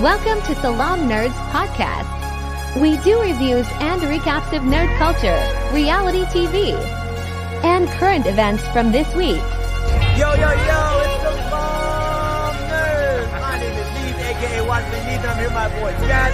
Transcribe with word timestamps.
Welcome 0.00 0.40
to 0.46 0.54
Salaam 0.62 1.10
Nerds 1.10 1.36
Podcast. 1.52 2.08
We 2.80 2.96
do 3.04 3.20
reviews 3.20 3.66
and 3.80 4.00
recaps 4.00 4.50
of 4.56 4.62
nerd 4.62 4.88
culture, 4.96 5.36
reality 5.74 6.24
TV, 6.32 6.72
and 7.62 7.86
current 7.98 8.24
events 8.26 8.66
from 8.68 8.92
this 8.92 9.06
week. 9.14 9.42
Yo, 10.16 10.32
yo, 10.32 10.48
yo, 10.56 11.02
it's 11.04 11.20
the 11.20 11.32
Long 11.52 12.54
Nerds. 12.72 13.30
My 13.42 13.60
name 13.60 13.76
is 13.76 13.88
Leeds, 14.00 14.18
aka 14.24 14.66
Watchman 14.66 15.04
Leeds, 15.04 15.20
and 15.20 15.26
I'm 15.26 15.36
here 15.36 15.48
with 15.48 15.52
my 15.52 15.68
boy 15.68 15.92
Jazz. 16.08 16.32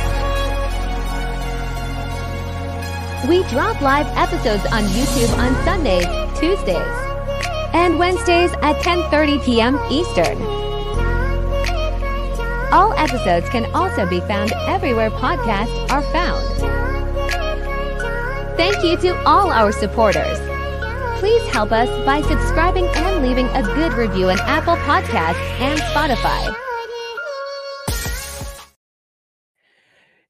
We 3.29 3.43
drop 3.51 3.80
live 3.80 4.07
episodes 4.17 4.64
on 4.67 4.85
YouTube 4.95 5.37
on 5.39 5.57
Sundays, 5.64 6.07
Tuesdays, 6.39 6.96
and 7.75 7.98
Wednesdays 7.98 8.53
at 8.62 8.77
10:30 8.77 9.45
p.m. 9.45 9.77
Eastern. 9.91 10.66
All 12.77 12.93
episodes 12.93 13.48
can 13.48 13.64
also 13.74 14.04
be 14.04 14.20
found 14.20 14.52
everywhere 14.69 15.09
podcasts 15.09 15.91
are 15.91 16.02
found. 16.12 16.45
Thank 18.59 18.84
you 18.84 18.98
to 18.98 19.16
all 19.24 19.51
our 19.51 19.73
supporters. 19.73 20.38
Please 21.18 21.42
help 21.51 21.73
us 21.73 21.88
by 22.04 22.20
subscribing 22.20 22.84
and 22.88 23.27
leaving 23.27 23.46
a 23.46 23.62
good 23.62 23.95
review 23.95 24.28
on 24.28 24.38
Apple 24.41 24.77
Podcasts 24.77 25.41
and 25.59 25.80
Spotify. 25.80 26.66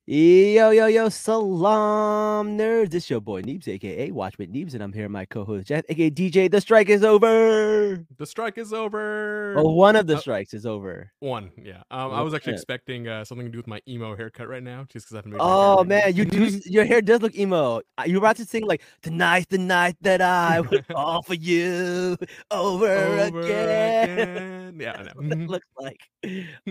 Yo, 0.08 0.70
yo, 0.70 0.86
yo, 0.86 1.08
salaam 1.08 2.56
nerds. 2.56 2.94
It's 2.94 3.10
your 3.10 3.20
boy 3.20 3.42
Neebs, 3.42 3.66
aka 3.66 4.12
Watchman 4.12 4.52
Neebs, 4.52 4.72
and 4.72 4.80
I'm 4.80 4.92
here 4.92 5.02
with 5.06 5.10
my 5.10 5.24
co-host 5.24 5.66
Jeff, 5.66 5.82
aka 5.88 6.10
DJ. 6.10 6.48
The 6.48 6.60
strike 6.60 6.88
is 6.88 7.02
over. 7.02 8.06
The 8.16 8.24
strike 8.26 8.56
is 8.56 8.72
over. 8.72 9.54
Well, 9.56 9.74
one 9.74 9.96
of 9.96 10.06
the 10.06 10.14
Uh, 10.14 10.20
strikes 10.20 10.54
is 10.54 10.64
over. 10.64 11.10
One, 11.18 11.50
yeah. 11.60 11.82
Um, 11.90 12.12
I 12.12 12.20
Oh, 12.20 12.24
was 12.24 12.34
actually 12.34 12.52
shit. 12.52 12.60
expecting 12.60 13.08
uh, 13.08 13.24
something 13.24 13.46
to 13.46 13.50
do 13.50 13.58
with 13.58 13.66
my 13.66 13.80
emo 13.88 14.14
haircut 14.14 14.48
right 14.48 14.62
now, 14.62 14.84
just 14.88 15.06
because 15.06 15.14
I 15.14 15.18
haven't 15.18 15.32
made. 15.32 15.38
my 15.38 15.44
Oh 15.44 15.82
man, 15.82 16.14
you 16.14 16.24
do. 16.24 16.44
your 16.66 16.84
hair 16.84 17.02
does 17.02 17.20
look 17.20 17.34
emo. 17.34 17.80
Uh, 17.98 18.04
You 18.06 18.12
were 18.14 18.18
about 18.26 18.36
to 18.36 18.44
sing 18.44 18.64
like 18.64 18.82
"Tonight's 19.02 19.46
the 19.46 19.58
night 19.58 19.96
that 20.02 20.20
I 20.22 20.60
would 20.70 20.86
for 21.26 21.34
you 21.34 22.16
over, 22.52 22.86
Over 22.92 23.40
again." 23.40 24.28
again. 24.28 24.55
Yeah, 24.78 24.92
I. 24.92 25.12
What 25.14 25.28
that 25.30 25.38
looks 25.38 25.66
like. 25.78 26.00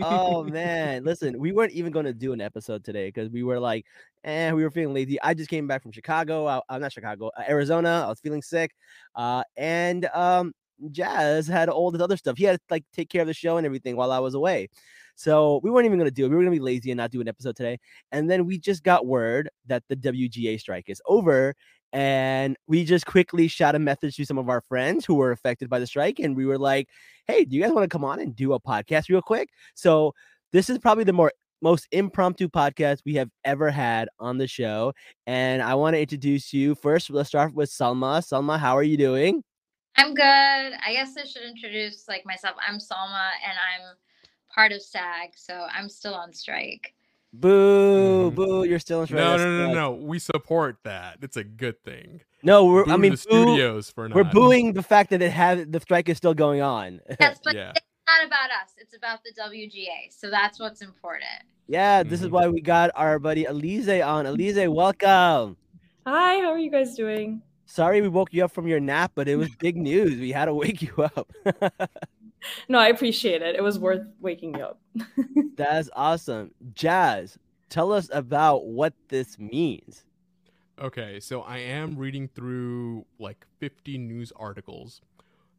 Oh 0.02 0.44
man, 0.44 1.04
listen, 1.06 1.40
we 1.40 1.52
weren't 1.52 1.72
even 1.72 1.92
going 1.92 2.06
to 2.06 2.14
do 2.14 2.34
an 2.34 2.42
episode 2.42 2.84
today 2.84 3.08
because 3.08 3.30
we 3.30 3.44
were 3.44 3.60
like, 3.60 3.86
eh, 4.24 4.52
we 4.52 4.64
were 4.64 4.72
feeling 4.72 4.94
lazy. 4.94 5.22
I 5.22 5.34
just 5.34 5.50
came 5.50 5.68
back 5.68 5.82
from 5.82 5.92
Chicago. 5.92 6.46
I, 6.48 6.62
I'm 6.70 6.82
not 6.82 6.94
Chicago, 6.94 7.32
uh, 7.38 7.44
Arizona. 7.48 8.04
I 8.06 8.10
was 8.10 8.20
feeling 8.20 8.42
sick, 8.42 8.72
uh, 9.16 9.44
and 9.58 10.06
um, 10.14 10.54
Jazz 10.92 11.48
had 11.48 11.70
all 11.70 11.92
this 11.92 12.02
other 12.02 12.18
stuff. 12.18 12.38
He 12.38 12.44
had 12.44 12.58
to 12.58 12.62
like 12.70 12.86
take 12.94 13.10
care 13.10 13.22
of 13.22 13.28
the 13.28 13.34
show 13.34 13.58
and 13.58 13.66
everything 13.66 13.96
while 13.96 14.12
I 14.12 14.20
was 14.20 14.34
away. 14.34 14.70
So 15.16 15.62
we 15.64 15.72
weren't 15.72 15.86
even 15.86 15.98
going 15.98 16.10
to 16.10 16.14
do 16.14 16.26
it. 16.26 16.30
We 16.30 16.36
were 16.36 16.42
going 16.42 16.54
to 16.54 16.60
be 16.60 16.64
lazy 16.64 16.92
and 16.92 16.98
not 16.98 17.12
do 17.12 17.22
an 17.22 17.28
episode 17.28 17.56
today. 17.56 17.80
And 18.12 18.30
then 18.30 18.46
we 18.46 18.60
just 18.60 18.84
got 18.84 19.06
word 19.06 19.50
that 19.68 19.84
the 19.88 19.96
WGA 19.96 20.60
strike 20.60 20.90
is 20.90 21.02
over. 21.08 21.56
And 21.96 22.58
we 22.68 22.84
just 22.84 23.06
quickly 23.06 23.48
shot 23.48 23.74
a 23.74 23.80
message 23.80 24.18
to 24.18 24.26
some 24.26 24.38
of 24.38 24.50
our 24.50 24.60
friends 24.60 25.06
who 25.06 25.16
were 25.16 25.32
affected 25.32 25.70
by 25.70 25.80
the 25.80 25.88
strike. 25.88 26.20
And 26.20 26.36
we 26.36 26.46
were 26.46 26.58
like, 26.58 26.90
hey, 27.26 27.46
do 27.46 27.56
you 27.56 27.62
guys 27.62 27.72
want 27.72 27.86
to 27.86 27.90
come 27.90 28.04
on 28.04 28.20
and 28.20 28.36
do 28.36 28.52
a 28.52 28.60
podcast 28.60 29.08
real 29.08 29.22
quick? 29.22 29.48
So 29.76 30.14
this 30.52 30.70
is 30.70 30.78
probably 30.78 31.06
the 31.06 31.14
more 31.14 31.32
most 31.62 31.88
impromptu 31.94 32.50
podcast 32.50 33.00
we 33.06 33.16
have 33.16 33.30
ever 33.46 33.72
had 33.72 34.10
on 34.20 34.38
the 34.38 34.46
show. 34.46 34.92
And 35.26 35.62
I 35.62 35.76
want 35.76 35.94
to 35.94 36.02
introduce 36.02 36.52
you 36.52 36.76
first. 36.76 37.10
Let's 37.10 37.30
start 37.30 37.54
with 37.54 37.70
Salma. 37.70 38.20
Salma, 38.20 38.60
how 38.60 38.76
are 38.76 38.84
you 38.84 38.98
doing? 38.98 39.42
I'm 39.96 40.14
good. 40.14 40.26
I 40.26 40.92
guess 40.92 41.16
I 41.18 41.24
should 41.24 41.44
introduce 41.44 42.10
like 42.10 42.26
myself. 42.26 42.58
I'm 42.68 42.78
Salma 42.78 43.30
and 43.42 43.58
I'm 43.58 43.96
part 44.54 44.74
of 44.74 44.82
SAG, 44.82 45.30
so 45.38 45.66
I'm 45.74 45.88
still 45.88 46.14
on 46.14 46.34
strike. 46.34 46.94
Boo, 47.40 48.32
Mhm. 48.32 48.36
boo, 48.36 48.64
you're 48.64 48.80
still 48.80 49.02
in 49.02 49.08
strike. 49.08 49.20
No, 49.20 49.30
That's 49.32 49.44
no, 49.44 49.68
no, 49.68 49.74
no. 49.74 49.92
We 49.94 50.20
support 50.20 50.78
that. 50.84 51.18
It's 51.22 51.38
a 51.38 51.44
good 51.44 51.84
thing. 51.84 52.22
No, 52.44 52.66
we're, 52.66 52.86
I 52.86 52.98
mean, 52.98 53.12
the 53.12 53.18
boo- 53.18 53.18
studios 53.18 53.90
for 53.90 54.08
not. 54.08 54.16
we're 54.16 54.24
booing 54.24 54.74
the 54.74 54.84
fact 54.84 55.10
that 55.10 55.22
it 55.22 55.32
has 55.32 55.66
the 55.68 55.80
strike 55.80 56.08
is 56.10 56.18
still 56.18 56.34
going 56.34 56.62
on. 56.62 57.02
Yes, 57.20 57.40
but 57.44 57.56
Yeah. 57.56 57.72
it's 57.76 57.86
not 58.08 58.26
about 58.26 58.50
us. 58.52 58.72
It's 58.78 58.96
about 58.96 59.20
the 59.24 59.32
WGA. 59.34 60.10
So 60.12 60.30
that's 60.30 60.60
what's 60.60 60.82
important. 60.82 61.26
yeah, 61.68 62.04
this 62.04 62.22
is 62.22 62.28
Mhm. 62.28 62.32
why 62.32 62.48
we 62.48 62.62
got 62.62 62.92
our 62.96 63.18
buddy 63.20 63.46
Alize 63.46 64.06
on. 64.06 64.26
Alize, 64.26 64.68
welcome. 64.72 65.58
Hi, 66.06 66.40
how 66.40 66.52
are 66.52 66.60
you 66.60 66.70
guys 66.70 66.96
doing? 66.96 67.42
Sorry 67.66 68.00
we 68.02 68.08
woke 68.08 68.32
you 68.32 68.46
up 68.46 68.52
from 68.52 68.68
your 68.68 68.80
nap, 68.80 69.14
but 69.16 69.28
it 69.28 69.36
was 69.38 69.50
big 69.60 69.76
news. 69.76 70.20
We 70.20 70.32
had 70.32 70.46
to 70.46 70.54
wake 70.54 70.84
you 70.84 70.94
up. 71.16 71.32
No, 72.70 72.80
I 72.80 72.88
appreciate 72.88 73.42
it. 73.42 73.56
It 73.56 73.64
was 73.64 73.80
worth 73.80 74.06
waking 74.20 74.56
you 74.56 74.64
up. 74.64 74.80
That's 75.56 75.90
awesome. 75.96 76.52
Jazz, 76.74 77.38
tell 77.70 77.92
us 77.92 78.10
about 78.12 78.66
what 78.66 78.94
this 79.10 79.38
means. 79.40 80.04
Okay, 80.82 81.20
so 81.20 81.42
I 81.42 81.60
am 81.60 81.96
reading 81.96 82.28
through 82.28 83.06
like 83.20 83.46
50 83.60 83.98
news 83.98 84.34
articles. 84.36 85.02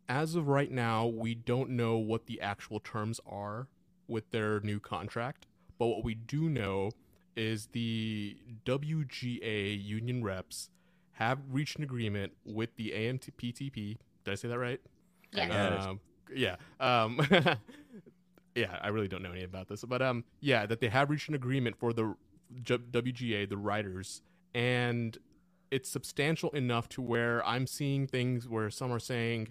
As 0.08 0.34
of 0.34 0.48
right 0.48 0.70
now, 0.70 1.06
we 1.06 1.34
don't 1.34 1.70
know 1.70 1.96
what 1.96 2.26
the 2.26 2.40
actual 2.40 2.80
terms 2.80 3.20
are 3.26 3.66
with 4.08 4.30
their 4.30 4.60
new 4.60 4.78
contract, 4.78 5.46
but 5.78 5.86
what 5.86 6.04
we 6.04 6.14
do 6.14 6.48
know 6.48 6.90
is 7.34 7.66
the 7.72 8.36
WGA 8.64 9.82
union 9.82 10.22
reps 10.22 10.70
have 11.12 11.38
reached 11.50 11.76
an 11.76 11.84
agreement 11.84 12.32
with 12.44 12.76
the 12.76 12.90
AMPTP. 12.90 13.96
Did 14.24 14.32
I 14.32 14.34
say 14.34 14.48
that 14.48 14.58
right? 14.58 14.80
Yeah. 15.32 15.46
Yes. 15.48 15.86
Um, 15.86 16.00
yeah. 16.34 16.56
Um, 16.80 17.20
yeah, 18.54 18.78
I 18.80 18.88
really 18.88 19.08
don't 19.08 19.22
know 19.22 19.32
any 19.32 19.44
about 19.44 19.68
this, 19.68 19.84
but 19.84 20.02
um, 20.02 20.24
yeah, 20.40 20.66
that 20.66 20.80
they 20.80 20.88
have 20.88 21.10
reached 21.10 21.28
an 21.28 21.34
agreement 21.34 21.76
for 21.76 21.92
the 21.92 22.14
WGA, 22.62 23.48
the 23.48 23.56
writers, 23.56 24.22
and 24.54 25.18
it's 25.70 25.90
substantial 25.90 26.50
enough 26.50 26.88
to 26.90 27.02
where 27.02 27.44
I'm 27.46 27.66
seeing 27.66 28.06
things 28.06 28.48
where 28.48 28.70
some 28.70 28.92
are 28.92 28.98
saying, 28.98 29.48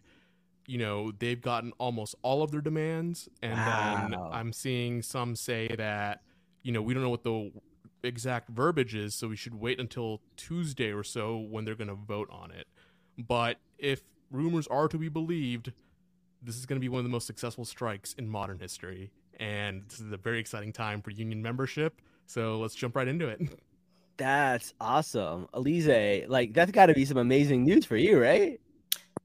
you 0.67 0.77
know, 0.77 1.11
they've 1.19 1.41
gotten 1.41 1.71
almost 1.77 2.15
all 2.21 2.41
of 2.41 2.51
their 2.51 2.61
demands, 2.61 3.29
and 3.41 3.57
then 3.57 4.19
I'm 4.31 4.51
seeing 4.53 5.01
some 5.01 5.35
say 5.35 5.67
that, 5.77 6.21
you 6.63 6.71
know, 6.71 6.81
we 6.81 6.93
don't 6.93 7.03
know 7.03 7.09
what 7.09 7.23
the 7.23 7.51
exact 8.03 8.49
verbiage 8.49 8.95
is, 8.95 9.13
so 9.13 9.27
we 9.27 9.35
should 9.35 9.55
wait 9.55 9.79
until 9.79 10.21
Tuesday 10.37 10.91
or 10.91 11.03
so 11.03 11.37
when 11.37 11.65
they're 11.65 11.75
going 11.75 11.89
to 11.89 11.95
vote 11.95 12.29
on 12.31 12.51
it. 12.51 12.67
But 13.17 13.57
if 13.77 14.01
rumors 14.31 14.67
are 14.67 14.87
to 14.87 14.97
be 14.97 15.09
believed, 15.09 15.71
this 16.45 16.57
is 16.57 16.65
going 16.65 16.77
to 16.77 16.81
be 16.81 16.89
one 16.89 16.99
of 16.99 17.03
the 17.03 17.09
most 17.09 17.27
successful 17.27 17.65
strikes 17.65 18.13
in 18.13 18.27
modern 18.27 18.59
history. 18.59 19.11
And 19.39 19.83
this 19.89 19.99
is 19.99 20.11
a 20.11 20.17
very 20.17 20.39
exciting 20.39 20.71
time 20.71 21.01
for 21.01 21.11
union 21.11 21.41
membership. 21.41 22.01
So 22.27 22.59
let's 22.59 22.75
jump 22.75 22.95
right 22.95 23.07
into 23.07 23.27
it. 23.27 23.41
That's 24.17 24.73
awesome. 24.79 25.47
Alize, 25.53 26.29
like 26.29 26.53
that's 26.53 26.71
got 26.71 26.85
to 26.85 26.93
be 26.93 27.05
some 27.05 27.17
amazing 27.17 27.63
news 27.65 27.85
for 27.85 27.97
you, 27.97 28.21
right? 28.21 28.59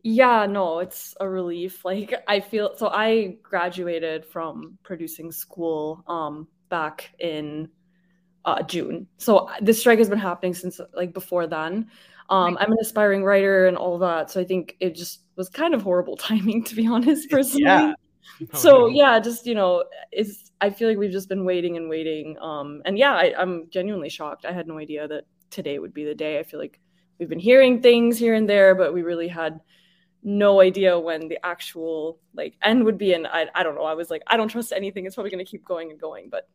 Yeah, 0.03 0.47
no, 0.47 0.81
it's 0.81 1.15
a 1.21 1.29
relief. 1.29 1.85
Like 1.85 2.15
I 2.27 2.41
feel 2.41 2.77
so 2.77 2.89
I 2.89 3.37
graduated 3.43 4.25
from 4.25 4.79
producing 4.83 5.31
school 5.31 6.03
um 6.09 6.49
back 6.71 7.15
in 7.21 7.69
uh 8.45 8.63
June. 8.63 9.07
So 9.19 9.49
this 9.61 9.79
strike 9.79 9.99
has 9.99 10.09
been 10.09 10.19
happening 10.19 10.55
since 10.55 10.81
like 10.95 11.13
before 11.13 11.47
then. 11.47 11.91
Um 12.31 12.57
I'm 12.61 12.73
an 12.73 12.79
aspiring 12.81 13.25
writer 13.25 13.67
and 13.67 13.77
all 13.77 13.99
that. 13.99 14.31
So 14.31 14.41
I 14.41 14.45
think 14.45 14.77
it 14.81 14.95
just 14.95 15.21
was 15.37 15.49
kind 15.49 15.75
of 15.75 15.83
horrible 15.83 16.17
timing 16.29 16.65
to 16.65 16.75
be 16.75 16.87
honest 16.87 17.31
personally. 17.31 17.65
Yeah. 17.65 17.93
Oh, 18.55 18.59
so 18.59 18.71
no. 18.71 18.87
yeah 18.89 19.19
just 19.19 19.45
you 19.45 19.55
know 19.55 19.85
it's 20.13 20.51
i 20.63 20.71
feel 20.71 20.89
like 20.89 20.97
we've 20.97 21.11
just 21.11 21.29
been 21.29 21.45
waiting 21.45 21.77
and 21.77 21.91
waiting 21.91 22.39
um 22.41 22.81
and 22.87 22.97
yeah 22.97 23.13
I, 23.13 23.35
i'm 23.37 23.69
genuinely 23.71 24.09
shocked 24.09 24.47
i 24.47 24.53
had 24.53 24.67
no 24.67 24.79
idea 24.79 25.07
that 25.09 25.25
today 25.51 25.79
would 25.79 25.93
be 25.93 26.05
the 26.05 26.15
day 26.15 26.39
i 26.39 26.43
feel 26.43 26.59
like 26.59 26.81
we've 27.19 27.29
been 27.29 27.39
hearing 27.39 27.83
things 27.83 28.19
here 28.19 28.33
and 28.33 28.49
there 28.49 28.75
but 28.75 28.95
we 28.95 29.03
really 29.03 29.29
had 29.29 29.61
no 30.23 30.61
idea 30.61 30.99
when 30.99 31.29
the 31.29 31.39
actual 31.45 32.19
like 32.35 32.55
end 32.63 32.85
would 32.85 32.97
be 32.97 33.13
and 33.13 33.27
i, 33.27 33.47
I 33.55 33.63
don't 33.63 33.75
know 33.75 33.85
i 33.85 33.95
was 33.95 34.11
like 34.11 34.23
i 34.27 34.37
don't 34.37 34.49
trust 34.49 34.73
anything 34.73 35.05
it's 35.05 35.17
probably 35.17 35.31
going 35.31 35.45
to 35.45 35.51
keep 35.51 35.65
going 35.65 35.91
and 35.91 36.01
going 36.01 36.29
but 36.31 36.49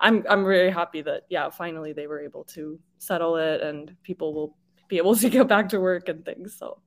i'm 0.00 0.24
i'm 0.30 0.44
really 0.44 0.70
happy 0.70 1.02
that 1.02 1.22
yeah 1.28 1.50
finally 1.50 1.92
they 1.92 2.06
were 2.06 2.20
able 2.20 2.44
to 2.44 2.78
settle 2.98 3.36
it 3.36 3.60
and 3.62 3.94
people 4.02 4.32
will 4.32 4.56
be 4.88 4.96
able 4.98 5.14
to 5.16 5.28
get 5.36 5.48
back 5.48 5.68
to 5.70 5.80
work 5.80 6.08
and 6.08 6.24
things 6.24 6.54
so 6.58 6.78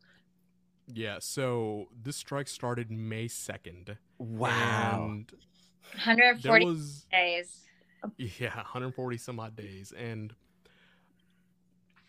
Yeah, 0.87 1.17
so 1.19 1.87
this 2.03 2.17
strike 2.17 2.47
started 2.47 2.91
May 2.91 3.27
2nd. 3.27 3.97
Wow. 4.17 5.05
And 5.05 5.31
140 5.93 6.65
was, 6.65 7.05
days. 7.11 7.61
yeah, 8.17 8.55
140 8.55 9.17
some 9.17 9.39
odd 9.39 9.55
days. 9.55 9.93
And 9.97 10.33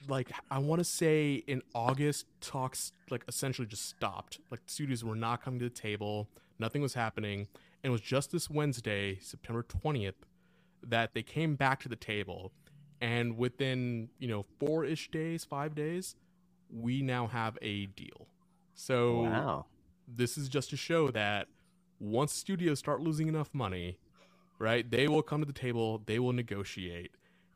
like, 0.08 0.30
I 0.50 0.58
want 0.58 0.80
to 0.80 0.84
say 0.84 1.34
in 1.46 1.62
August, 1.74 2.26
talks 2.40 2.92
like 3.10 3.24
essentially 3.28 3.66
just 3.66 3.86
stopped. 3.88 4.40
Like, 4.50 4.64
the 4.66 4.72
studios 4.72 5.04
were 5.04 5.14
not 5.14 5.42
coming 5.42 5.60
to 5.60 5.66
the 5.66 5.70
table, 5.70 6.28
nothing 6.58 6.82
was 6.82 6.94
happening. 6.94 7.46
And 7.84 7.90
it 7.90 7.90
was 7.90 8.00
just 8.00 8.30
this 8.32 8.48
Wednesday, 8.50 9.18
September 9.20 9.62
20th, 9.62 10.14
that 10.84 11.14
they 11.14 11.22
came 11.22 11.56
back 11.56 11.80
to 11.82 11.88
the 11.88 11.96
table. 11.96 12.52
And 13.02 13.36
within, 13.36 14.10
you 14.20 14.28
know, 14.28 14.46
four 14.60 14.84
ish 14.84 15.10
days, 15.10 15.44
five 15.44 15.74
days, 15.74 16.14
we 16.70 17.02
now 17.02 17.26
have 17.26 17.58
a 17.60 17.86
deal. 17.86 18.28
So 18.74 19.24
Wow. 19.24 19.66
this 20.06 20.38
is 20.38 20.48
just 20.48 20.70
to 20.70 20.76
show 20.76 21.10
that 21.10 21.48
once 21.98 22.32
studios 22.32 22.78
start 22.78 23.00
losing 23.00 23.26
enough 23.26 23.50
money, 23.52 23.98
right? 24.60 24.88
They 24.88 25.08
will 25.08 25.22
come 25.22 25.40
to 25.40 25.46
the 25.46 25.52
table, 25.52 26.00
they 26.06 26.20
will 26.20 26.32
negotiate. 26.32 27.10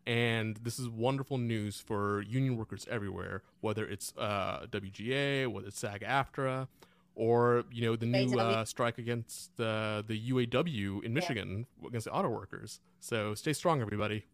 And 0.04 0.56
this 0.58 0.78
is 0.80 0.88
wonderful 0.88 1.38
news 1.38 1.80
for 1.80 2.22
union 2.22 2.56
workers 2.56 2.84
everywhere, 2.90 3.42
whether 3.60 3.86
it's 3.86 4.12
uh, 4.18 4.66
WGA, 4.70 5.46
whether 5.46 5.68
it's 5.68 5.78
SAG 5.78 6.02
AFTRA, 6.02 6.68
or 7.16 7.64
you 7.72 7.82
know 7.82 7.96
the 7.96 8.06
new 8.06 8.38
uh, 8.38 8.64
strike 8.64 8.98
against 8.98 9.56
the 9.56 10.04
the 10.06 10.30
UAW 10.30 11.02
in 11.02 11.14
Michigan 11.14 11.66
yeah. 11.80 11.88
against 11.88 12.04
the 12.04 12.12
auto 12.12 12.28
workers. 12.28 12.80
So 13.00 13.34
stay 13.34 13.52
strong, 13.52 13.80
everybody. 13.80 14.26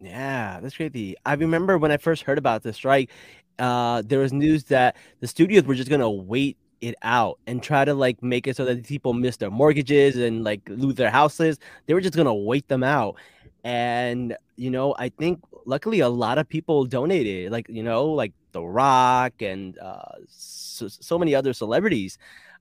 Yeah, 0.00 0.60
that's 0.60 0.76
crazy. 0.76 1.16
I 1.26 1.34
remember 1.34 1.76
when 1.78 1.90
I 1.90 1.96
first 1.96 2.22
heard 2.22 2.38
about 2.38 2.62
the 2.62 2.72
strike, 2.72 3.10
uh, 3.58 4.02
there 4.06 4.20
was 4.20 4.32
news 4.32 4.64
that 4.64 4.96
the 5.20 5.26
studios 5.26 5.64
were 5.64 5.74
just 5.74 5.90
gonna 5.90 6.10
wait 6.10 6.56
it 6.80 6.94
out 7.02 7.40
and 7.48 7.60
try 7.60 7.84
to 7.84 7.92
like 7.94 8.22
make 8.22 8.46
it 8.46 8.54
so 8.56 8.64
that 8.64 8.84
people 8.86 9.12
miss 9.12 9.36
their 9.38 9.50
mortgages 9.50 10.14
and 10.16 10.44
like 10.44 10.60
lose 10.68 10.94
their 10.94 11.10
houses. 11.10 11.58
They 11.86 11.94
were 11.94 12.00
just 12.00 12.14
gonna 12.16 12.34
wait 12.34 12.68
them 12.68 12.84
out. 12.84 13.16
And 13.64 14.36
you 14.56 14.70
know, 14.70 14.94
I 14.98 15.08
think 15.08 15.40
luckily 15.66 15.98
a 16.00 16.08
lot 16.08 16.38
of 16.38 16.48
people 16.48 16.84
donated, 16.84 17.50
like 17.50 17.68
you 17.68 17.82
know, 17.82 18.06
like 18.06 18.32
The 18.52 18.62
Rock 18.62 19.42
and 19.42 19.76
uh, 19.80 20.12
so, 20.28 20.86
so 20.88 21.18
many 21.18 21.34
other 21.34 21.52
celebrities. 21.52 22.18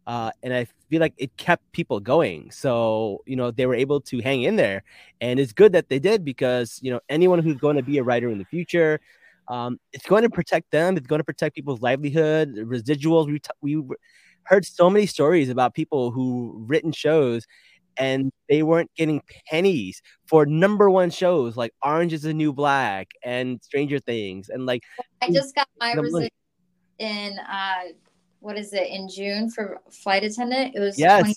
Uh, 0.07 0.31
and 0.41 0.53
I 0.53 0.65
feel 0.89 1.01
like 1.01 1.13
it 1.17 1.35
kept 1.35 1.69
people 1.73 1.99
going. 1.99 2.49
So 2.49 3.21
you 3.25 3.35
know 3.35 3.51
they 3.51 3.65
were 3.65 3.75
able 3.75 3.99
to 4.01 4.21
hang 4.21 4.43
in 4.43 4.55
there, 4.55 4.83
and 5.19 5.37
it's 5.39 5.51
good 5.51 5.73
that 5.73 5.89
they 5.89 5.99
did 5.99 6.23
because 6.23 6.79
you 6.81 6.91
know 6.91 7.01
anyone 7.09 7.39
who's 7.39 7.57
going 7.57 7.75
to 7.75 7.83
be 7.83 7.97
a 7.97 8.03
writer 8.03 8.29
in 8.29 8.37
the 8.37 8.45
future, 8.45 9.01
um, 9.49 9.79
it's 9.91 10.05
going 10.05 10.23
to 10.23 10.29
protect 10.29 10.71
them. 10.71 10.95
It's 10.95 11.07
going 11.07 11.19
to 11.19 11.25
protect 11.25 11.55
people's 11.55 11.81
livelihood, 11.81 12.55
residuals. 12.55 13.27
We 13.27 13.39
t- 13.39 13.49
we 13.61 13.83
heard 14.43 14.65
so 14.65 14.89
many 14.89 15.05
stories 15.07 15.49
about 15.49 15.73
people 15.73 16.11
who 16.11 16.63
written 16.67 16.93
shows 16.93 17.45
and 17.97 18.31
they 18.47 18.63
weren't 18.63 18.91
getting 18.95 19.21
pennies 19.49 20.01
for 20.25 20.45
number 20.45 20.89
one 20.89 21.09
shows 21.09 21.57
like 21.57 21.73
Orange 21.83 22.13
is 22.13 22.21
the 22.21 22.33
New 22.33 22.53
Black 22.53 23.09
and 23.23 23.61
Stranger 23.61 23.99
Things 23.99 24.47
and 24.49 24.65
like 24.65 24.83
I 25.21 25.31
just 25.31 25.53
got 25.53 25.67
my 25.79 25.93
residual 25.93 26.29
in 26.99 27.37
uh 27.39 27.91
what 28.39 28.57
is 28.57 28.73
it 28.73 28.87
in 28.87 29.09
June 29.09 29.49
for 29.49 29.79
flight 29.91 30.23
attendant? 30.23 30.75
It 30.75 30.79
was 30.79 30.97
yes. 30.97 31.21
20 31.21 31.35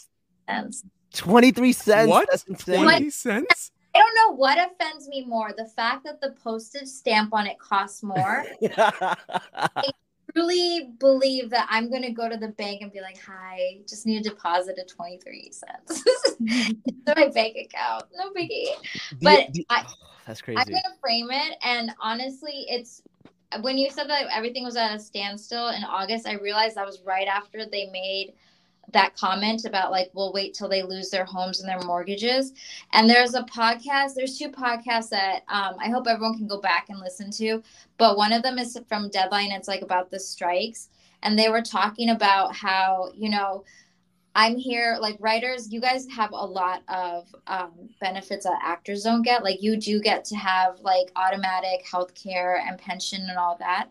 cents. 0.49 0.85
23 1.15 1.73
cents. 1.73 2.09
What? 2.09 2.29
That's 2.31 2.65
20 2.65 3.11
cents? 3.11 3.73
I 3.95 3.99
don't 3.99 4.15
know 4.15 4.37
what 4.37 4.59
offends 4.59 5.09
me 5.09 5.25
more 5.25 5.53
the 5.57 5.67
fact 5.67 6.05
that 6.05 6.21
the 6.21 6.31
postage 6.43 6.87
stamp 6.87 7.35
on 7.35 7.47
it 7.47 7.59
costs 7.59 8.03
more. 8.03 8.45
I 8.77 9.91
truly 10.33 10.93
believe 10.99 11.51
that 11.51 11.67
I'm 11.69 11.91
going 11.91 12.03
to 12.03 12.13
go 12.13 12.29
to 12.29 12.37
the 12.37 12.49
bank 12.49 12.83
and 12.83 12.93
be 12.93 13.01
like, 13.01 13.19
hi, 13.21 13.79
just 13.89 14.07
need 14.07 14.25
a 14.25 14.31
deposit 14.31 14.79
of 14.79 14.87
23 14.87 15.51
cents 15.51 16.03
to 16.47 17.15
my 17.17 17.29
bank 17.29 17.57
account. 17.57 18.05
No 18.15 18.31
biggie. 18.31 18.69
But 19.21 19.53
the, 19.53 19.53
the, 19.53 19.67
I, 19.71 19.85
oh, 19.87 19.93
that's 20.27 20.41
crazy. 20.41 20.59
I'm 20.59 20.67
going 20.67 20.83
to 20.83 21.01
frame 21.01 21.29
it. 21.31 21.59
And 21.63 21.93
honestly, 22.01 22.67
it's 22.69 23.03
when 23.63 23.79
you 23.79 23.91
said 23.91 24.09
that 24.09 24.27
everything 24.33 24.65
was 24.65 24.77
at 24.77 24.95
a 24.95 24.99
standstill 24.99 25.69
in 25.69 25.85
August, 25.85 26.27
I 26.27 26.35
realized 26.35 26.77
that 26.77 26.87
was 26.87 27.03
right 27.05 27.27
after 27.27 27.67
they 27.67 27.91
made 27.91 28.35
that 28.93 29.17
comment 29.17 29.65
about 29.65 29.91
like 29.91 30.11
we'll 30.15 30.33
wait 30.33 30.55
till 30.55 30.69
they 30.69 30.83
lose 30.83 31.11
their 31.11 31.25
homes 31.25 31.61
and 31.61 31.69
their 31.69 31.81
mortgages. 31.87 32.53
And 32.93 33.09
there's 33.09 33.35
a 33.35 33.43
podcast 33.43 34.15
there's 34.15 34.39
two 34.39 34.51
podcasts 34.51 35.11
that 35.11 35.43
um, 35.49 35.77
i 35.79 35.89
hope 35.89 36.07
everyone 36.09 36.37
can 36.37 36.47
go 36.47 36.61
back 36.61 36.87
and 36.89 36.99
listen 36.99 37.31
to 37.33 37.63
but 37.99 38.17
one 38.17 38.33
of 38.33 38.43
them 38.43 38.59
is 38.59 38.79
from 38.89 39.09
deadline 39.11 39.53
it's 39.53 39.69
like 39.69 39.83
about 39.83 40.11
the 40.11 40.19
strikes. 40.19 40.89
And 41.23 41.39
they 41.39 41.51
were 41.51 41.63
talking 41.63 42.11
about 42.11 42.55
how 42.57 43.13
you 43.15 43.29
know 43.29 43.65
I'm 44.35 44.57
here, 44.57 44.97
like 45.01 45.17
writers, 45.19 45.73
you 45.73 45.81
guys 45.81 46.07
have 46.09 46.31
a 46.33 46.37
lot 46.37 46.83
of 46.89 47.35
um, 47.47 47.73
benefits 48.01 48.45
that 48.45 48.59
actors 48.63 49.03
don't 49.03 49.23
get. 49.23 49.43
Like, 49.43 49.63
you 49.63 49.77
do 49.77 50.01
get 50.01 50.25
to 50.27 50.37
have 50.37 50.81
like 50.81 51.11
automatic 51.17 51.85
health 51.91 52.15
care 52.15 52.63
and 52.67 52.79
pension 52.79 53.27
and 53.29 53.39
all 53.39 53.57
that. 53.59 53.89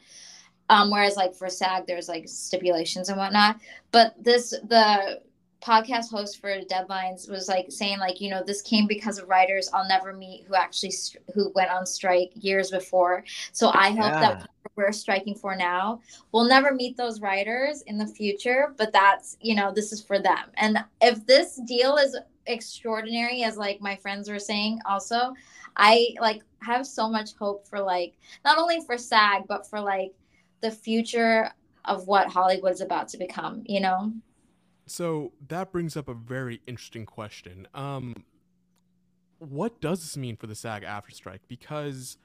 Um, 0.69 0.91
whereas, 0.91 1.17
like, 1.17 1.33
for 1.35 1.49
SAG, 1.49 1.87
there's 1.87 2.07
like 2.07 2.27
stipulations 2.27 3.09
and 3.09 3.17
whatnot. 3.17 3.59
But 3.91 4.15
this, 4.23 4.51
the 4.51 5.21
podcast 5.61 6.09
host 6.09 6.39
for 6.39 6.49
deadlines 6.61 7.29
was 7.29 7.47
like 7.47 7.65
saying 7.69 7.99
like 7.99 8.21
you 8.21 8.29
know 8.29 8.41
this 8.43 8.61
came 8.61 8.87
because 8.87 9.17
of 9.17 9.27
writers 9.27 9.69
i'll 9.73 9.87
never 9.87 10.13
meet 10.13 10.45
who 10.47 10.55
actually 10.55 10.93
who 11.33 11.51
went 11.53 11.69
on 11.69 11.85
strike 11.85 12.31
years 12.35 12.71
before 12.71 13.23
so 13.51 13.69
i 13.73 13.89
hope 13.89 14.13
yeah. 14.13 14.19
that 14.21 14.49
we're 14.79 14.91
striking 14.91 15.35
for 15.35 15.55
now 15.55 15.99
we'll 16.31 16.47
never 16.47 16.73
meet 16.73 16.95
those 16.97 17.21
writers 17.21 17.81
in 17.83 17.97
the 17.97 18.07
future 18.07 18.73
but 18.77 18.91
that's 18.91 19.37
you 19.41 19.55
know 19.55 19.71
this 19.73 19.91
is 19.91 20.01
for 20.01 20.19
them 20.19 20.49
and 20.55 20.77
if 21.01 21.25
this 21.25 21.59
deal 21.67 21.97
is 21.97 22.17
extraordinary 22.47 23.43
as 23.43 23.57
like 23.57 23.79
my 23.81 23.95
friends 23.95 24.29
were 24.29 24.39
saying 24.39 24.79
also 24.85 25.33
i 25.75 26.07
like 26.19 26.41
have 26.61 26.87
so 26.87 27.09
much 27.09 27.35
hope 27.35 27.67
for 27.67 27.79
like 27.79 28.13
not 28.43 28.57
only 28.57 28.79
for 28.85 28.97
sag 28.97 29.43
but 29.47 29.69
for 29.69 29.79
like 29.79 30.13
the 30.61 30.71
future 30.71 31.51
of 31.85 32.07
what 32.07 32.27
hollywood 32.27 32.71
is 32.71 32.81
about 32.81 33.07
to 33.07 33.17
become 33.17 33.61
you 33.65 33.79
know 33.79 34.11
so 34.89 35.33
that 35.47 35.71
brings 35.71 35.95
up 35.95 36.09
a 36.09 36.13
very 36.13 36.61
interesting 36.65 37.05
question. 37.05 37.67
Um, 37.75 38.23
what 39.37 39.79
does 39.81 40.01
this 40.01 40.17
mean 40.17 40.35
for 40.35 40.47
the 40.47 40.55
SAG 40.55 40.83
AFTRA 40.83 41.13
strike? 41.13 41.41
Because 41.47 42.17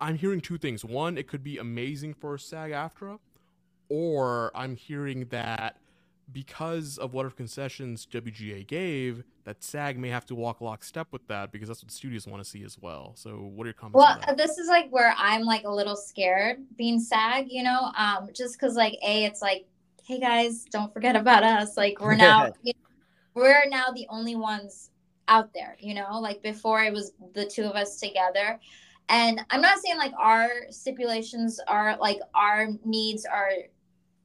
I'm 0.00 0.16
hearing 0.16 0.40
two 0.40 0.58
things. 0.58 0.84
One, 0.84 1.16
it 1.16 1.28
could 1.28 1.42
be 1.42 1.58
amazing 1.58 2.14
for 2.14 2.36
SAG 2.38 2.72
AFTRA, 2.72 3.18
or 3.88 4.50
I'm 4.54 4.76
hearing 4.76 5.26
that 5.30 5.78
because 6.32 6.96
of 6.96 7.12
what 7.12 7.18
whatever 7.18 7.34
concessions 7.34 8.06
WGA 8.10 8.66
gave, 8.66 9.24
that 9.44 9.62
SAG 9.62 9.98
may 9.98 10.08
have 10.08 10.24
to 10.26 10.34
walk 10.34 10.60
lockstep 10.60 11.08
with 11.10 11.26
that 11.28 11.52
because 11.52 11.68
that's 11.68 11.82
what 11.82 11.90
studios 11.90 12.26
want 12.26 12.42
to 12.42 12.48
see 12.48 12.64
as 12.64 12.78
well. 12.78 13.12
So, 13.14 13.50
what 13.54 13.64
are 13.64 13.68
your 13.68 13.74
comments? 13.74 13.96
Well, 13.96 14.36
this 14.36 14.58
is 14.58 14.68
like 14.68 14.88
where 14.90 15.14
I'm 15.18 15.42
like 15.42 15.64
a 15.64 15.70
little 15.70 15.96
scared 15.96 16.58
being 16.76 16.98
SAG, 16.98 17.46
you 17.50 17.62
know, 17.62 17.92
um, 17.96 18.28
just 18.34 18.54
because 18.54 18.74
like 18.74 18.94
a, 19.02 19.24
it's 19.24 19.42
like 19.42 19.66
hey 20.04 20.20
guys, 20.20 20.64
don't 20.70 20.92
forget 20.92 21.16
about 21.16 21.42
us. 21.42 21.76
Like 21.76 22.00
we're 22.00 22.14
now 22.14 22.52
you 22.62 22.72
know, 22.74 22.90
we're 23.34 23.68
now 23.68 23.86
the 23.94 24.06
only 24.10 24.36
ones 24.36 24.90
out 25.28 25.52
there, 25.54 25.76
you 25.80 25.94
know, 25.94 26.20
like 26.20 26.42
before 26.42 26.82
it 26.82 26.92
was 26.92 27.12
the 27.32 27.46
two 27.46 27.64
of 27.64 27.74
us 27.74 27.98
together. 27.98 28.60
And 29.08 29.40
I'm 29.50 29.60
not 29.60 29.78
saying 29.78 29.98
like 29.98 30.12
our 30.18 30.48
stipulations 30.70 31.60
are 31.68 31.96
like 31.98 32.20
our 32.34 32.68
needs 32.84 33.26
are 33.26 33.50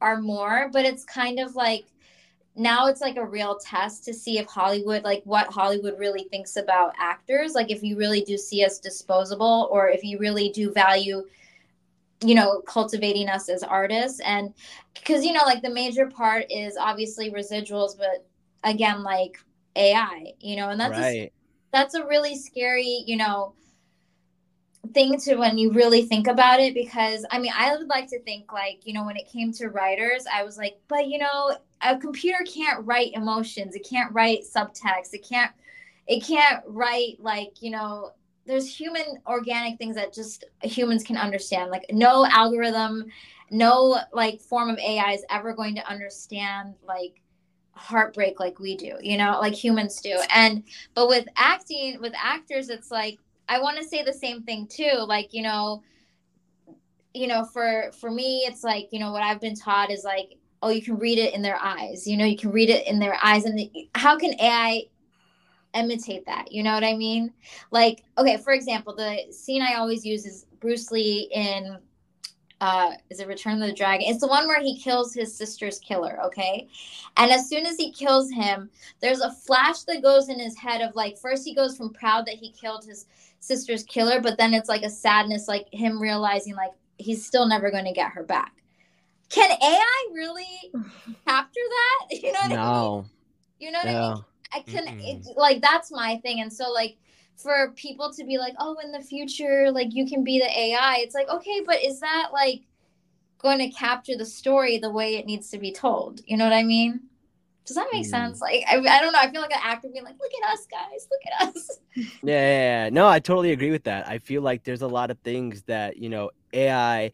are 0.01 0.21
more, 0.21 0.69
but 0.71 0.85
it's 0.85 1.03
kind 1.03 1.39
of 1.39 1.55
like 1.55 1.85
now 2.55 2.87
it's 2.87 3.01
like 3.01 3.17
a 3.17 3.25
real 3.25 3.57
test 3.57 4.05
to 4.05 4.13
see 4.13 4.37
if 4.37 4.45
Hollywood, 4.47 5.03
like 5.03 5.21
what 5.25 5.47
Hollywood 5.47 5.97
really 5.99 6.23
thinks 6.23 6.55
about 6.55 6.93
actors. 6.99 7.53
Like 7.53 7.71
if 7.71 7.83
you 7.83 7.97
really 7.97 8.21
do 8.21 8.37
see 8.37 8.63
us 8.63 8.79
disposable 8.79 9.69
or 9.71 9.89
if 9.89 10.03
you 10.03 10.17
really 10.17 10.49
do 10.49 10.71
value 10.71 11.23
you 12.23 12.35
know 12.35 12.61
cultivating 12.61 13.29
us 13.29 13.49
as 13.49 13.63
artists 13.63 14.19
and 14.21 14.53
because 14.93 15.23
you 15.23 15.31
know 15.31 15.43
like 15.45 15.61
the 15.61 15.69
major 15.69 16.07
part 16.07 16.45
is 16.49 16.75
obviously 16.77 17.31
residuals 17.31 17.97
but 17.97 18.25
again 18.63 19.03
like 19.03 19.37
ai 19.75 20.33
you 20.39 20.55
know 20.55 20.69
and 20.69 20.79
that's 20.79 20.97
right. 20.97 21.15
a, 21.15 21.31
that's 21.71 21.93
a 21.93 22.05
really 22.05 22.35
scary 22.35 23.03
you 23.05 23.15
know 23.15 23.53
thing 24.93 25.19
to 25.19 25.35
when 25.35 25.57
you 25.57 25.71
really 25.71 26.03
think 26.03 26.27
about 26.27 26.59
it 26.59 26.73
because 26.73 27.25
i 27.31 27.37
mean 27.37 27.51
i 27.55 27.75
would 27.75 27.87
like 27.87 28.07
to 28.07 28.19
think 28.21 28.51
like 28.51 28.79
you 28.85 28.93
know 28.93 29.05
when 29.05 29.17
it 29.17 29.29
came 29.29 29.51
to 29.51 29.67
writers 29.67 30.23
i 30.33 30.41
was 30.41 30.57
like 30.57 30.79
but 30.87 31.07
you 31.07 31.17
know 31.19 31.51
a 31.81 31.97
computer 31.97 32.43
can't 32.45 32.85
write 32.85 33.13
emotions. 33.13 33.75
It 33.75 33.87
can't 33.89 34.13
write 34.13 34.41
subtext. 34.43 35.13
It 35.13 35.27
can't 35.27 35.51
it 36.07 36.23
can't 36.23 36.63
write 36.67 37.17
like 37.19 37.61
you 37.61 37.71
know 37.71 38.11
there's 38.45 38.73
human 38.73 39.19
organic 39.27 39.77
things 39.77 39.95
that 39.95 40.13
just 40.13 40.45
humans 40.63 41.03
can 41.03 41.17
understand. 41.17 41.71
Like 41.71 41.85
no 41.91 42.25
algorithm 42.25 43.05
no 43.51 43.99
like 44.13 44.39
form 44.39 44.69
of 44.69 44.77
ai 44.77 45.13
is 45.13 45.25
ever 45.31 45.53
going 45.53 45.73
to 45.73 45.89
understand 45.89 46.75
like 46.87 47.19
heartbreak 47.71 48.39
like 48.39 48.59
we 48.59 48.77
do 48.77 48.93
you 49.01 49.17
know 49.17 49.39
like 49.39 49.53
humans 49.53 50.01
do. 50.01 50.19
And 50.33 50.63
but 50.93 51.07
with 51.07 51.27
acting 51.35 51.99
with 52.01 52.13
actors 52.15 52.69
it's 52.69 52.91
like 52.91 53.19
i 53.49 53.59
want 53.59 53.77
to 53.77 53.83
say 53.83 54.03
the 54.03 54.13
same 54.13 54.41
thing 54.43 54.65
too 54.67 55.05
like 55.07 55.33
you 55.33 55.41
know 55.41 55.83
you 57.13 57.27
know 57.27 57.43
for 57.43 57.91
for 57.99 58.09
me 58.09 58.45
it's 58.47 58.63
like 58.63 58.87
you 58.91 58.99
know 58.99 59.11
what 59.11 59.23
i've 59.23 59.41
been 59.41 59.55
taught 59.55 59.91
is 59.91 60.03
like 60.03 60.35
oh 60.61 60.69
you 60.69 60.81
can 60.81 60.97
read 60.97 61.17
it 61.17 61.33
in 61.33 61.41
their 61.41 61.57
eyes 61.61 62.07
you 62.07 62.15
know 62.15 62.25
you 62.25 62.37
can 62.37 62.51
read 62.51 62.69
it 62.69 62.87
in 62.87 62.99
their 62.99 63.17
eyes 63.21 63.45
and 63.45 63.59
how 63.95 64.17
can 64.17 64.33
ai 64.39 64.83
imitate 65.73 66.25
that. 66.25 66.51
You 66.51 66.63
know 66.63 66.73
what 66.73 66.83
I 66.83 66.95
mean? 66.95 67.33
Like, 67.71 68.03
okay, 68.17 68.37
for 68.37 68.53
example, 68.53 68.95
the 68.95 69.31
scene 69.31 69.61
I 69.61 69.75
always 69.75 70.05
use 70.05 70.25
is 70.25 70.45
Bruce 70.59 70.91
Lee 70.91 71.29
in 71.33 71.77
uh 72.61 72.91
is 73.09 73.21
it 73.21 73.27
Return 73.27 73.61
of 73.61 73.69
the 73.69 73.73
Dragon? 73.73 74.07
It's 74.09 74.19
the 74.19 74.27
one 74.27 74.45
where 74.45 74.61
he 74.61 74.77
kills 74.77 75.13
his 75.13 75.33
sister's 75.33 75.79
killer, 75.79 76.19
okay? 76.25 76.67
And 77.15 77.31
as 77.31 77.47
soon 77.47 77.65
as 77.65 77.77
he 77.77 77.89
kills 77.91 78.29
him, 78.29 78.69
there's 78.99 79.21
a 79.21 79.31
flash 79.31 79.83
that 79.83 80.03
goes 80.03 80.27
in 80.27 80.39
his 80.39 80.57
head 80.57 80.81
of 80.81 80.93
like 80.93 81.17
first 81.17 81.45
he 81.45 81.55
goes 81.55 81.77
from 81.77 81.93
proud 81.93 82.25
that 82.25 82.35
he 82.35 82.51
killed 82.51 82.83
his 82.83 83.05
sister's 83.39 83.83
killer, 83.83 84.21
but 84.21 84.37
then 84.37 84.53
it's 84.53 84.69
like 84.69 84.83
a 84.83 84.89
sadness 84.89 85.47
like 85.47 85.67
him 85.71 86.01
realizing 86.01 86.55
like 86.55 86.71
he's 86.97 87.25
still 87.25 87.47
never 87.47 87.71
going 87.71 87.85
to 87.85 87.93
get 87.93 88.11
her 88.11 88.23
back. 88.23 88.53
Can 89.29 89.49
AI 89.51 90.07
really 90.13 90.71
capture 91.27 91.53
that? 91.53 92.07
You 92.23 92.31
know 92.33 92.39
what 92.41 92.49
no. 92.49 92.55
I 92.57 93.01
mean? 93.01 93.09
You 93.59 93.71
know 93.71 93.79
what 93.79 93.87
yeah. 93.87 94.07
I 94.07 94.13
mean? 94.13 94.23
I 94.51 94.59
can 94.61 94.99
it, 94.99 95.37
like 95.37 95.61
that's 95.61 95.91
my 95.91 96.17
thing, 96.23 96.41
and 96.41 96.51
so 96.51 96.71
like 96.71 96.97
for 97.35 97.71
people 97.75 98.11
to 98.11 98.25
be 98.25 98.37
like, 98.37 98.53
oh, 98.59 98.75
in 98.83 98.91
the 98.91 98.99
future, 98.99 99.71
like 99.71 99.93
you 99.93 100.05
can 100.07 100.23
be 100.23 100.39
the 100.39 100.59
AI. 100.59 100.97
It's 100.99 101.15
like, 101.15 101.29
okay, 101.29 101.61
but 101.65 101.83
is 101.83 101.99
that 102.01 102.29
like 102.33 102.63
going 103.37 103.59
to 103.59 103.69
capture 103.69 104.17
the 104.17 104.25
story 104.25 104.77
the 104.77 104.89
way 104.89 105.15
it 105.15 105.25
needs 105.25 105.49
to 105.51 105.57
be 105.57 105.71
told? 105.71 106.21
You 106.25 106.35
know 106.35 106.43
what 106.43 106.53
I 106.53 106.63
mean? 106.63 107.01
Does 107.69 107.75
that 107.75 107.87
make 107.93 108.05
Mm. 108.07 108.09
sense? 108.09 108.41
Like, 108.41 108.63
I, 108.67 108.77
I 108.77 108.99
don't 108.99 109.13
know. 109.13 109.19
I 109.19 109.29
feel 109.29 109.41
like 109.41 109.53
an 109.53 109.59
actor 109.63 109.89
being 109.93 110.03
like, 110.03 110.15
look 110.19 110.31
at 110.43 110.51
us, 110.51 110.65
guys, 110.71 111.07
look 111.11 111.21
at 111.31 111.55
us. 111.55 111.69
Yeah, 111.95 112.07
yeah, 112.23 112.83
yeah. 112.85 112.89
no, 112.89 113.07
I 113.07 113.19
totally 113.19 113.51
agree 113.51 113.71
with 113.71 113.83
that. 113.83 114.07
I 114.07 114.17
feel 114.19 114.41
like 114.41 114.63
there's 114.63 114.81
a 114.81 114.87
lot 114.87 115.11
of 115.11 115.19
things 115.19 115.63
that 115.67 115.97
you 115.97 116.09
know 116.09 116.31
AI 116.53 117.11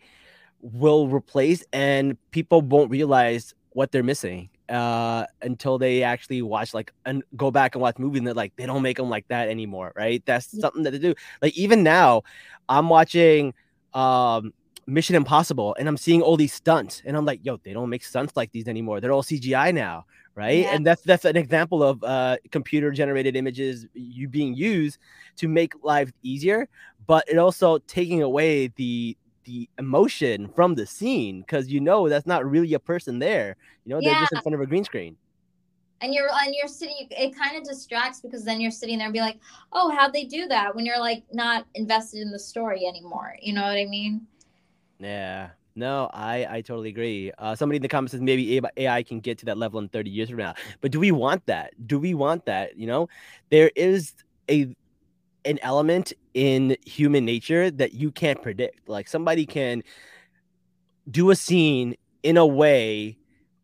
will 0.61 1.07
replace, 1.07 1.63
and 1.73 2.17
people 2.31 2.61
won't 2.61 2.91
realize 2.91 3.53
what 3.71 3.91
they're 3.91 4.03
missing 4.03 4.49
uh 4.69 5.25
until 5.43 5.77
they 5.77 6.01
actually 6.01 6.41
watch 6.41 6.73
like 6.73 6.91
and 7.05 7.23
go 7.35 7.51
back 7.51 7.75
and 7.75 7.81
watch 7.81 7.99
movies 7.99 8.17
and 8.19 8.25
they're 8.27 8.33
like 8.33 8.51
they 8.55 8.65
don't 8.65 8.81
make 8.81 8.97
them 8.97 9.09
like 9.09 9.27
that 9.27 9.47
anymore 9.47 9.91
right 9.95 10.23
that's 10.25 10.49
Yeah. 10.51 10.61
something 10.61 10.81
that 10.83 10.91
they 10.91 10.97
do 10.97 11.13
like 11.39 11.55
even 11.55 11.83
now 11.83 12.23
i'm 12.67 12.89
watching 12.89 13.53
um 13.93 14.53
mission 14.87 15.15
impossible 15.15 15.75
and 15.77 15.87
i'm 15.87 15.97
seeing 15.97 16.23
all 16.23 16.35
these 16.35 16.53
stunts 16.53 17.03
and 17.05 17.15
i'm 17.15 17.25
like 17.25 17.41
yo 17.43 17.57
they 17.63 17.73
don't 17.73 17.89
make 17.89 18.03
stunts 18.03 18.35
like 18.35 18.51
these 18.51 18.67
anymore 18.67 18.99
they're 19.01 19.11
all 19.11 19.21
cgi 19.23 19.71
now 19.73 20.05
right? 20.35 20.59
Yeah. 20.59 20.75
and 20.75 20.85
that's 20.85 21.01
that's 21.01 21.25
an 21.25 21.37
example 21.37 21.81
of 21.81 22.03
uh 22.03 22.37
computer 22.51 22.91
generated 22.91 23.35
images 23.35 23.87
you 23.93 24.27
being 24.27 24.53
used 24.53 24.99
to 25.37 25.47
make 25.47 25.73
life 25.83 26.11
easier 26.23 26.67
but 27.07 27.23
it 27.27 27.37
also 27.37 27.79
taking 27.79 28.21
away 28.21 28.67
the 28.75 29.17
the 29.45 29.69
emotion 29.77 30.49
from 30.49 30.75
the 30.75 30.85
scene 30.85 31.41
because 31.41 31.69
you 31.69 31.79
know 31.79 32.09
that's 32.09 32.25
not 32.25 32.45
really 32.49 32.73
a 32.73 32.79
person 32.79 33.19
there 33.19 33.55
you 33.85 33.91
know 33.91 34.01
they're 34.01 34.19
just 34.19 34.33
in 34.33 34.41
front 34.41 34.55
of 34.55 34.61
a 34.61 34.65
green 34.65 34.83
screen. 34.83 35.15
And 36.01 36.13
you're 36.13 36.27
and 36.29 36.53
you're 36.53 36.67
sitting 36.67 37.07
it 37.09 37.35
kind 37.35 37.57
of 37.57 37.63
distracts 37.63 38.19
because 38.19 38.43
then 38.43 38.59
you're 38.59 38.69
sitting 38.69 38.97
there 38.97 39.07
and 39.07 39.13
be 39.13 39.21
like 39.21 39.39
oh 39.71 39.89
how'd 39.95 40.13
they 40.13 40.25
do 40.25 40.47
that? 40.47 40.75
when 40.75 40.85
you're 40.85 40.99
like 40.99 41.23
not 41.31 41.65
invested 41.73 42.21
in 42.21 42.31
the 42.31 42.39
story 42.39 42.85
anymore 42.85 43.35
you 43.41 43.53
know 43.53 43.63
what 43.63 43.77
i 43.77 43.85
mean? 43.85 44.27
Yeah 44.99 45.49
no 45.75 46.09
i 46.13 46.45
i 46.49 46.61
totally 46.61 46.89
agree. 46.89 47.31
Uh 47.37 47.55
somebody 47.55 47.77
in 47.77 47.81
the 47.81 47.87
comments 47.87 48.11
says 48.11 48.21
maybe 48.21 48.61
ai 48.77 49.03
can 49.03 49.19
get 49.19 49.37
to 49.39 49.45
that 49.45 49.57
level 49.57 49.79
in 49.79 49.89
30 49.89 50.09
years 50.09 50.29
from 50.29 50.39
now. 50.39 50.53
But 50.81 50.91
do 50.91 50.99
we 50.99 51.11
want 51.11 51.45
that? 51.47 51.73
Do 51.87 51.99
we 51.99 52.13
want 52.13 52.45
that 52.45 52.77
you 52.77 52.87
know? 52.87 53.09
There 53.49 53.71
is 53.75 54.13
a 54.49 54.75
an 55.45 55.59
element 55.61 56.11
in 56.33 56.75
human 56.85 57.23
nature 57.23 57.69
that 57.71 57.93
you 57.93 58.11
can't 58.11 58.41
predict. 58.41 58.89
Like 58.89 59.07
somebody 59.07 59.45
can 59.45 59.83
do 61.09 61.29
a 61.29 61.35
scene 61.35 61.95
in 62.23 62.37
a 62.37 62.45
way 62.45 63.17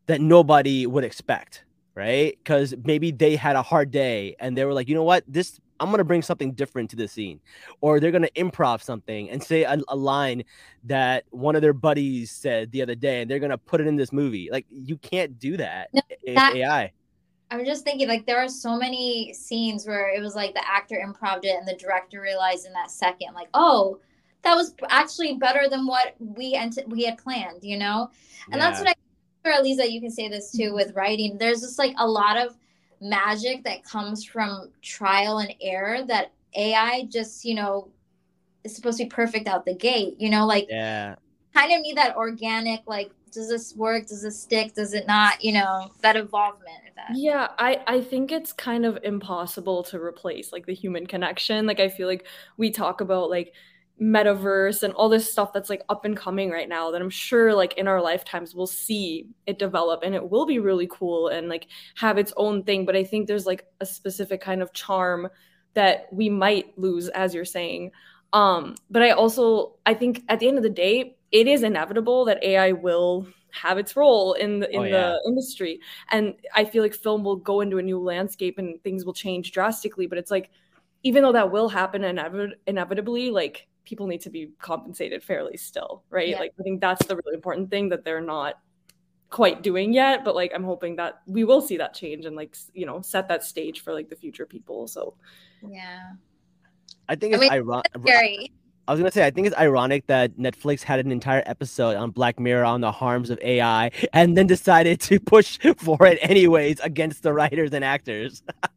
that 0.05 0.21
nobody 0.21 0.85
would 0.85 1.03
expect 1.03 1.63
right? 1.95 2.37
Because 2.43 2.73
maybe 2.83 3.11
they 3.11 3.35
had 3.35 3.55
a 3.55 3.61
hard 3.61 3.91
day 3.91 4.35
and 4.39 4.57
they 4.57 4.65
were 4.65 4.73
like 4.73 4.87
you 4.87 4.95
know 4.95 5.03
what? 5.03 5.23
This 5.27 5.59
i'm 5.79 5.89
gonna 5.89 6.03
bring 6.03 6.21
something 6.21 6.51
different 6.53 6.89
to 6.91 6.95
the 6.95 7.07
scene. 7.07 7.39
Or 7.81 7.99
they're 7.99 8.11
gonna 8.11 8.29
improv 8.35 8.83
something 8.83 9.29
and 9.29 9.43
say 9.43 9.63
a, 9.63 9.77
a 9.87 9.95
line 9.95 10.43
that 10.83 11.25
one 11.31 11.55
of 11.55 11.61
their 11.63 11.73
buddies 11.73 12.29
said 12.31 12.71
the 12.71 12.81
other 12.83 12.93
day 12.95 13.21
and 13.21 13.29
they're 13.31 13.39
gonna 13.39 13.57
put 13.57 13.81
it 13.81 13.87
in 13.87 13.95
this 13.95 14.11
movie. 14.13 14.49
Like 14.51 14.65
you 14.69 14.97
can't 14.97 15.39
do 15.39 15.57
that 15.57 15.89
No, 15.93 16.01
in 16.23 16.35
that- 16.35 16.55
ai 16.55 16.91
i'm 17.49 17.65
just 17.65 17.83
thinking 17.83 18.07
like 18.07 18.25
there 18.25 18.37
are 18.37 18.47
so 18.47 18.77
many 18.77 19.33
scenes 19.33 19.85
where 19.85 20.07
it 20.15 20.21
was 20.21 20.35
like 20.35 20.53
the 20.53 20.65
actor 20.65 20.95
improv 21.05 21.39
it 21.43 21.57
and 21.57 21.67
the 21.67 21.75
director 21.75 22.21
realized 22.21 22.65
in 22.65 22.71
that 22.71 22.89
second 22.89 23.33
like 23.33 23.49
oh 23.53 23.99
that 24.43 24.55
was 24.55 24.73
actually 24.89 25.35
better 25.35 25.67
than 25.69 25.85
what 25.85 26.15
we 26.19 26.53
ent- 26.53 26.87
we 26.87 27.03
had 27.03 27.17
planned 27.17 27.61
you 27.61 27.77
know? 27.77 28.09
And 28.51 28.61
that's 28.61 28.79
what 28.79 28.89
I 28.89 28.93
sure 29.45 29.61
Lisa, 29.61 29.91
you 29.91 30.01
can 30.01 30.11
say 30.11 30.27
this 30.27 30.51
too 30.51 30.65
mm-hmm. 30.65 30.75
with 30.75 30.95
writing. 30.95 31.37
There's 31.37 31.61
just 31.61 31.79
like 31.79 31.93
a 31.97 32.07
lot 32.07 32.37
of 32.37 32.55
magic 33.01 33.63
that 33.63 33.83
comes 33.83 34.23
from 34.23 34.69
trial 34.81 35.39
and 35.39 35.53
error 35.61 36.03
that 36.05 36.31
AI 36.55 37.05
just, 37.09 37.43
you 37.45 37.55
know, 37.55 37.89
is 38.63 38.75
supposed 38.75 38.97
to 38.99 39.05
be 39.05 39.09
perfect 39.09 39.47
out 39.47 39.65
the 39.65 39.73
gate. 39.73 40.15
You 40.19 40.29
know, 40.29 40.45
like 40.45 40.67
yeah 40.69 41.15
kind 41.53 41.73
of 41.73 41.81
need 41.81 41.97
that 41.97 42.15
organic, 42.15 42.81
like, 42.85 43.11
does 43.31 43.47
this 43.47 43.75
work? 43.75 44.07
Does 44.07 44.21
this 44.21 44.41
stick? 44.41 44.73
Does 44.73 44.93
it 44.93 45.07
not? 45.07 45.43
You 45.43 45.53
know, 45.53 45.91
that 46.01 46.17
involvement. 46.17 46.77
That. 46.95 47.15
Yeah, 47.15 47.47
I 47.57 47.81
I 47.87 48.01
think 48.01 48.31
it's 48.31 48.51
kind 48.51 48.85
of 48.85 48.99
impossible 49.03 49.83
to 49.83 49.99
replace 49.99 50.51
like 50.51 50.65
the 50.65 50.73
human 50.73 51.07
connection. 51.07 51.65
Like 51.65 51.79
I 51.79 51.87
feel 51.87 52.07
like 52.07 52.27
we 52.57 52.71
talk 52.71 52.99
about 52.99 53.29
like 53.29 53.53
metaverse 54.01 54.81
and 54.81 54.93
all 54.95 55.09
this 55.09 55.31
stuff 55.31 55.53
that's 55.53 55.69
like 55.69 55.83
up 55.89 56.05
and 56.05 56.17
coming 56.17 56.49
right 56.49 56.67
now 56.67 56.89
that 56.89 57.01
I'm 57.01 57.09
sure 57.09 57.53
like 57.53 57.73
in 57.77 57.87
our 57.87 58.01
lifetimes 58.01 58.55
we'll 58.55 58.65
see 58.65 59.27
it 59.45 59.59
develop 59.59 60.01
and 60.03 60.15
it 60.15 60.27
will 60.29 60.47
be 60.47 60.57
really 60.57 60.87
cool 60.89 61.27
and 61.27 61.47
like 61.49 61.67
have 61.95 62.17
its 62.17 62.33
own 62.35 62.63
thing, 62.63 62.85
but 62.85 62.95
I 62.95 63.03
think 63.03 63.27
there's 63.27 63.45
like 63.45 63.65
a 63.79 63.85
specific 63.85 64.41
kind 64.41 64.61
of 64.63 64.73
charm 64.73 65.29
that 65.75 66.07
we 66.11 66.29
might 66.29 66.77
lose 66.79 67.09
as 67.09 67.33
you're 67.35 67.45
saying. 67.45 67.91
Um 68.33 68.75
but 68.89 69.03
I 69.03 69.11
also 69.11 69.75
I 69.85 69.93
think 69.93 70.23
at 70.29 70.39
the 70.39 70.47
end 70.47 70.57
of 70.57 70.63
the 70.63 70.69
day 70.69 71.15
it 71.31 71.47
is 71.47 71.63
inevitable 71.63 72.25
that 72.25 72.43
AI 72.43 72.71
will 72.71 73.27
have 73.51 73.77
its 73.77 73.95
role 73.95 74.33
in 74.33 74.59
the 74.61 74.69
in 74.73 74.79
Oh, 74.79 74.83
yeah. 74.83 74.91
the 74.91 75.21
industry 75.27 75.81
and 76.09 76.35
i 76.55 76.63
feel 76.63 76.81
like 76.81 76.93
film 76.93 77.21
will 77.21 77.35
go 77.35 77.59
into 77.59 77.79
a 77.79 77.81
new 77.81 77.99
landscape 77.99 78.57
and 78.57 78.81
things 78.81 79.03
will 79.03 79.11
change 79.13 79.51
drastically 79.51 80.07
but 80.07 80.17
it's 80.17 80.31
like 80.31 80.49
even 81.03 81.21
though 81.21 81.33
that 81.33 81.51
will 81.51 81.67
happen 81.67 82.03
inevit- 82.03 82.53
inevitably 82.65 83.29
like 83.29 83.67
people 83.83 84.07
need 84.07 84.21
to 84.21 84.29
be 84.29 84.51
compensated 84.59 85.23
fairly 85.23 85.57
still 85.57 86.03
right 86.09 86.29
Yeah. 86.29 86.39
like 86.39 86.53
i 86.59 86.63
think 86.63 86.81
that's 86.81 87.05
the 87.07 87.15
really 87.15 87.33
important 87.35 87.69
thing 87.69 87.89
that 87.89 88.03
they're 88.05 88.21
not 88.21 88.59
quite 89.29 89.61
doing 89.63 89.93
yet 89.93 90.23
but 90.25 90.35
like 90.35 90.51
i'm 90.53 90.63
hoping 90.63 90.95
that 90.97 91.21
we 91.25 91.43
will 91.43 91.61
see 91.61 91.77
that 91.77 91.93
change 91.93 92.25
and 92.25 92.35
like 92.35 92.55
you 92.73 92.85
know 92.85 93.01
set 93.01 93.27
that 93.29 93.43
stage 93.43 93.81
for 93.81 93.93
like 93.93 94.09
the 94.09 94.15
future 94.15 94.45
people 94.45 94.87
so 94.87 95.15
Yeah. 95.67 96.11
i 97.09 97.15
think 97.15 97.33
I 97.33 97.37
it's 97.37 97.41
mean, 97.41 97.51
ironic 97.51 98.51
I 98.87 98.93
was 98.93 98.99
gonna 98.99 99.11
say, 99.11 99.25
I 99.25 99.29
think 99.31 99.45
it's 99.47 99.55
ironic 99.55 100.07
that 100.07 100.37
Netflix 100.37 100.81
had 100.81 100.99
an 100.99 101.11
entire 101.11 101.43
episode 101.45 101.95
on 101.95 102.09
Black 102.09 102.39
Mirror 102.39 102.65
on 102.65 102.81
the 102.81 102.91
harms 102.91 103.29
of 103.29 103.39
AI, 103.41 103.91
and 104.11 104.35
then 104.35 104.47
decided 104.47 104.99
to 105.01 105.19
push 105.19 105.59
for 105.77 106.03
it 106.07 106.17
anyways 106.21 106.79
against 106.81 107.21
the 107.21 107.31
writers 107.31 107.71
and 107.73 107.85
actors. 107.85 108.41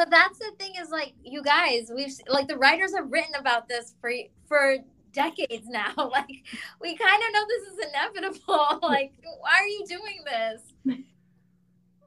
But 0.00 0.08
that's 0.08 0.38
the 0.38 0.50
thing 0.58 0.72
is 0.80 0.88
like 0.88 1.12
you 1.22 1.42
guys, 1.42 1.92
we've 1.94 2.10
like 2.26 2.48
the 2.48 2.56
writers 2.56 2.94
have 2.94 3.12
written 3.12 3.34
about 3.38 3.68
this 3.68 3.94
for 4.00 4.10
for 4.48 4.78
decades 5.12 5.68
now. 5.68 5.92
Like 5.98 6.42
we 6.80 6.96
kind 6.96 7.22
of 7.22 7.34
know 7.34 7.44
this 7.46 7.68
is 7.68 7.86
inevitable. 7.86 8.78
like 8.82 9.12
why 9.40 9.58
are 9.60 9.66
you 9.66 9.84
doing 9.86 10.24
this? 10.24 11.02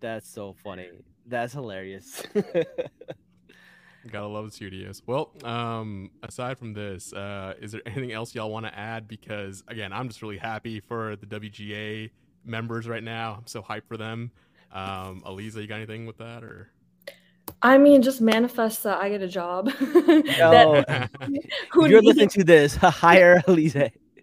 That's 0.02 0.28
so 0.28 0.56
funny. 0.64 0.90
That's 1.28 1.54
hilarious. 1.54 2.24
Gotta 4.12 4.26
love 4.26 4.46
the 4.46 4.52
studios. 4.52 5.04
Well, 5.06 5.30
um, 5.44 6.10
aside 6.24 6.58
from 6.58 6.74
this, 6.74 7.14
uh, 7.14 7.54
is 7.62 7.74
there 7.74 7.82
anything 7.86 8.12
else 8.12 8.34
y'all 8.34 8.50
want 8.50 8.66
to 8.66 8.76
add? 8.76 9.08
Because 9.08 9.64
again, 9.68 9.94
I'm 9.94 10.08
just 10.08 10.24
really 10.24 10.40
happy 10.40 10.80
for 10.80 11.16
the 11.16 11.28
WGA 11.28 12.10
members 12.44 12.88
right 12.88 13.04
now. 13.04 13.36
I'm 13.38 13.46
so 13.46 13.62
hyped 13.62 13.86
for 13.88 13.98
them. 13.98 14.32
Um, 14.72 15.22
Aliza, 15.28 15.62
you 15.62 15.68
got 15.68 15.76
anything 15.76 16.08
with 16.08 16.18
that 16.18 16.44
or? 16.44 16.72
I 17.62 17.78
mean 17.78 18.02
just 18.02 18.22
manifest 18.22 18.84
that 18.84 19.00
i 19.00 19.10
get 19.10 19.22
a 19.22 19.28
job. 19.28 19.70
Yo, 19.82 20.84
That- 20.86 21.10
if 21.22 21.50
who 21.72 21.88
you're 21.88 22.02
listening 22.02 22.30
to 22.30 22.44
this, 22.44 22.76
hire 22.82 23.42
Elise. 23.48 23.76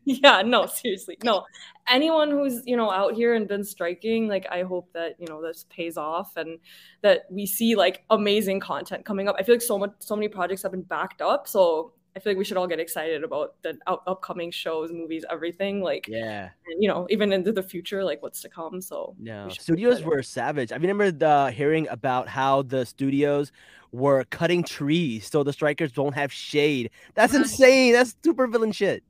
yeah 0.04 0.42
no 0.42 0.66
seriously 0.66 1.16
no. 1.22 1.44
Anyone 1.88 2.30
who's 2.30 2.62
you 2.66 2.76
know 2.76 2.90
out 2.90 3.14
here 3.14 3.34
and 3.34 3.48
been 3.48 3.64
striking 3.64 4.28
like 4.28 4.46
i 4.50 4.62
hope 4.62 4.88
that 4.92 5.16
you 5.18 5.26
know 5.26 5.42
this 5.42 5.66
pays 5.70 5.96
off 5.96 6.36
and 6.36 6.58
that 7.02 7.22
we 7.30 7.46
see 7.46 7.74
like 7.74 8.04
amazing 8.10 8.60
content 8.60 9.04
coming 9.04 9.28
up. 9.28 9.36
I 9.38 9.42
feel 9.42 9.54
like 9.56 9.62
so 9.62 9.76
much 9.78 9.92
so 9.98 10.14
many 10.14 10.28
projects 10.28 10.62
have 10.62 10.70
been 10.72 10.82
backed 10.82 11.20
up 11.20 11.48
so 11.48 11.92
i 12.16 12.18
feel 12.18 12.32
like 12.32 12.38
we 12.38 12.44
should 12.44 12.56
all 12.56 12.66
get 12.66 12.80
excited 12.80 13.22
about 13.24 13.54
the 13.62 13.76
up- 13.86 14.02
upcoming 14.06 14.50
shows 14.50 14.90
movies 14.92 15.24
everything 15.30 15.80
like 15.82 16.06
Yeah. 16.08 16.50
you 16.78 16.88
know 16.88 17.06
even 17.10 17.32
into 17.32 17.52
the 17.52 17.62
future 17.62 18.02
like 18.04 18.20
what's 18.22 18.40
to 18.42 18.48
come 18.48 18.80
so 18.80 19.14
No, 19.18 19.46
we 19.46 19.54
studios 19.54 20.02
were 20.02 20.22
savage. 20.22 20.72
I 20.72 20.76
remember 20.76 21.10
the 21.12 21.50
hearing 21.52 21.86
about 21.88 22.28
how 22.28 22.62
the 22.62 22.84
studios 22.84 23.52
were 23.92 24.24
cutting 24.30 24.62
trees 24.64 25.28
so 25.30 25.42
the 25.42 25.52
strikers 25.52 25.92
don't 25.92 26.14
have 26.14 26.32
shade. 26.32 26.90
That's 27.14 27.32
Right. 27.32 27.42
insane. 27.42 27.92
That's 27.92 28.16
super 28.24 28.46
villain 28.46 28.72
shit. 28.72 29.02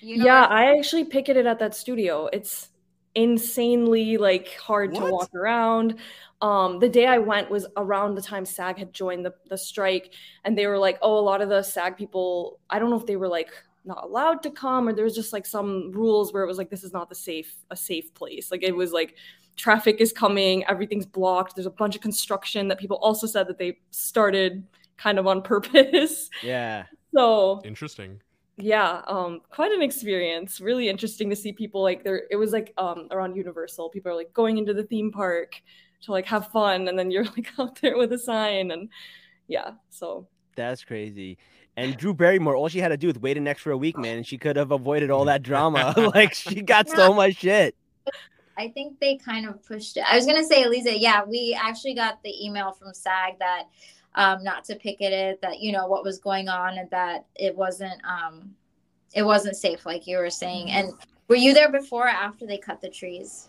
You 0.00 0.18
know 0.18 0.24
yeah 0.26 0.44
i 0.44 0.76
actually 0.78 1.04
picketed 1.04 1.46
at 1.46 1.58
that 1.58 1.74
studio 1.74 2.28
it's 2.32 2.68
insanely 3.16 4.16
like 4.18 4.54
hard 4.56 4.94
to 4.94 5.00
walk 5.00 5.34
around 5.34 5.96
um 6.42 6.78
the 6.78 6.88
day 6.88 7.06
i 7.06 7.18
went 7.18 7.50
was 7.50 7.66
around 7.76 8.14
the 8.14 8.22
time 8.22 8.44
sag 8.44 8.78
had 8.78 8.92
joined 8.92 9.24
the, 9.24 9.34
the 9.48 9.58
strike 9.58 10.14
and 10.44 10.56
they 10.56 10.66
were 10.66 10.78
like 10.78 10.98
oh 11.02 11.18
a 11.18 11.20
lot 11.20 11.40
of 11.42 11.48
the 11.48 11.62
sag 11.62 11.96
people 11.96 12.60
i 12.70 12.78
don't 12.78 12.90
know 12.90 12.98
if 12.98 13.06
they 13.06 13.16
were 13.16 13.28
like 13.28 13.50
not 13.84 14.04
allowed 14.04 14.42
to 14.42 14.50
come 14.50 14.88
or 14.88 14.92
there 14.92 15.04
was 15.04 15.14
just 15.14 15.32
like 15.32 15.46
some 15.46 15.90
rules 15.92 16.32
where 16.32 16.42
it 16.42 16.46
was 16.46 16.58
like 16.58 16.70
this 16.70 16.84
is 16.84 16.92
not 16.92 17.08
the 17.08 17.14
safe 17.14 17.54
a 17.70 17.76
safe 17.76 18.12
place. 18.14 18.50
Like 18.50 18.62
it 18.62 18.76
was 18.76 18.92
like 18.92 19.16
traffic 19.56 19.96
is 20.00 20.12
coming 20.12 20.64
everything's 20.66 21.04
blocked 21.04 21.54
there's 21.54 21.66
a 21.66 21.70
bunch 21.70 21.94
of 21.94 22.00
construction 22.00 22.68
that 22.68 22.78
people 22.78 22.96
also 23.02 23.26
said 23.26 23.46
that 23.46 23.58
they 23.58 23.76
started 23.90 24.64
kind 24.96 25.18
of 25.18 25.26
on 25.26 25.42
purpose. 25.54 26.30
Yeah. 26.42 26.84
so 27.14 27.60
Interesting. 27.64 28.20
yeah 28.58 29.02
um 29.06 29.40
quite 29.50 29.72
an 29.72 29.82
experience. 29.82 30.60
Really 30.60 30.88
interesting 30.88 31.30
to 31.30 31.36
see 31.36 31.52
people 31.52 31.82
like 31.82 32.04
there 32.04 32.22
it 32.30 32.36
was 32.36 32.52
like 32.52 32.72
um 32.76 33.08
around 33.10 33.34
universal. 33.36 33.88
People 33.88 34.12
are 34.12 34.16
like 34.16 34.32
going 34.32 34.58
into 34.58 34.74
the 34.74 34.84
theme 34.84 35.10
park 35.10 35.54
to 36.02 36.12
like 36.12 36.26
have 36.26 36.48
fun 36.48 36.88
and 36.88 36.98
then 36.98 37.10
you're 37.10 37.24
like 37.36 37.48
out 37.58 37.80
there 37.80 37.96
with 37.96 38.12
a 38.12 38.18
sign 38.18 38.70
and 38.70 38.88
yeah 39.48 39.72
so 39.88 40.26
That's 40.56 40.84
crazy. 40.84 41.38
And 41.76 41.96
Drew 41.96 42.12
Barrymore, 42.12 42.56
all 42.56 42.68
she 42.68 42.80
had 42.80 42.88
to 42.88 42.96
do 42.96 43.06
was 43.06 43.18
wait 43.18 43.36
an 43.36 43.46
extra 43.46 43.76
week, 43.76 43.96
man, 43.96 44.18
and 44.18 44.26
she 44.26 44.36
could 44.36 44.56
have 44.56 44.70
avoided 44.72 45.10
all 45.10 45.24
that 45.26 45.42
drama. 45.42 45.94
like 46.14 46.34
she 46.34 46.62
got 46.62 46.88
so 46.88 47.14
much 47.14 47.36
shit. 47.36 47.74
I 48.58 48.68
think 48.68 49.00
they 49.00 49.16
kind 49.16 49.48
of 49.48 49.64
pushed 49.64 49.96
it. 49.96 50.04
I 50.06 50.16
was 50.16 50.26
gonna 50.26 50.44
say, 50.44 50.64
Eliza, 50.64 50.98
yeah, 50.98 51.24
we 51.24 51.58
actually 51.58 51.94
got 51.94 52.22
the 52.22 52.44
email 52.44 52.72
from 52.72 52.92
SAG 52.92 53.38
that 53.38 53.64
um, 54.14 54.42
not 54.44 54.64
to 54.64 54.76
picket 54.76 55.12
it, 55.12 55.40
that 55.40 55.60
you 55.60 55.72
know 55.72 55.86
what 55.86 56.04
was 56.04 56.18
going 56.18 56.48
on, 56.48 56.76
and 56.76 56.90
that 56.90 57.24
it 57.36 57.56
wasn't 57.56 58.00
um, 58.04 58.54
it 59.14 59.22
wasn't 59.22 59.56
safe, 59.56 59.86
like 59.86 60.06
you 60.06 60.18
were 60.18 60.30
saying. 60.30 60.70
And 60.70 60.92
were 61.28 61.36
you 61.36 61.54
there 61.54 61.70
before 61.70 62.06
or 62.06 62.08
after 62.08 62.46
they 62.46 62.58
cut 62.58 62.80
the 62.80 62.90
trees? 62.90 63.48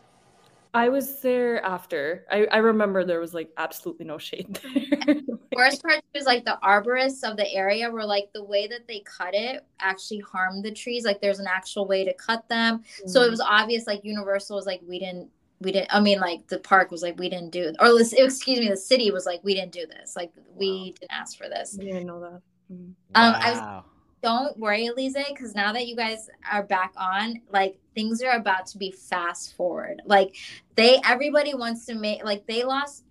I 0.73 0.89
was 0.89 1.19
there 1.19 1.63
after. 1.65 2.25
I, 2.31 2.45
I 2.45 2.57
remember 2.57 3.03
there 3.03 3.19
was 3.19 3.33
like 3.33 3.49
absolutely 3.57 4.05
no 4.05 4.17
shade 4.17 4.59
there. 5.05 5.15
Worst 5.55 5.83
part 5.83 6.01
was 6.15 6.25
like 6.25 6.45
the 6.45 6.57
arborists 6.63 7.29
of 7.29 7.35
the 7.35 7.51
area 7.53 7.89
were 7.89 8.05
like 8.05 8.29
the 8.33 8.43
way 8.43 8.67
that 8.67 8.87
they 8.87 9.01
cut 9.01 9.33
it 9.33 9.65
actually 9.79 10.19
harmed 10.19 10.63
the 10.63 10.71
trees. 10.71 11.03
Like 11.03 11.19
there's 11.19 11.39
an 11.39 11.47
actual 11.47 11.87
way 11.87 12.05
to 12.05 12.13
cut 12.13 12.47
them. 12.47 12.79
Mm-hmm. 12.79 13.09
So 13.09 13.21
it 13.23 13.27
mm. 13.27 13.31
was 13.31 13.41
obvious 13.41 13.85
like 13.85 14.05
Universal 14.05 14.55
was 14.55 14.65
like 14.65 14.81
we 14.87 14.99
didn't 14.99 15.29
we 15.61 15.71
didn't 15.71 15.93
i 15.93 15.99
mean 15.99 16.19
like 16.19 16.47
the 16.47 16.57
park 16.59 16.89
was 16.89 17.03
like 17.03 17.17
we 17.19 17.29
didn't 17.29 17.51
do 17.51 17.71
or 17.79 17.99
excuse 17.99 18.59
me 18.59 18.67
the 18.67 18.75
city 18.75 19.11
was 19.11 19.27
like 19.27 19.39
we 19.43 19.53
didn't 19.53 19.71
do 19.71 19.85
this 19.85 20.15
like 20.15 20.31
we 20.55 20.69
wow. 20.71 20.85
didn't 20.99 21.11
ask 21.11 21.37
for 21.37 21.47
this 21.47 21.77
i 21.79 21.83
didn't 21.83 22.07
know 22.07 22.19
that 22.19 22.41
mm. 22.71 22.75
um 23.13 23.33
wow. 23.33 23.39
i 23.39 23.51
was 23.51 23.83
don't 24.21 24.57
worry, 24.57 24.87
Elise, 24.87 25.15
because 25.29 25.55
now 25.55 25.73
that 25.73 25.87
you 25.87 25.95
guys 25.95 26.29
are 26.51 26.63
back 26.63 26.93
on, 26.95 27.41
like 27.51 27.77
things 27.95 28.21
are 28.21 28.35
about 28.35 28.65
to 28.67 28.77
be 28.77 28.91
fast 28.91 29.55
forward. 29.55 30.01
Like 30.05 30.35
they, 30.75 30.99
everybody 31.05 31.53
wants 31.53 31.85
to 31.87 31.95
make, 31.95 32.23
like 32.23 32.45
they 32.45 32.63
lost 32.63 33.03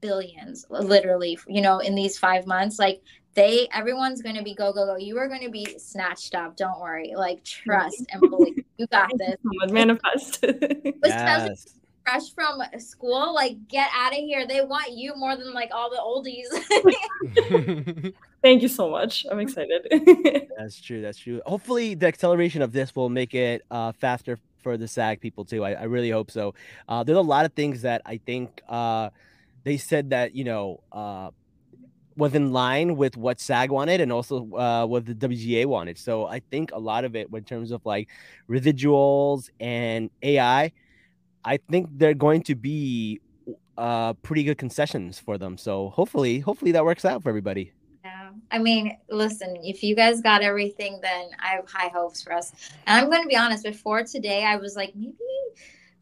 billions, 0.00 0.66
literally, 0.68 1.38
you 1.48 1.62
know, 1.62 1.78
in 1.78 1.94
these 1.94 2.18
five 2.18 2.46
months. 2.46 2.78
Like 2.78 3.02
they, 3.34 3.68
everyone's 3.72 4.22
going 4.22 4.36
to 4.36 4.42
be 4.42 4.54
go, 4.54 4.72
go, 4.72 4.86
go. 4.86 4.96
You 4.96 5.16
are 5.18 5.28
going 5.28 5.42
to 5.42 5.50
be 5.50 5.78
snatched 5.78 6.34
up. 6.34 6.56
Don't 6.56 6.80
worry. 6.80 7.14
Like 7.16 7.42
trust 7.44 8.04
and 8.12 8.20
believe. 8.20 8.64
You 8.76 8.86
got 8.88 9.10
this. 9.18 9.36
Manifest. 9.70 10.44
yes 11.04 11.74
fresh 12.04 12.32
from 12.34 12.62
school, 12.78 13.34
like 13.34 13.68
get 13.68 13.88
out 13.94 14.12
of 14.12 14.18
here. 14.18 14.46
They 14.46 14.62
want 14.62 14.92
you 14.92 15.14
more 15.16 15.36
than 15.36 15.52
like 15.52 15.70
all 15.72 15.90
the 15.90 15.96
oldies. 15.96 16.48
Thank 18.42 18.62
you 18.62 18.68
so 18.68 18.90
much. 18.90 19.26
I'm 19.30 19.38
excited. 19.46 19.86
that's 20.58 20.80
true. 20.80 21.02
That's 21.02 21.18
true. 21.18 21.42
Hopefully, 21.46 21.94
the 21.94 22.06
acceleration 22.06 22.62
of 22.62 22.72
this 22.72 22.94
will 22.94 23.08
make 23.08 23.34
it 23.34 23.62
uh, 23.70 23.92
faster 23.92 24.38
for 24.62 24.76
the 24.76 24.88
SAG 24.88 25.20
people 25.20 25.44
too. 25.44 25.64
I, 25.64 25.72
I 25.72 25.82
really 25.84 26.10
hope 26.10 26.30
so. 26.30 26.54
Uh, 26.88 27.02
there's 27.04 27.18
a 27.18 27.22
lot 27.22 27.44
of 27.44 27.52
things 27.52 27.82
that 27.82 28.02
I 28.06 28.18
think 28.18 28.62
uh, 28.68 29.10
they 29.64 29.76
said 29.76 30.10
that 30.10 30.34
you 30.34 30.44
know 30.44 30.80
uh, 30.92 31.30
was 32.16 32.34
in 32.34 32.52
line 32.52 32.96
with 32.96 33.16
what 33.16 33.40
SAG 33.40 33.70
wanted 33.70 34.00
and 34.00 34.12
also 34.12 34.50
uh, 34.54 34.86
what 34.86 35.06
the 35.06 35.14
WGA 35.14 35.66
wanted. 35.66 35.98
So 35.98 36.26
I 36.26 36.40
think 36.40 36.72
a 36.72 36.78
lot 36.78 37.04
of 37.04 37.16
it, 37.16 37.28
in 37.32 37.44
terms 37.44 37.70
of 37.70 37.84
like 37.84 38.08
residuals 38.48 39.50
and 39.58 40.10
AI, 40.22 40.72
I 41.44 41.56
think 41.70 41.88
they're 41.92 42.14
going 42.14 42.42
to 42.44 42.54
be 42.54 43.20
uh, 43.78 44.12
pretty 44.14 44.44
good 44.44 44.58
concessions 44.58 45.18
for 45.18 45.38
them. 45.38 45.56
So 45.56 45.90
hopefully, 45.90 46.40
hopefully 46.40 46.72
that 46.72 46.84
works 46.84 47.04
out 47.04 47.22
for 47.22 47.30
everybody. 47.30 47.72
I 48.50 48.58
mean, 48.58 48.96
listen, 49.08 49.56
if 49.62 49.82
you 49.82 49.94
guys 49.94 50.20
got 50.20 50.42
everything, 50.42 50.98
then 51.02 51.30
I 51.42 51.56
have 51.56 51.70
high 51.70 51.88
hopes 51.88 52.22
for 52.22 52.32
us. 52.32 52.52
And 52.86 53.00
I'm 53.00 53.10
going 53.10 53.22
to 53.22 53.28
be 53.28 53.36
honest. 53.36 53.64
Before 53.64 54.02
today, 54.02 54.44
I 54.44 54.56
was 54.56 54.76
like, 54.76 54.94
maybe, 54.96 55.14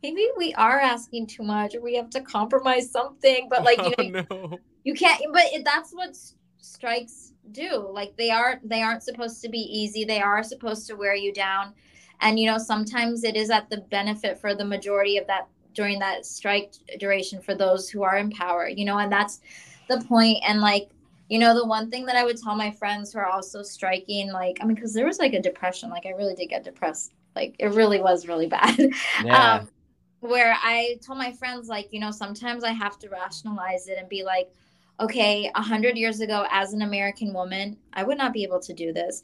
maybe 0.02 0.26
we 0.37 0.55
are 0.55 0.81
asking 0.81 1.26
too 1.26 1.43
much, 1.43 1.75
or 1.75 1.81
we 1.81 1.97
have 1.97 2.11
to 2.11 2.21
compromise 2.21 2.90
something. 2.90 3.49
But 3.50 3.64
like, 3.64 3.78
you 3.78 3.95
oh, 3.99 4.02
know, 4.02 4.25
oh, 4.31 4.47
no. 4.47 4.59
you 4.85 4.95
can't. 4.95 5.23
But 5.33 5.45
that's 5.64 5.93
what 5.93 6.17
strikes 6.59 7.33
do. 7.52 7.88
Like 7.93 8.17
they 8.17 8.31
are, 8.31 8.61
they 8.64 8.83
aren't 8.83 9.02
supposed 9.02 9.43
to 9.43 9.49
be 9.49 9.59
easy. 9.59 10.05
They 10.05 10.21
are 10.21 10.43
supposed 10.43 10.87
to 10.88 10.95
wear 10.95 11.14
you 11.14 11.33
down 11.33 11.75
and 12.21 12.39
you 12.39 12.47
know 12.47 12.58
sometimes 12.58 13.25
it 13.25 13.37
is 13.37 13.50
at 13.50 13.69
the 13.71 13.78
benefit 13.78 14.39
for 14.39 14.54
the 14.54 14.65
majority 14.65 15.17
of 15.17 15.26
that 15.26 15.47
during 15.75 15.99
that 15.99 16.26
strike 16.26 16.73
duration 16.99 17.41
for 17.41 17.54
those 17.54 17.89
who 17.89 18.02
are 18.02 18.17
in 18.17 18.30
power 18.30 18.69
you 18.69 18.84
know 18.84 18.99
and 18.99 19.13
that's 19.13 19.41
the 19.89 20.00
point 20.02 20.39
and 20.47 20.61
like 20.61 20.91
you 21.28 21.38
know 21.38 21.54
the 21.54 21.67
one 21.67 21.91
thing 21.91 22.06
that 22.06 22.17
i 22.17 22.25
would 22.25 22.41
tell 22.41 22.56
my 22.56 22.71
friends 22.71 23.12
who 23.12 23.19
are 23.19 23.26
also 23.26 23.62
striking 23.62 24.32
like 24.32 24.58
i 24.60 24.64
mean 24.64 24.75
because 24.75 24.93
there 24.93 25.06
was 25.06 25.19
like 25.19 25.34
a 25.34 25.41
depression 25.41 25.91
like 25.91 26.06
i 26.06 26.10
really 26.10 26.34
did 26.34 26.49
get 26.49 26.64
depressed 26.64 27.12
like 27.36 27.54
it 27.58 27.69
really 27.69 28.00
was 28.00 28.26
really 28.26 28.47
bad 28.47 28.78
yeah. 29.25 29.54
um, 29.54 29.69
where 30.21 30.56
i 30.62 30.99
told 31.04 31.19
my 31.19 31.32
friends 31.32 31.69
like 31.69 31.93
you 31.93 32.00
know 32.00 32.10
sometimes 32.10 32.64
i 32.64 32.73
have 32.73 32.99
to 32.99 33.08
rationalize 33.08 33.88
it 33.88 33.99
and 33.99 34.08
be 34.08 34.25
like 34.25 34.50
okay 35.00 35.50
a 35.54 35.62
hundred 35.62 35.97
years 35.97 36.21
ago 36.21 36.47
as 36.50 36.73
an 36.73 36.82
american 36.82 37.32
woman 37.32 37.76
i 37.93 38.02
would 38.02 38.19
not 38.19 38.32
be 38.32 38.43
able 38.43 38.60
to 38.60 38.73
do 38.73 38.93
this 38.93 39.23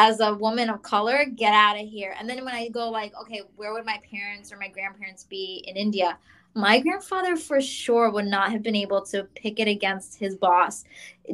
as 0.00 0.20
a 0.20 0.32
woman 0.32 0.70
of 0.70 0.80
color, 0.80 1.26
get 1.26 1.52
out 1.52 1.78
of 1.78 1.86
here. 1.86 2.14
And 2.18 2.26
then 2.26 2.42
when 2.42 2.54
I 2.54 2.70
go 2.70 2.88
like, 2.88 3.12
okay, 3.20 3.42
where 3.56 3.74
would 3.74 3.84
my 3.84 4.00
parents 4.10 4.50
or 4.50 4.56
my 4.56 4.68
grandparents 4.68 5.24
be 5.24 5.62
in 5.68 5.76
India? 5.76 6.16
My 6.54 6.80
grandfather 6.80 7.36
for 7.36 7.60
sure 7.60 8.10
would 8.10 8.26
not 8.26 8.50
have 8.50 8.62
been 8.62 8.74
able 8.74 9.02
to 9.06 9.24
picket 9.36 9.68
against 9.68 10.18
his 10.18 10.36
boss 10.36 10.84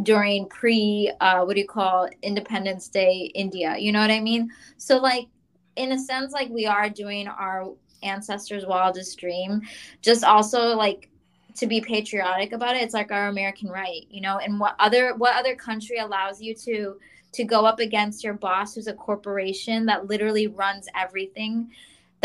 during 0.03 0.47
pre 0.49 1.11
uh, 1.21 1.43
what 1.45 1.55
do 1.55 1.61
you 1.61 1.67
call 1.67 2.09
Independence 2.23 2.89
Day 2.89 3.31
India. 3.35 3.77
You 3.79 3.93
know 3.93 4.01
what 4.01 4.11
I 4.11 4.21
mean? 4.21 4.51
So 4.77 4.99
like 4.99 5.29
in 5.77 5.93
a 5.93 5.99
sense, 5.99 6.33
like 6.33 6.51
we 6.51 6.67
are 6.67 6.91
doing 6.91 7.29
our 7.29 7.73
ancestors' 8.03 8.67
wildest 8.67 9.19
dream, 9.19 9.63
just 10.03 10.25
also 10.25 10.77
like 10.77 11.09
to 11.57 11.67
be 11.67 11.81
patriotic 11.81 12.53
about 12.53 12.77
it. 12.77 12.83
It's 12.83 12.95
like 12.95 13.11
our 13.11 13.29
American 13.29 13.71
right, 13.71 14.07
you 14.11 14.21
know. 14.21 14.39
And 14.39 14.61
what 14.61 14.77
other 14.79 15.15
what 15.17 15.35
other 15.37 15.55
country 15.55 15.99
allows 15.99 16.41
you 16.41 16.55
to 16.57 16.97
to 17.33 17.45
go 17.45 17.67
up 17.67 17.81
against 17.81 18.25
your 18.25 18.35
boss 18.35 18.75
who's 18.75 18.87
a 18.87 18.95
corporation 18.95 19.87
that 19.87 20.07
literally 20.07 20.47
runs 20.47 20.89
everything 20.95 21.71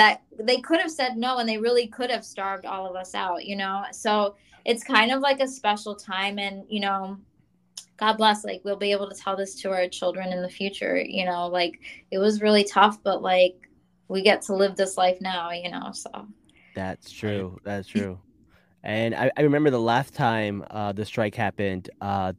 that 0.01 0.23
they 0.39 0.57
could 0.57 0.79
have 0.79 0.89
said 0.89 1.15
no 1.15 1.37
and 1.37 1.47
they 1.47 1.59
really 1.59 1.85
could 1.85 2.09
have 2.09 2.25
starved 2.25 2.65
all 2.65 2.89
of 2.89 2.95
us 2.95 3.13
out 3.13 3.45
you 3.45 3.55
know 3.55 3.83
so 3.91 4.35
it's 4.65 4.83
kind 4.83 5.11
of 5.11 5.19
like 5.19 5.39
a 5.39 5.47
special 5.47 5.95
time 5.95 6.39
and 6.39 6.65
you 6.67 6.79
know 6.79 7.15
god 7.97 8.13
bless 8.13 8.43
like 8.43 8.61
we'll 8.63 8.75
be 8.75 8.91
able 8.91 9.07
to 9.07 9.15
tell 9.15 9.37
this 9.37 9.53
to 9.53 9.69
our 9.69 9.87
children 9.87 10.33
in 10.33 10.41
the 10.41 10.49
future 10.49 10.99
you 10.99 11.23
know 11.23 11.45
like 11.45 11.79
it 12.09 12.17
was 12.17 12.41
really 12.41 12.63
tough 12.63 12.97
but 13.03 13.21
like 13.21 13.69
we 14.07 14.23
get 14.23 14.41
to 14.41 14.55
live 14.55 14.75
this 14.75 14.97
life 14.97 15.21
now 15.21 15.51
you 15.51 15.69
know 15.69 15.91
so 15.93 16.27
that's 16.73 17.11
true 17.11 17.59
that's 17.63 17.87
true 17.87 18.19
and 18.83 19.13
I, 19.13 19.29
I 19.37 19.41
remember 19.41 19.69
the 19.69 19.79
last 19.79 20.15
time 20.15 20.65
uh, 20.71 20.91
the 20.91 21.05
strike 21.05 21.35
happened, 21.35 21.91
uh, 22.01 22.33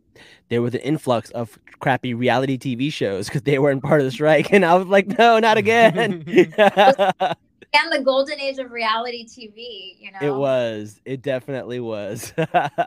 there 0.49 0.61
was 0.61 0.75
an 0.75 0.81
influx 0.81 1.31
of 1.31 1.57
crappy 1.79 2.15
reality 2.15 2.59
TV 2.59 2.93
shows 2.93 3.29
because 3.29 3.43
they 3.43 3.61
weren't 3.61 3.81
part 3.81 4.01
of 4.01 4.07
the 4.07 4.11
strike. 4.11 4.53
And 4.53 4.65
I 4.65 4.75
was 4.75 4.89
like, 4.89 5.07
no, 5.19 5.39
not 5.39 5.57
again. 5.57 6.25
and 7.75 7.93
the 7.93 8.01
golden 8.01 8.41
age 8.41 8.59
of 8.59 8.71
reality 8.71 9.27
TV, 9.27 9.97
you 9.99 10.11
know? 10.13 10.19
It 10.21 10.35
was. 10.35 11.01
It 11.05 11.23
definitely 11.23 11.81
was. 11.81 12.33
but 12.37 12.79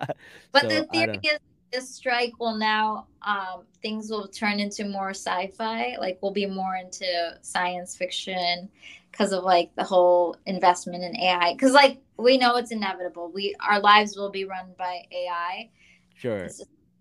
so, 0.54 0.68
the 0.68 0.88
theory 0.92 1.20
is 1.24 1.40
this 1.72 1.90
strike 1.90 2.34
will 2.40 2.56
now, 2.56 3.08
um, 3.22 3.64
things 3.82 4.10
will 4.10 4.28
turn 4.28 4.60
into 4.60 4.86
more 4.86 5.10
sci 5.10 5.48
fi, 5.58 5.96
like 6.00 6.20
we'll 6.22 6.32
be 6.32 6.46
more 6.46 6.76
into 6.76 7.38
science 7.42 7.96
fiction 7.96 8.70
because 9.12 9.32
of 9.32 9.44
like 9.44 9.72
the 9.76 9.84
whole 9.84 10.36
investment 10.46 11.04
in 11.04 11.16
AI. 11.18 11.54
Because 11.54 11.74
like 11.74 12.00
we 12.18 12.38
know 12.38 12.56
it's 12.56 12.72
inevitable. 12.72 13.32
We 13.34 13.56
our 13.68 13.80
lives 13.80 14.16
will 14.16 14.30
be 14.30 14.46
run 14.46 14.74
by 14.78 15.04
AI. 15.12 15.70
Sure. 16.16 16.48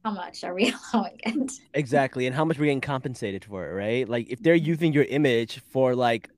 How 0.05 0.11
much 0.11 0.44
are 0.44 0.55
we 0.55 0.75
allowing 0.92 1.18
it? 1.25 1.53
Exactly, 1.75 2.27
and 2.27 2.35
how 2.35 2.44
much 2.44 2.59
we're 2.59 2.66
getting 2.66 2.81
compensated 2.81 3.44
for 3.44 3.68
it, 3.68 3.75
right? 3.75 4.09
Like 4.09 4.29
if 4.31 4.42
they're 4.42 4.55
using 4.55 4.92
your 4.92 5.05
image 5.05 5.61
for 5.70 5.94
like 5.94 6.29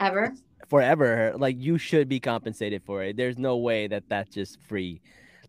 ever 0.00 0.34
forever, 0.68 1.34
like 1.36 1.56
you 1.58 1.78
should 1.78 2.08
be 2.08 2.20
compensated 2.20 2.82
for 2.84 3.02
it. 3.02 3.16
There's 3.16 3.38
no 3.38 3.56
way 3.56 3.86
that 3.86 4.04
that's 4.08 4.34
just 4.34 4.60
free. 4.62 5.00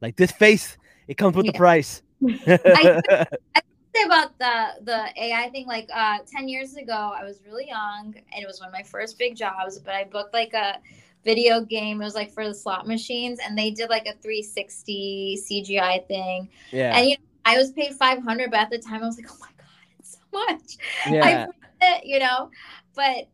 Like 0.02 0.16
this 0.16 0.32
face, 0.32 0.78
it 1.08 1.16
comes 1.18 1.36
with 1.36 1.46
yeah. 1.46 1.52
the 1.52 1.58
price. 1.58 2.02
I, 2.48 3.02
I 3.56 3.62
say 3.96 4.04
about 4.06 4.38
the 4.40 4.68
the 4.84 5.24
AI 5.24 5.50
thing. 5.50 5.68
Like 5.68 5.90
uh, 5.94 6.20
ten 6.28 6.48
years 6.48 6.76
ago, 6.76 7.14
I 7.16 7.24
was 7.24 7.42
really 7.46 7.68
young, 7.68 8.16
and 8.16 8.44
it 8.44 8.48
was 8.48 8.60
one 8.60 8.70
of 8.70 8.74
my 8.74 8.84
first 8.84 9.18
big 9.18 9.36
jobs. 9.36 9.80
But 9.80 9.96
I 9.96 10.04
booked 10.06 10.34
like 10.34 10.54
a 10.54 10.80
video 11.24 11.62
game. 11.62 12.02
It 12.02 12.06
was 12.06 12.16
like 12.16 12.32
for 12.32 12.48
the 12.48 12.54
slot 12.54 12.88
machines, 12.88 13.40
and 13.44 13.58
they 13.58 13.72
did 13.72 13.90
like 13.90 14.06
a 14.06 14.14
360 14.22 15.40
CGI 15.50 16.08
thing. 16.08 16.50
Yeah. 16.72 16.98
And 16.98 17.10
you 17.10 17.18
know, 17.18 17.24
I 17.46 17.58
was 17.58 17.72
paid 17.72 17.94
500, 17.94 18.52
but 18.52 18.60
at 18.60 18.70
the 18.70 18.80
time 18.80 19.04
I 19.04 19.06
was 19.06 19.18
like, 19.18 19.28
oh 19.32 19.38
my 19.40 19.48
god, 19.58 20.00
it's 20.00 20.14
so 20.14 20.20
much. 20.34 20.78
Yeah. 21.10 21.48
I 21.82 21.96
it, 21.98 22.06
you 22.06 22.20
know, 22.20 22.50
but. 22.96 23.28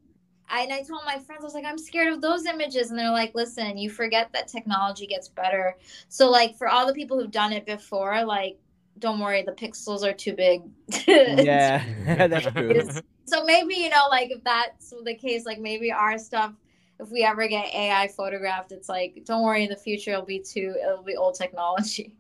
I, 0.51 0.61
and 0.61 0.73
I 0.73 0.83
told 0.83 1.01
my 1.05 1.17
friends, 1.17 1.41
I 1.41 1.45
was 1.45 1.53
like, 1.53 1.65
I'm 1.65 1.77
scared 1.77 2.11
of 2.13 2.21
those 2.21 2.45
images. 2.45 2.89
And 2.89 2.99
they're 2.99 3.11
like, 3.11 3.33
listen, 3.33 3.77
you 3.77 3.89
forget 3.89 4.29
that 4.33 4.47
technology 4.47 5.07
gets 5.07 5.29
better. 5.29 5.77
So, 6.09 6.29
like, 6.29 6.57
for 6.57 6.67
all 6.67 6.85
the 6.85 6.93
people 6.93 7.19
who've 7.19 7.31
done 7.31 7.53
it 7.53 7.65
before, 7.65 8.23
like, 8.25 8.57
don't 8.99 9.19
worry, 9.19 9.41
the 9.41 9.53
pixels 9.53 10.03
are 10.03 10.13
too 10.13 10.33
big. 10.33 10.61
yeah, 11.07 11.83
that's 12.27 12.51
true. 12.51 12.81
So 13.25 13.43
maybe 13.45 13.75
you 13.75 13.89
know, 13.89 14.07
like 14.09 14.31
if 14.31 14.43
that's 14.43 14.93
the 15.03 15.15
case, 15.15 15.45
like 15.45 15.59
maybe 15.59 15.91
our 15.91 16.17
stuff, 16.17 16.53
if 16.99 17.09
we 17.09 17.23
ever 17.23 17.47
get 17.47 17.73
AI 17.73 18.09
photographed, 18.09 18.71
it's 18.71 18.89
like, 18.89 19.23
don't 19.25 19.43
worry, 19.43 19.63
in 19.63 19.69
the 19.69 19.75
future 19.77 20.11
it'll 20.11 20.25
be 20.25 20.39
too, 20.39 20.75
it'll 20.81 21.03
be 21.03 21.15
old 21.15 21.35
technology. 21.35 22.13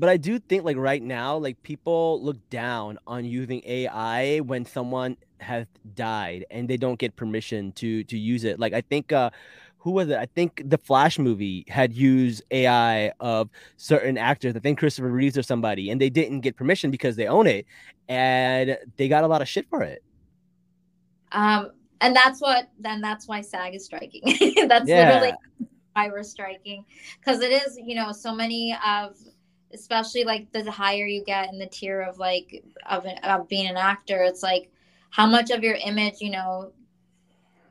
But 0.00 0.08
I 0.08 0.16
do 0.16 0.38
think 0.38 0.64
like 0.64 0.78
right 0.78 1.02
now, 1.02 1.36
like 1.36 1.62
people 1.62 2.22
look 2.22 2.38
down 2.50 2.98
on 3.06 3.26
using 3.26 3.62
AI 3.66 4.38
when 4.40 4.64
someone 4.64 5.18
has 5.40 5.66
died 5.94 6.46
and 6.50 6.68
they 6.68 6.78
don't 6.78 6.98
get 6.98 7.16
permission 7.16 7.72
to 7.72 8.02
to 8.04 8.18
use 8.18 8.44
it. 8.44 8.58
Like 8.58 8.72
I 8.72 8.80
think 8.80 9.12
uh 9.12 9.30
who 9.78 9.92
was 9.92 10.08
it? 10.08 10.16
I 10.18 10.26
think 10.26 10.62
the 10.64 10.78
Flash 10.78 11.18
movie 11.18 11.64
had 11.68 11.92
used 11.92 12.42
AI 12.50 13.12
of 13.20 13.50
certain 13.76 14.18
actors. 14.18 14.56
I 14.56 14.60
think 14.60 14.78
Christopher 14.78 15.10
Reeves 15.10 15.38
or 15.38 15.42
somebody, 15.42 15.90
and 15.90 16.00
they 16.00 16.10
didn't 16.10 16.40
get 16.40 16.56
permission 16.56 16.90
because 16.90 17.16
they 17.16 17.26
own 17.26 17.46
it, 17.46 17.66
and 18.08 18.78
they 18.96 19.08
got 19.08 19.24
a 19.24 19.26
lot 19.26 19.42
of 19.42 19.48
shit 19.48 19.66
for 19.70 19.82
it. 19.82 20.02
Um, 21.32 21.72
and 22.00 22.16
that's 22.16 22.40
what 22.40 22.70
then 22.78 23.02
that's 23.02 23.28
why 23.28 23.42
SAG 23.42 23.74
is 23.74 23.84
striking. 23.84 24.22
that's 24.68 24.88
Yeah. 24.88 25.10
literally 25.10 25.34
why 25.94 26.08
we're 26.08 26.22
striking 26.22 26.84
because 27.18 27.40
it 27.40 27.50
is 27.50 27.78
you 27.84 27.94
know 27.94 28.12
so 28.12 28.34
many 28.34 28.76
of 28.86 29.16
especially 29.72 30.24
like 30.24 30.50
the 30.52 30.70
higher 30.70 31.06
you 31.06 31.24
get 31.24 31.52
in 31.52 31.58
the 31.58 31.66
tier 31.66 32.00
of 32.00 32.18
like 32.18 32.64
of, 32.88 33.04
an, 33.04 33.18
of 33.18 33.48
being 33.48 33.66
an 33.66 33.76
actor 33.76 34.22
it's 34.22 34.42
like 34.42 34.70
how 35.10 35.26
much 35.26 35.50
of 35.50 35.62
your 35.62 35.74
image 35.74 36.20
you 36.20 36.30
know 36.30 36.72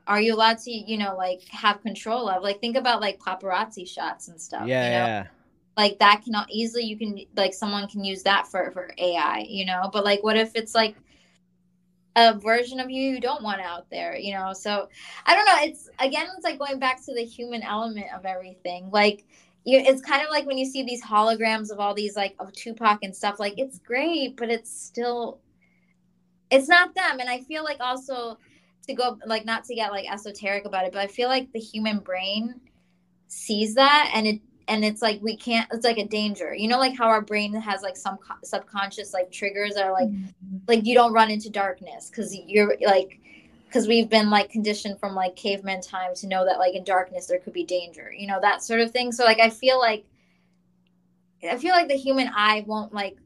are 0.09 0.19
you 0.19 0.33
allowed 0.33 0.57
to 0.57 0.71
you 0.71 0.97
know 0.97 1.15
like 1.15 1.47
have 1.49 1.81
control 1.81 2.27
of? 2.27 2.41
Like 2.41 2.59
think 2.59 2.75
about 2.75 2.99
like 2.99 3.19
paparazzi 3.19 3.88
shots 3.88 4.27
and 4.27 4.41
stuff 4.41 4.67
yeah, 4.67 4.83
you 4.83 4.89
know? 4.89 5.05
yeah. 5.05 5.27
like 5.77 5.99
that 5.99 6.23
cannot 6.25 6.49
easily 6.49 6.83
you 6.83 6.97
can 6.97 7.19
like 7.38 7.53
someone 7.53 7.88
can 7.88 8.03
use 8.03 8.23
that 8.23 8.47
for 8.47 8.71
for 8.71 8.91
ai 8.97 9.45
you 9.47 9.65
know? 9.65 9.89
But 9.93 10.03
like 10.03 10.23
what 10.23 10.35
if 10.35 10.55
it's 10.55 10.73
like 10.73 10.95
a 12.15 12.38
version 12.38 12.79
of 12.79 12.89
you 12.89 13.12
you 13.12 13.21
don't 13.21 13.43
want 13.43 13.62
out 13.62 13.88
there 13.91 14.17
you 14.17 14.33
know? 14.33 14.51
So 14.51 14.89
i 15.27 15.35
don't 15.35 15.45
know 15.45 15.57
it's 15.59 15.89
again 15.99 16.25
it's 16.35 16.43
like 16.43 16.57
going 16.57 16.79
back 16.79 17.05
to 17.05 17.13
the 17.13 17.23
human 17.23 17.62
element 17.62 18.07
of 18.13 18.25
everything. 18.25 18.89
Like 18.91 19.25
you 19.65 19.80
it's 19.80 20.02
kind 20.02 20.24
of 20.24 20.30
like 20.30 20.45
when 20.45 20.58
you 20.58 20.65
see 20.65 20.84
these 20.84 21.04
holograms 21.04 21.72
of 21.72 21.80
all 21.80 21.93
these 21.93 22.15
like 22.15 22.36
of 22.39 22.52
tupac 22.54 23.00
and 23.04 23.15
stuff 23.15 23.39
like 23.39 23.54
it's 23.58 23.80
great 23.80 24.36
but 24.38 24.50
it's 24.50 24.72
still 24.72 25.39
it's 26.52 26.67
not 26.67 26.95
them. 26.95 27.19
And 27.19 27.30
i 27.30 27.41
feel 27.41 27.63
like 27.63 27.80
also 27.80 28.38
to 28.88 28.93
go 28.93 29.19
like 29.26 29.45
not 29.45 29.63
to 29.65 29.76
get 29.76 29.91
like 29.91 30.12
esoteric 30.12 30.65
about 30.65 30.86
it 30.86 30.91
but 30.91 31.00
i 31.00 31.08
feel 31.08 31.30
like 31.30 31.52
the 31.52 31.60
human 31.60 32.00
brain 32.00 32.60
sees 33.28 33.76
that 33.76 34.12
and 34.15 34.26
it 34.26 34.41
and 34.69 34.86
it's 34.86 35.02
like 35.02 35.19
we 35.22 35.36
can't 35.36 35.67
it's 35.74 35.84
like 35.84 35.98
a 35.98 36.08
danger. 36.08 36.54
You 36.54 36.67
know 36.67 36.78
like 36.78 36.98
how 36.98 37.08
our 37.08 37.22
brain 37.22 37.54
has 37.54 37.82
like 37.82 37.98
some 37.98 38.17
co- 38.17 38.36
subconscious 38.43 39.13
like 39.13 39.32
triggers 39.32 39.74
that 39.74 39.86
are 39.86 39.91
like 39.91 40.08
mm-hmm. 40.08 40.58
like 40.67 40.86
you 40.86 40.93
don't 40.93 41.12
run 41.12 41.32
into 41.32 41.50
darkness 41.50 42.10
because 42.10 42.36
you're 42.45 42.78
like 42.86 43.19
because 43.69 43.88
we've 43.88 44.10
been 44.10 44.29
like 44.32 44.49
conditioned 44.49 44.99
from 44.99 45.13
like 45.13 45.36
caveman 45.36 45.79
time 45.79 46.13
to 46.15 46.27
know 46.27 46.43
that 46.43 46.58
like 46.58 46.73
in 46.73 46.84
darkness 46.84 47.27
there 47.27 47.39
could 47.39 47.53
be 47.53 47.63
danger 47.63 48.12
you 48.12 48.27
know 48.27 48.39
that 48.41 48.63
sort 48.63 48.79
of 48.82 48.91
thing 48.91 49.12
so 49.12 49.23
like 49.23 49.39
i 49.39 49.49
feel 49.49 49.79
like 49.79 50.05
i 51.49 51.55
feel 51.55 51.71
like 51.71 51.88
the 51.88 51.95
human 51.95 52.29
eye 52.36 52.63
won't 52.67 52.93
like 52.93 53.17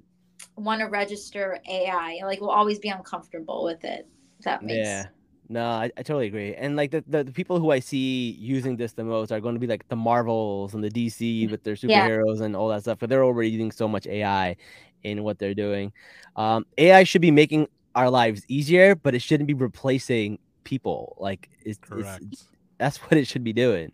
want 0.58 0.82
to 0.82 0.88
register 0.88 1.60
ai 1.70 2.20
like 2.24 2.42
we'll 2.42 2.50
always 2.50 2.78
be 2.80 2.90
uncomfortable 2.90 3.64
with 3.64 3.84
it 3.86 4.08
that 4.42 4.62
makes 4.64 4.78
Yeah. 4.78 5.08
No, 5.50 5.66
I, 5.66 5.92
I 5.98 6.04
totally 6.04 6.28
agree. 6.28 6.56
And 6.56 6.76
like 6.76 6.92
the, 6.92 7.04
the, 7.06 7.26
the 7.26 7.32
people 7.32 7.60
who 7.60 7.70
I 7.72 7.80
see 7.80 8.32
using 8.32 8.78
this 8.78 8.94
the 8.94 9.04
most 9.04 9.32
are 9.32 9.42
going 9.42 9.56
to 9.56 9.60
be 9.60 9.68
like 9.68 9.86
the 9.90 9.96
Marvels 9.96 10.74
and 10.74 10.84
the 10.84 10.90
DC 10.90 11.48
with 11.48 11.64
their 11.64 11.76
Yeah. 11.84 12.08
superheroes 12.08 12.42
and 12.42 12.56
all 12.56 12.70
that 12.70 12.82
stuff. 12.82 12.98
But 13.00 13.10
they're 13.10 13.26
already 13.26 13.50
using 13.50 13.72
so 13.72 13.88
much 13.88 14.08
AI 14.08 14.56
in 15.04 15.22
what 15.24 15.40
they're 15.40 15.54
doing. 15.54 15.92
Um, 16.38 16.66
AI 16.78 17.04
should 17.04 17.22
be 17.22 17.30
making 17.30 17.68
our 17.96 18.10
lives 18.10 18.44
easier, 18.48 18.96
but 18.96 19.16
it 19.16 19.22
shouldn't 19.22 19.48
be 19.48 19.54
replacing 19.54 20.40
people. 20.64 21.16
Like 21.20 21.50
it's, 21.62 21.80
it's 21.80 21.90
Correct. 21.90 22.44
that's 22.78 22.98
what 22.98 23.18
it 23.18 23.28
should 23.28 23.44
be 23.44 23.54
doing. 23.54 23.92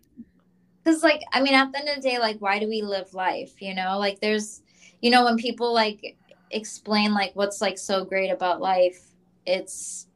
because 0.82 1.02
like 1.02 1.20
i 1.32 1.40
mean 1.40 1.54
at 1.54 1.70
the 1.72 1.78
end 1.78 1.88
of 1.88 1.96
the 1.96 2.02
day 2.02 2.18
like 2.18 2.38
why 2.38 2.58
do 2.58 2.66
we 2.68 2.82
live 2.82 3.12
life 3.12 3.60
you 3.60 3.74
know 3.74 3.98
like 3.98 4.18
there's 4.20 4.62
you 5.02 5.10
know 5.10 5.24
when 5.24 5.36
people 5.36 5.72
like 5.74 6.16
explain 6.50 7.12
like 7.12 7.32
what's 7.34 7.60
like 7.60 7.78
so 7.78 8.04
great 8.04 8.30
about 8.30 8.60
life 8.60 9.10
it's 9.46 10.06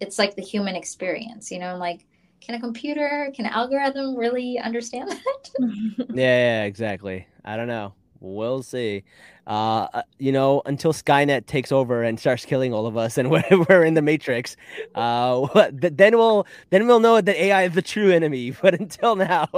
it's 0.00 0.18
like 0.18 0.36
the 0.36 0.42
human 0.42 0.76
experience 0.76 1.50
you 1.50 1.58
know 1.58 1.76
like 1.76 2.06
can 2.40 2.54
a 2.54 2.60
computer 2.60 3.30
can 3.34 3.46
an 3.46 3.52
algorithm 3.52 4.14
really 4.16 4.58
understand 4.58 5.10
that 5.10 5.50
yeah, 5.98 6.14
yeah, 6.14 6.64
exactly. 6.64 7.26
I 7.44 7.56
don't 7.56 7.68
know. 7.68 7.94
We'll 8.20 8.62
see. 8.62 9.04
Uh, 9.46 9.88
uh, 9.94 10.02
you 10.18 10.30
know, 10.30 10.62
until 10.66 10.92
Skynet 10.92 11.46
takes 11.46 11.72
over 11.72 12.02
and 12.02 12.20
starts 12.20 12.44
killing 12.44 12.74
all 12.74 12.86
of 12.86 12.96
us, 12.96 13.16
and 13.16 13.30
we're, 13.32 13.42
we're 13.68 13.82
in 13.82 13.94
the 13.94 14.02
Matrix, 14.02 14.56
uh, 14.94 15.68
then 15.72 16.16
we'll 16.16 16.46
then 16.68 16.86
we'll 16.86 17.00
know 17.00 17.20
that 17.20 17.36
AI 17.36 17.64
is 17.64 17.72
the 17.72 17.82
true 17.82 18.10
enemy. 18.10 18.54
But 18.62 18.74
until 18.78 19.16
now, 19.16 19.48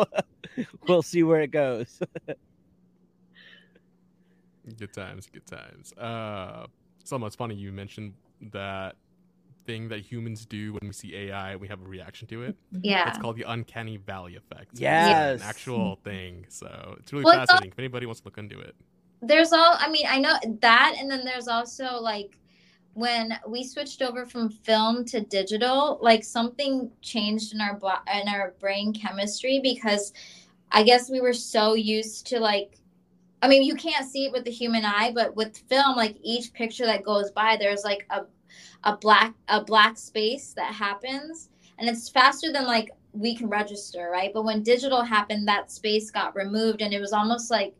we'll 0.87 1.03
see 1.03 1.25
where 1.25 1.41
it 1.43 1.51
goes. 1.51 2.01
Good 4.79 4.93
times, 4.93 5.27
good 5.27 5.45
times. 5.45 5.93
Uh, 5.95 6.67
Selma, 7.03 7.27
it's 7.27 7.37
funny 7.37 7.57
you 7.57 7.73
mentioned 7.73 8.15
that 8.53 8.95
thing 9.67 9.89
that 9.89 10.01
humans 10.01 10.45
do 10.47 10.73
when 10.75 10.89
we 10.89 10.93
see 10.93 11.15
AI, 11.15 11.57
we 11.57 11.69
have 11.69 11.81
a 11.81 11.85
reaction 11.85 12.27
to 12.29 12.43
it. 12.43 12.57
Mm-hmm. 12.75 12.81
yeah 12.85 13.09
It's 13.09 13.19
called 13.19 13.37
the 13.37 13.45
uncanny 13.51 13.97
valley 13.97 14.37
effect. 14.37 14.73
It's 14.73 14.81
Yes. 14.81 15.41
an 15.41 15.47
actual 15.49 15.97
mm-hmm. 15.97 16.09
thing. 16.09 16.47
So 16.49 16.97
it's 16.99 17.13
really 17.13 17.25
Well, 17.25 17.35
it's 17.41 17.51
al- 17.51 17.57
fascinating. 17.57 17.73
if 17.73 17.79
anybody 17.79 18.07
wants 18.07 18.21
to 18.21 18.27
look 18.27 18.39
into 18.39 18.59
it, 18.61 18.75
there's 19.25 19.53
all 19.53 19.77
i 19.79 19.89
mean 19.89 20.05
i 20.09 20.19
know 20.19 20.35
that 20.61 20.97
and 20.99 21.09
then 21.09 21.25
there's 21.25 21.47
also 21.47 21.95
like 22.01 22.41
when 22.95 23.39
we 23.47 23.63
switched 23.63 24.03
over 24.03 24.27
from 24.27 24.51
film 24.51 25.05
to 25.05 25.21
digital 25.21 25.97
like 26.03 26.25
something 26.25 26.91
changed 27.03 27.55
in 27.55 27.61
our 27.61 27.79
bla- 27.79 28.03
in 28.21 28.27
our 28.27 28.55
brain 28.59 28.93
chemistry 28.93 29.61
because 29.63 30.13
i 30.73 30.83
guess 30.83 31.09
we 31.09 31.21
were 31.21 31.33
so 31.33 31.75
used 31.75 32.27
to 32.27 32.41
like 32.41 32.81
i 33.43 33.47
mean 33.47 33.63
you 33.63 33.77
can't 33.77 34.05
see 34.11 34.25
it 34.27 34.33
with 34.33 34.45
the 34.45 34.51
human 34.51 34.85
eye 34.85 35.13
but 35.15 35.37
with 35.37 35.57
film 35.69 35.95
like 35.95 36.17
each 36.25 36.53
picture 36.53 36.85
that 36.85 37.05
goes 37.05 37.31
by 37.31 37.57
there's 37.57 37.85
like 37.85 38.05
a 38.11 38.23
a 38.85 38.97
black 38.97 39.35
a 39.49 39.63
black 39.63 39.97
space 39.97 40.53
that 40.55 40.73
happens 40.75 41.51
and 41.79 41.89
it's 41.89 42.09
faster 42.09 42.53
than 42.53 42.67
like 42.67 42.91
we 43.13 43.35
can 43.35 43.49
register 43.49 44.09
right 44.13 44.33
but 44.33 44.45
when 44.45 44.63
digital 44.63 45.03
happened 45.03 45.47
that 45.47 45.71
space 45.71 46.11
got 46.11 46.35
removed 46.35 46.83
and 46.83 46.93
it 46.95 47.01
was 47.01 47.13
almost 47.13 47.51
like 47.51 47.75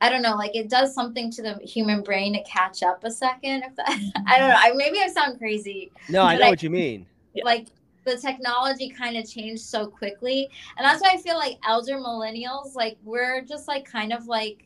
I 0.00 0.10
don't 0.10 0.20
know, 0.20 0.36
like 0.36 0.54
it 0.54 0.68
does 0.68 0.94
something 0.94 1.30
to 1.32 1.42
the 1.42 1.54
human 1.54 2.02
brain 2.02 2.34
to 2.34 2.42
catch 2.42 2.82
up 2.82 3.02
a 3.04 3.10
second. 3.10 3.62
If 3.62 3.76
that, 3.76 3.88
I 4.26 4.38
don't 4.38 4.48
know, 4.50 4.54
I, 4.58 4.72
maybe 4.74 4.98
I 5.00 5.08
sound 5.08 5.38
crazy. 5.38 5.90
no, 6.08 6.22
I 6.22 6.36
know 6.36 6.46
I- 6.46 6.50
what 6.50 6.62
you 6.62 6.70
mean. 6.70 7.06
Like 7.44 7.68
the 8.04 8.16
technology 8.16 8.88
kind 8.88 9.16
of 9.16 9.28
changed 9.28 9.62
so 9.62 9.86
quickly, 9.86 10.48
and 10.76 10.84
that's 10.84 11.02
why 11.02 11.10
I 11.12 11.16
feel 11.18 11.36
like 11.36 11.58
elder 11.66 11.94
millennials, 11.96 12.74
like 12.74 12.96
we're 13.04 13.42
just 13.42 13.68
like 13.68 13.84
kind 13.84 14.12
of 14.12 14.26
like 14.26 14.65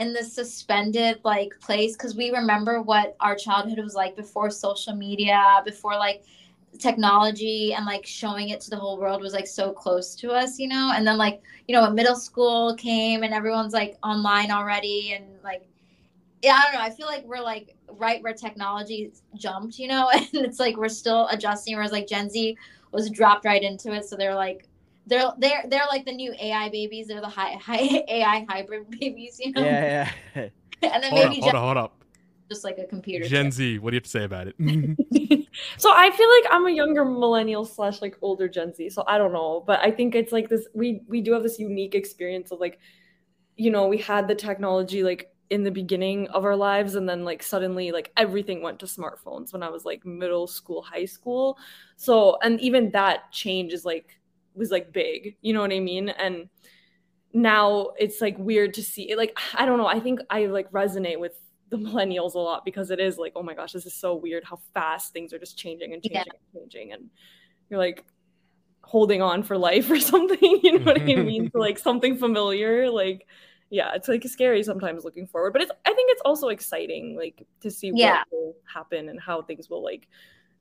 in 0.00 0.12
this 0.12 0.32
suspended 0.32 1.20
like 1.24 1.52
place 1.60 1.92
because 1.92 2.16
we 2.16 2.30
remember 2.30 2.80
what 2.80 3.16
our 3.20 3.36
childhood 3.36 3.78
was 3.78 3.94
like 3.94 4.16
before 4.16 4.50
social 4.50 4.94
media, 4.94 5.62
before 5.64 5.94
like 5.94 6.24
technology 6.78 7.74
and 7.74 7.84
like 7.84 8.06
showing 8.06 8.48
it 8.48 8.60
to 8.62 8.70
the 8.70 8.76
whole 8.76 8.98
world 8.98 9.20
was 9.20 9.34
like 9.34 9.46
so 9.46 9.72
close 9.72 10.14
to 10.14 10.30
us, 10.30 10.58
you 10.58 10.68
know? 10.68 10.92
And 10.94 11.06
then 11.06 11.18
like, 11.18 11.42
you 11.68 11.74
know, 11.74 11.90
middle 11.90 12.16
school 12.16 12.74
came 12.76 13.22
and 13.22 13.34
everyone's 13.34 13.74
like 13.74 13.98
online 14.02 14.50
already 14.50 15.12
and 15.12 15.24
like 15.44 15.66
yeah, 16.42 16.58
I 16.58 16.62
don't 16.62 16.80
know. 16.80 16.86
I 16.86 16.90
feel 16.90 17.06
like 17.06 17.24
we're 17.26 17.42
like 17.42 17.76
right 17.98 18.22
where 18.22 18.32
technology 18.32 19.12
jumped, 19.34 19.78
you 19.78 19.88
know, 19.88 20.08
and 20.14 20.26
it's 20.32 20.58
like 20.58 20.76
we're 20.78 20.88
still 20.88 21.28
adjusting. 21.28 21.76
Whereas 21.76 21.92
like 21.92 22.06
Gen 22.06 22.30
Z 22.30 22.56
was 22.92 23.10
dropped 23.10 23.44
right 23.44 23.62
into 23.62 23.92
it, 23.92 24.06
so 24.06 24.16
they're 24.16 24.34
like 24.34 24.66
they're 25.10 25.32
they're 25.38 25.64
they're 25.68 25.86
like 25.90 26.06
the 26.06 26.12
new 26.12 26.32
AI 26.40 26.70
babies. 26.70 27.08
They're 27.08 27.20
the 27.20 27.28
high, 27.28 27.56
high 27.56 28.04
AI 28.08 28.46
hybrid 28.48 28.90
babies, 29.00 29.38
you 29.38 29.52
know. 29.52 29.62
Yeah, 29.62 30.10
yeah. 30.34 30.48
And 30.82 31.02
then 31.02 31.10
hold 31.12 31.24
up, 31.24 31.28
maybe 31.28 31.40
hold 31.42 31.52
Gen 31.52 31.56
up, 31.56 31.62
hold 31.62 31.76
up. 31.76 32.02
just 32.48 32.64
like 32.64 32.78
a 32.78 32.86
computer. 32.86 33.28
Gen 33.28 33.46
chip. 33.46 33.52
Z, 33.52 33.78
what 33.80 33.90
do 33.90 33.96
you 33.96 33.98
have 33.98 34.04
to 34.04 34.08
say 34.08 34.24
about 34.24 34.48
it? 34.48 34.58
Mm-hmm. 34.58 35.42
so 35.76 35.92
I 35.94 36.10
feel 36.10 36.30
like 36.30 36.44
I'm 36.50 36.66
a 36.66 36.70
younger 36.70 37.04
millennial 37.04 37.66
slash 37.66 38.00
like 38.00 38.16
older 38.22 38.48
Gen 38.48 38.72
Z. 38.72 38.88
So 38.88 39.04
I 39.06 39.18
don't 39.18 39.34
know, 39.34 39.62
but 39.66 39.80
I 39.80 39.90
think 39.90 40.14
it's 40.14 40.32
like 40.32 40.48
this. 40.48 40.66
We 40.72 41.02
we 41.06 41.20
do 41.20 41.34
have 41.34 41.42
this 41.42 41.58
unique 41.58 41.94
experience 41.94 42.50
of 42.50 42.60
like, 42.60 42.78
you 43.56 43.70
know, 43.70 43.88
we 43.88 43.98
had 43.98 44.26
the 44.26 44.34
technology 44.34 45.02
like 45.02 45.34
in 45.50 45.64
the 45.64 45.70
beginning 45.70 46.28
of 46.28 46.46
our 46.46 46.56
lives, 46.56 46.94
and 46.94 47.06
then 47.06 47.26
like 47.26 47.42
suddenly 47.42 47.92
like 47.92 48.10
everything 48.16 48.62
went 48.62 48.78
to 48.78 48.86
smartphones 48.86 49.52
when 49.52 49.62
I 49.62 49.68
was 49.68 49.84
like 49.84 50.06
middle 50.06 50.46
school, 50.46 50.80
high 50.80 51.04
school. 51.04 51.58
So 51.96 52.38
and 52.42 52.58
even 52.60 52.90
that 52.92 53.32
change 53.32 53.74
is 53.74 53.84
like 53.84 54.19
was 54.60 54.70
like 54.70 54.92
big. 54.92 55.36
You 55.40 55.52
know 55.52 55.60
what 55.60 55.72
I 55.72 55.80
mean? 55.80 56.10
And 56.10 56.48
now 57.32 57.90
it's 57.98 58.20
like 58.20 58.36
weird 58.38 58.74
to 58.74 58.82
see 58.82 59.10
it. 59.10 59.18
Like 59.18 59.36
I 59.54 59.66
don't 59.66 59.78
know. 59.78 59.86
I 59.86 59.98
think 59.98 60.20
I 60.30 60.46
like 60.46 60.70
resonate 60.70 61.18
with 61.18 61.32
the 61.70 61.76
millennials 61.78 62.34
a 62.34 62.38
lot 62.38 62.64
because 62.64 62.90
it 62.90 63.00
is 63.00 63.16
like, 63.18 63.32
oh 63.36 63.42
my 63.42 63.54
gosh, 63.54 63.72
this 63.72 63.86
is 63.86 63.94
so 63.94 64.14
weird 64.14 64.44
how 64.44 64.60
fast 64.74 65.12
things 65.12 65.32
are 65.32 65.38
just 65.38 65.56
changing 65.58 65.92
and 65.94 66.02
Yeah. 66.04 66.22
changing 66.24 66.32
and 66.54 66.70
changing. 66.70 66.92
And 66.92 67.10
you're 67.68 67.78
like 67.80 68.04
holding 68.82 69.22
on 69.22 69.42
for 69.42 69.56
life 69.56 69.90
or 69.90 69.98
something. 70.12 70.60
You 70.62 70.78
know 70.78 70.84
what 70.84 71.00
I 71.00 71.04
mean? 71.14 71.50
to 71.50 71.58
like 71.58 71.78
something 71.78 72.16
familiar. 72.16 72.90
Like, 72.90 73.26
yeah, 73.70 73.92
it's 73.94 74.08
like 74.08 74.24
scary 74.24 74.62
sometimes 74.64 75.04
looking 75.04 75.26
forward. 75.28 75.52
But 75.52 75.62
it's 75.62 75.72
I 75.86 75.92
think 75.94 76.10
it's 76.12 76.22
also 76.24 76.48
exciting, 76.48 77.16
like 77.16 77.46
to 77.60 77.70
see 77.70 77.92
Yeah. 77.92 78.18
what 78.18 78.26
will 78.32 78.56
happen 78.72 79.08
and 79.08 79.20
how 79.20 79.42
things 79.42 79.70
will 79.70 79.82
like 79.84 80.08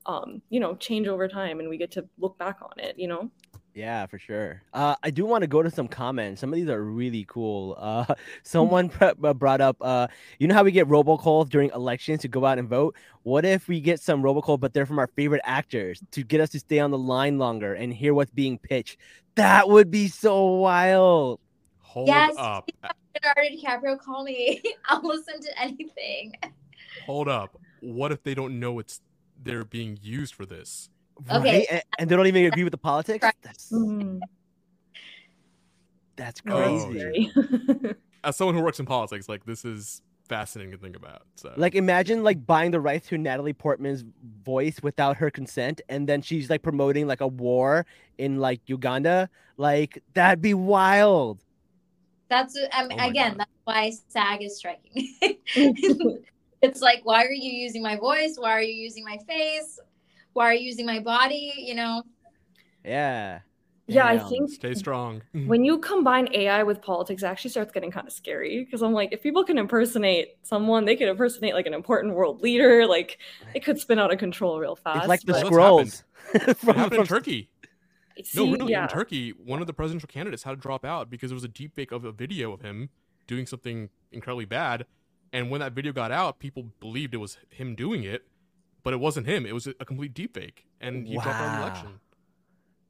um, 0.05 0.41
you 0.49 0.59
know, 0.59 0.75
change 0.75 1.07
over 1.07 1.27
time 1.27 1.59
and 1.59 1.69
we 1.69 1.77
get 1.77 1.91
to 1.91 2.07
look 2.17 2.37
back 2.37 2.59
on 2.61 2.71
it, 2.79 2.97
you 2.97 3.07
know? 3.07 3.29
Yeah, 3.75 4.07
for 4.07 4.17
sure. 4.19 4.61
Uh, 4.73 4.95
I 5.03 5.11
do 5.11 5.25
want 5.25 5.43
to 5.43 5.47
go 5.47 5.61
to 5.61 5.69
some 5.69 5.87
comments. 5.87 6.41
Some 6.41 6.51
of 6.51 6.55
these 6.59 6.67
are 6.69 6.83
really 6.83 7.23
cool. 7.29 7.75
Uh, 7.77 8.05
someone 8.43 8.89
pr- 8.89 9.11
uh, 9.23 9.33
brought 9.33 9.61
up, 9.61 9.77
uh, 9.79 10.07
you 10.39 10.47
know 10.47 10.55
how 10.55 10.63
we 10.63 10.71
get 10.71 10.87
robocalls 10.87 11.49
during 11.49 11.69
elections 11.71 12.21
to 12.21 12.27
go 12.27 12.45
out 12.45 12.57
and 12.57 12.67
vote? 12.67 12.95
What 13.23 13.45
if 13.45 13.67
we 13.67 13.79
get 13.79 13.99
some 14.01 14.21
robocall, 14.23 14.59
but 14.59 14.73
they're 14.73 14.85
from 14.87 14.99
our 14.99 15.07
favorite 15.15 15.41
actors 15.45 16.01
to 16.11 16.23
get 16.23 16.41
us 16.41 16.49
to 16.49 16.59
stay 16.59 16.79
on 16.79 16.91
the 16.91 16.97
line 16.97 17.37
longer 17.37 17.73
and 17.73 17.93
hear 17.93 18.13
what's 18.13 18.31
being 18.31 18.57
pitched? 18.57 18.97
That 19.35 19.69
would 19.69 19.91
be 19.91 20.07
so 20.07 20.45
wild. 20.55 21.39
Hold 21.79 22.07
Yes. 22.07 22.35
up. 22.37 22.69
Leonardo 23.23 23.55
DiCaprio, 23.55 23.99
call 23.99 24.23
me. 24.23 24.61
I'll 24.85 25.01
listen 25.07 25.39
to 25.41 25.59
anything. 25.61 26.33
Hold 27.05 27.27
up. 27.27 27.55
What 27.81 28.11
if 28.11 28.23
they 28.23 28.33
don't 28.33 28.59
know 28.59 28.79
it's 28.79 28.99
they're 29.41 29.63
being 29.63 29.97
used 30.01 30.33
for 30.35 30.45
this? 30.45 30.89
Okay. 31.31 31.57
Right? 31.57 31.67
And, 31.71 31.83
and 31.99 32.09
they 32.09 32.15
don't 32.15 32.27
even 32.27 32.45
agree 32.45 32.63
with 32.63 32.71
the 32.71 32.77
politics. 32.77 33.23
Right. 33.23 33.35
That's, 33.41 33.71
Mhm. 33.71 34.21
that's 36.15 36.41
Oh, 36.47 36.51
crazy. 36.91 37.31
Scary. 37.33 37.95
As 38.23 38.35
someone 38.35 38.55
who 38.55 38.61
works 38.61 38.79
in 38.79 38.85
politics, 38.85 39.29
like 39.29 39.45
this 39.45 39.63
is 39.63 40.01
fascinating 40.27 40.71
to 40.71 40.77
think 40.77 40.95
about. 40.95 41.23
So 41.37 41.53
Like 41.57 41.75
imagine 41.75 42.23
like 42.23 42.45
buying 42.45 42.71
the 42.71 42.79
rights 42.79 43.07
to 43.09 43.17
Natalie 43.17 43.53
Portman's 43.53 44.03
voice 44.43 44.81
without 44.83 45.17
her 45.17 45.31
consent, 45.31 45.81
and 45.89 46.07
then 46.07 46.21
she's 46.21 46.49
like 46.49 46.61
promoting 46.61 47.07
like 47.07 47.21
a 47.21 47.27
war 47.27 47.85
in 48.17 48.37
like 48.39 48.61
Uganda. 48.67 49.29
Like 49.57 50.01
that'd 50.13 50.41
be 50.41 50.53
wild. 50.53 51.43
That's 52.29 52.55
um, 52.77 52.89
Oh 52.91 53.09
again, 53.09 53.31
God. 53.31 53.39
that's 53.39 53.51
why 53.63 53.91
SAG 54.09 54.43
is 54.43 54.57
striking. 54.57 55.15
it's 56.61 56.81
like, 56.81 57.01
why 57.03 57.23
are 57.25 57.31
you 57.31 57.51
using 57.51 57.81
my 57.81 57.95
voice? 57.95 58.35
Why 58.37 58.51
are 58.51 58.61
you 58.61 58.73
using 58.73 59.03
my 59.03 59.17
face? 59.27 59.79
Why 60.39 60.51
are 60.51 60.53
you 60.53 60.67
using 60.67 60.85
my 60.85 60.99
body? 60.99 61.53
You 61.57 61.75
know, 61.75 62.01
Yeah. 62.85 63.39
yeah, 63.87 64.05
I 64.07 64.17
think 64.19 64.49
stay 64.49 64.73
strong. 64.73 65.21
when 65.33 65.65
you 65.65 65.79
combine 65.79 66.29
AI 66.33 66.63
with 66.63 66.81
politics, 66.81 67.23
it 67.23 67.25
actually 67.25 67.51
starts 67.51 67.73
getting 67.73 67.91
kind 67.91 68.07
of 68.07 68.13
scary 68.13 68.63
because 68.63 68.81
I'm 68.81 68.93
like, 68.93 69.11
if 69.11 69.21
people 69.21 69.43
can 69.43 69.57
impersonate 69.57 70.37
someone, 70.43 70.85
they 70.85 70.95
could 70.95 71.09
impersonate 71.09 71.55
like 71.55 71.65
an 71.65 71.73
important 71.73 72.15
world 72.15 72.41
leader. 72.41 72.87
Like, 72.87 73.19
it 73.53 73.65
could 73.65 73.81
spin 73.81 73.99
out 73.99 74.13
of 74.13 74.19
control 74.19 74.57
real 74.59 74.77
fast. 74.77 74.99
It's 74.99 75.07
like 75.09 75.21
the 75.23 75.33
but- 75.33 75.51
Well, 75.51 75.77
that's 75.79 75.97
scrolls. 75.97 76.03
It 76.47 76.57
from, 76.57 76.75
happened 76.75 77.01
in 77.01 77.07
Turkey. 77.07 77.49
See, 78.23 78.45
no, 78.45 78.57
really, 78.57 78.71
yeah. 78.71 78.83
in 78.83 78.87
Turkey, 78.87 79.31
one 79.31 79.59
of 79.59 79.67
the 79.67 79.73
presidential 79.73 80.07
candidates 80.07 80.43
had 80.43 80.51
to 80.51 80.55
drop 80.55 80.85
out 80.85 81.09
because 81.09 81.31
there 81.31 81.35
was 81.35 81.43
a 81.43 81.49
deepfake 81.49 81.91
of 81.91 82.05
a 82.05 82.13
video 82.13 82.53
of 82.53 82.61
him 82.61 82.89
doing 83.27 83.45
something 83.45 83.89
incredibly 84.13 84.45
bad. 84.45 84.85
And 85.33 85.49
when 85.49 85.59
that 85.59 85.73
video 85.73 85.91
got 85.91 86.13
out, 86.13 86.39
people 86.39 86.71
believed 86.79 87.13
it 87.13 87.17
was 87.17 87.37
him 87.49 87.75
doing 87.75 88.03
it, 88.03 88.25
but 88.83 88.93
it 88.93 88.99
wasn't 88.99 89.27
him. 89.27 89.45
It 89.45 89.53
was 89.53 89.67
a 89.67 89.73
a 89.79 89.85
complete 89.85 90.13
deepfake, 90.13 90.63
and 90.81 91.07
he 91.07 91.13
dropped 91.15 91.27
out 91.27 91.45
of 91.45 91.51
the 91.59 91.61
election. 91.67 91.99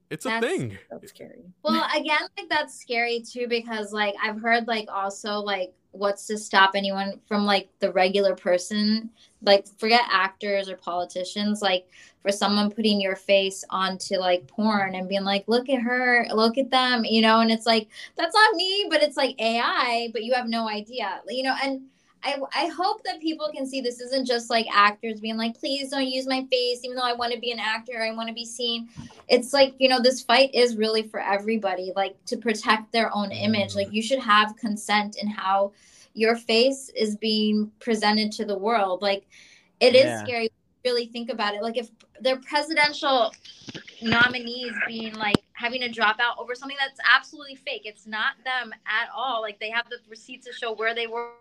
It's 0.10 0.26
a 0.26 0.30
That's- 0.30 0.52
thing. 0.52 0.78
That's 0.90 1.10
scary. 1.10 1.44
well, 1.64 1.88
again, 1.96 2.22
like 2.38 2.50
that's 2.50 2.80
scary 2.80 3.22
too 3.22 3.48
because 3.48 3.94
like 3.94 4.16
I've 4.24 4.42
heard 4.42 4.68
like 4.68 4.88
also 4.92 5.40
like 5.40 5.72
what's 5.92 6.26
to 6.28 6.38
stop 6.38 6.72
anyone 6.76 7.20
from 7.28 7.46
like 7.46 7.70
the 7.80 7.92
regular 7.92 8.36
person, 8.36 9.10
like 9.44 9.68
forget 9.78 10.02
actors 10.10 10.68
or 10.70 10.76
politicians, 10.78 11.62
like 11.62 11.88
for 12.22 12.32
someone 12.32 12.72
putting 12.72 13.00
your 13.00 13.16
face 13.16 13.64
onto 13.70 14.16
like 14.18 14.48
porn 14.48 14.96
and 14.96 15.08
being 15.08 15.24
like, 15.24 15.44
look 15.48 15.70
at 15.70 15.82
her, 15.82 16.26
look 16.34 16.58
at 16.58 16.70
them, 16.72 17.06
you 17.06 17.22
know, 17.22 17.42
and 17.42 17.52
it's 17.52 17.66
like 17.68 17.88
that's 18.18 18.34
not 18.36 18.56
me, 18.56 18.88
but 18.90 19.04
it's 19.04 19.18
like 19.18 19.40
AI, 19.40 20.10
but 20.12 20.24
you 20.24 20.34
have 20.34 20.48
no 20.48 20.68
idea, 20.68 21.22
you 21.28 21.44
know, 21.44 21.56
and. 21.64 21.82
I, 22.24 22.38
I 22.54 22.68
hope 22.68 23.04
that 23.06 23.22
people 23.22 23.50
can 23.54 23.66
see 23.66 23.80
this 23.80 24.02
isn't 24.02 24.26
just 24.28 24.50
like 24.50 24.68
actors 24.74 25.22
being 25.22 25.38
like, 25.38 25.58
please 25.58 25.90
don't 25.90 26.08
use 26.08 26.28
my 26.28 26.46
face, 26.52 26.82
even 26.84 26.98
though 26.98 27.04
I 27.04 27.14
want 27.14 27.34
to 27.34 27.40
be 27.40 27.52
an 27.52 27.60
actor, 27.60 28.02
I 28.02 28.12
want 28.12 28.28
to 28.28 28.34
be 28.34 28.46
seen. 28.46 28.90
It's 29.30 29.54
like, 29.54 29.76
you 29.78 29.88
know, 29.88 30.02
this 30.02 30.22
fight 30.22 30.54
is 30.54 30.76
really 30.76 31.04
for 31.04 31.20
everybody, 31.22 31.94
like 31.96 32.24
to 32.26 32.38
protect 32.38 32.92
their 32.92 33.14
own 33.16 33.32
image. 33.32 33.76
Like, 33.76 33.94
you 33.94 34.02
should 34.02 34.20
have 34.20 34.58
consent 34.58 35.18
in 35.18 35.28
how 35.30 35.72
your 36.14 36.36
face 36.36 36.90
is 36.90 37.16
being 37.16 37.72
presented 37.80 38.32
to 38.34 38.46
the 38.46 38.58
world. 38.58 39.02
Like, 39.02 39.26
it 39.80 39.96
is 39.96 40.06
Yeah. 40.06 40.24
scary. 40.24 40.50
Really 40.84 41.06
think 41.06 41.30
about 41.30 41.56
it. 41.56 41.62
Like, 41.62 41.78
if 41.78 41.90
their 42.20 42.38
presidential 42.38 43.34
nominees 44.02 44.74
being 44.88 45.14
like 45.14 45.44
having 45.54 45.82
to 45.82 45.90
drop 45.90 46.18
out 46.20 46.38
over 46.38 46.56
something 46.56 46.78
that's 46.80 47.00
absolutely 47.10 47.56
fake, 47.56 47.84
it's 47.86 48.08
not 48.08 48.34
them 48.44 48.74
at 48.86 49.10
all. 49.16 49.42
Like, 49.42 49.60
they 49.60 49.70
have 49.70 49.90
the 49.90 50.00
receipts 50.10 50.46
to 50.48 50.54
show 50.54 50.74
where 50.74 50.94
they 50.94 51.08
were. 51.08 51.32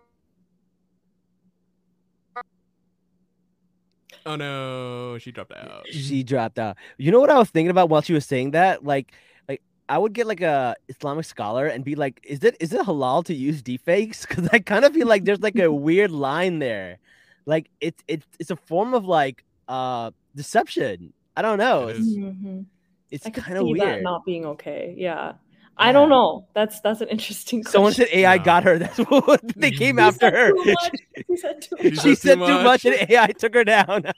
Oh 4.25 4.35
no, 4.35 5.17
she 5.19 5.31
dropped 5.31 5.53
out. 5.53 5.85
she 5.89 6.23
dropped 6.23 6.59
out. 6.59 6.77
You 6.97 7.11
know 7.11 7.19
what 7.19 7.29
I 7.29 7.37
was 7.37 7.49
thinking 7.49 7.69
about 7.71 7.89
while 7.89 8.01
she 8.01 8.13
was 8.13 8.25
saying 8.25 8.51
that? 8.51 8.83
Like, 8.83 9.13
like 9.47 9.61
I 9.87 9.97
would 9.97 10.13
get 10.13 10.27
like 10.27 10.41
a 10.41 10.75
Islamic 10.87 11.25
scholar 11.25 11.65
and 11.67 11.83
be 11.85 11.95
like, 11.95 12.19
"Is 12.23 12.43
it 12.43 12.57
is 12.59 12.73
it 12.73 12.81
halal 12.81 13.23
to 13.25 13.33
use 13.33 13.61
deepfakes?" 13.61 14.21
Because 14.27 14.49
I 14.51 14.59
kind 14.59 14.83
of 14.85 14.93
feel 14.93 15.07
like 15.07 15.25
there's 15.25 15.41
like 15.41 15.57
a 15.57 15.71
weird 15.87 16.11
line 16.11 16.59
there. 16.59 16.97
Like 17.45 17.69
it's 17.81 18.03
it's 18.07 18.25
it's 18.39 18.51
a 18.51 18.55
form 18.55 18.93
of 18.93 19.05
like 19.05 19.43
uh 19.67 20.11
deception. 20.35 21.13
I 21.37 21.41
don't 21.41 21.57
know. 21.57 21.87
It 21.87 21.97
It's, 21.97 21.99
is. 22.07 22.17
Mhm. 22.17 22.65
it's 23.11 23.23
kind 23.29 23.57
of 23.57 23.63
see 23.65 23.73
that 23.75 23.85
weird. 23.85 24.03
not 24.03 24.25
being 24.25 24.45
okay. 24.45 24.93
Yeah. 24.97 25.33
I 25.79 25.93
don't 25.93 26.09
know. 26.09 26.47
That's 26.53 26.81
that's 26.81 27.01
an 27.01 27.07
interesting 27.09 27.61
question. 27.63 27.71
Someone 27.71 27.93
said 27.93 28.09
AI 28.11 28.37
No. 28.37 28.43
got 28.43 28.65
her. 28.65 28.77
That's 28.79 28.97
what 29.09 29.41
they 29.57 29.71
came 29.71 29.97
He 29.97 30.03
after 30.03 30.27
said 30.27 30.33
her. 30.33 30.51
too 30.51 30.65
much. 30.65 30.91
He 31.27 31.37
said 31.37 31.61
too 31.61 31.77
much. 31.81 31.99
she 32.01 32.15
said 32.15 32.15
said 32.15 32.39
too 32.45 32.45
too 32.45 32.59
much, 32.59 32.85
much. 32.85 32.85
and 32.85 32.95
AI 33.09 33.27
took 33.27 33.53
her 33.55 33.63
down. 33.63 34.05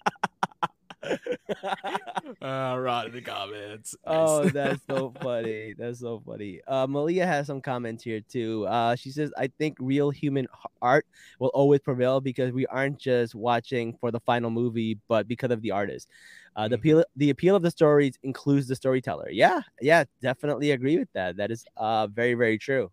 Uh, 2.42 2.76
right 2.80 3.06
in 3.08 3.14
the 3.14 3.22
comments. 3.22 3.96
Oh, 4.06 4.50
that's 4.50 4.86
so 4.88 5.16
funny. 5.22 5.74
That's 5.78 6.00
so 6.00 6.22
funny. 6.26 6.60
Uh, 6.68 6.88
Malia 6.88 7.26
has 7.26 7.48
some 7.48 7.62
comments 7.62 8.04
here 8.04 8.22
too. 8.22 8.66
Uh, 8.68 8.96
she 8.96 9.12
says, 9.12 9.32
"I 9.38 9.48
think 9.60 9.78
real 9.80 10.10
human 10.10 10.48
art 10.82 11.06
will 11.40 11.50
always 11.54 11.82
prevail 11.82 12.20
because 12.20 12.52
we 12.52 12.66
aren't 12.68 13.00
just 13.00 13.36
watching 13.36 13.96
for 14.00 14.12
the 14.12 14.20
final 14.22 14.50
movie, 14.50 15.00
but 15.08 15.28
because 15.28 15.52
of 15.52 15.62
the 15.62 15.72
artist. 15.72 16.08
Uh, 16.56 16.68
the 16.68 16.76
Mhm. 16.76 16.80
appeal, 16.80 17.06
the 17.16 17.30
appeal 17.30 17.56
of 17.56 17.62
the 17.64 17.72
stories 17.72 18.18
includes 18.24 18.68
the 18.68 18.76
storyteller. 18.76 19.30
Yeah, 19.30 19.62
yeah, 19.80 20.04
definitely 20.22 20.72
agree 20.72 20.98
with 20.98 21.10
that. 21.14 21.38
That 21.38 21.52
is 21.52 21.66
uh 21.78 22.08
very 22.08 22.34
very 22.34 22.58
true. 22.58 22.92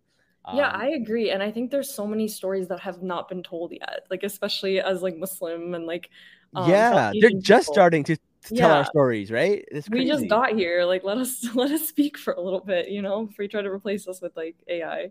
yeah 0.51 0.69
Um, 0.69 0.73
i 0.73 0.89
agree 0.89 1.31
and 1.31 1.43
i 1.43 1.51
think 1.51 1.71
there's 1.71 1.93
so 1.93 2.07
many 2.07 2.27
stories 2.27 2.69
that 2.69 2.81
have 2.81 3.03
not 3.03 3.29
been 3.29 3.43
told 3.43 3.73
yet 3.73 4.07
like 4.11 4.23
especially 4.23 4.81
as 4.81 5.03
like 5.03 5.17
muslim 5.17 5.75
and 5.75 5.85
like 5.87 6.09
um, 6.55 6.69
yeah, 6.71 6.91
South 6.91 7.17
they're 7.21 7.31
just 7.31 7.69
people. 7.69 7.75
starting 7.75 8.05
to, 8.05 8.17
to 8.17 8.53
tell 8.55 8.73
our 8.73 8.85
stories, 8.85 9.31
right? 9.31 9.65
It's 9.71 9.89
we 9.89 10.07
just 10.07 10.29
got 10.29 10.53
here 10.55 10.85
like 10.85 11.05
let 11.05 11.19
us 11.19 11.47
let 11.55 11.71
us 11.71 11.89
speak 11.89 12.19
for 12.19 12.35
a 12.35 12.41
little 12.41 12.61
bit 12.61 12.89
you 12.89 13.03
know 13.03 13.27
before 13.27 13.43
you 13.45 13.49
try 13.49 13.63
to 13.63 13.71
replace 13.71 14.07
us 14.09 14.21
with 14.21 14.37
like 14.37 14.57
ai 14.69 15.11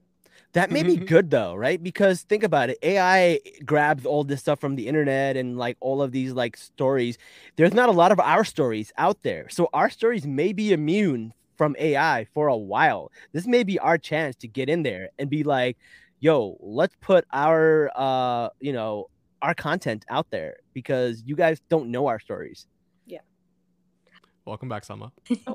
That 0.53 0.71
may 0.71 0.83
be 0.83 0.97
good 0.97 1.29
though, 1.29 1.55
right? 1.55 1.81
Because 1.81 2.23
think 2.23 2.43
about 2.43 2.69
it, 2.69 2.77
AI 2.81 3.39
grabs 3.65 4.05
all 4.05 4.23
this 4.23 4.41
stuff 4.41 4.59
from 4.59 4.75
the 4.75 4.87
internet 4.87 5.37
and 5.37 5.57
like 5.57 5.77
all 5.81 6.01
of 6.01 6.11
these 6.11 6.33
like 6.33 6.57
stories. 6.57 7.17
There's 7.57 7.73
not 7.73 7.89
a 7.89 7.91
lot 7.91 8.11
of 8.11 8.19
our 8.19 8.43
stories 8.43 8.91
out 8.97 9.21
there, 9.23 9.49
so 9.49 9.69
our 9.73 9.89
stories 9.89 10.25
may 10.25 10.53
be 10.53 10.73
immune 10.73 11.33
from 11.57 11.75
AI 11.79 12.25
for 12.33 12.47
a 12.47 12.57
while. 12.57 13.11
This 13.33 13.45
may 13.47 13.63
be 13.63 13.79
our 13.79 13.97
chance 13.97 14.35
to 14.37 14.47
get 14.47 14.69
in 14.69 14.83
there 14.83 15.09
and 15.19 15.29
be 15.29 15.43
like, 15.43 15.77
"Yo, 16.19 16.57
let's 16.61 16.95
put 17.01 17.25
our 17.33 17.91
uh, 17.95 18.49
you 18.59 18.73
know, 18.73 19.07
our 19.41 19.53
content 19.53 20.05
out 20.09 20.27
there 20.31 20.57
because 20.73 21.23
you 21.25 21.35
guys 21.35 21.61
don't 21.69 21.89
know 21.91 22.07
our 22.07 22.19
stories." 22.19 22.67
Yeah. 23.05 23.19
Welcome 24.45 24.69
back, 24.69 24.85
Sama. 24.85 25.11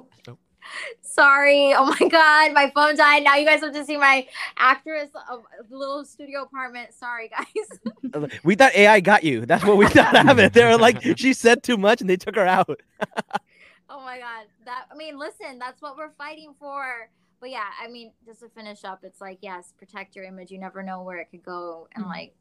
Sorry. 1.02 1.74
Oh 1.74 1.86
my 2.00 2.08
God. 2.08 2.52
My 2.52 2.70
phone 2.74 2.96
died. 2.96 3.24
Now 3.24 3.36
you 3.36 3.44
guys 3.46 3.60
have 3.60 3.72
to 3.74 3.84
see 3.84 3.96
my 3.96 4.26
actress 4.56 5.10
of 5.30 5.42
the 5.68 5.76
little 5.76 6.04
studio 6.04 6.42
apartment. 6.42 6.94
Sorry, 6.94 7.28
guys. 7.28 8.30
We 8.44 8.54
thought 8.54 8.74
AI 8.74 9.00
got 9.00 9.24
you. 9.24 9.46
That's 9.46 9.64
what 9.64 9.76
we 9.76 9.86
thought 9.88 10.14
happened. 10.14 10.52
They 10.52 10.64
were 10.64 10.76
like, 10.76 11.00
she 11.18 11.32
said 11.32 11.62
too 11.62 11.76
much 11.76 12.00
and 12.00 12.08
they 12.10 12.16
took 12.16 12.36
her 12.36 12.46
out. 12.46 12.80
Oh 13.88 14.00
my 14.04 14.18
God. 14.18 14.46
That, 14.66 14.84
I 14.92 14.96
mean, 14.96 15.18
listen, 15.18 15.58
that's 15.58 15.80
what 15.82 15.96
we're 15.96 16.12
fighting 16.18 16.54
for. 16.58 17.08
But 17.40 17.50
yeah, 17.50 17.64
I 17.82 17.88
mean, 17.88 18.12
just 18.24 18.40
to 18.40 18.48
finish 18.50 18.84
up, 18.84 19.00
it's 19.02 19.20
like, 19.20 19.38
yes, 19.42 19.72
protect 19.78 20.14
your 20.14 20.24
image. 20.24 20.50
You 20.50 20.58
never 20.58 20.82
know 20.82 21.02
where 21.02 21.18
it 21.18 21.28
could 21.30 21.42
go. 21.42 21.88
And 21.94 22.04
Mhm. 22.04 22.08
like, 22.08 22.34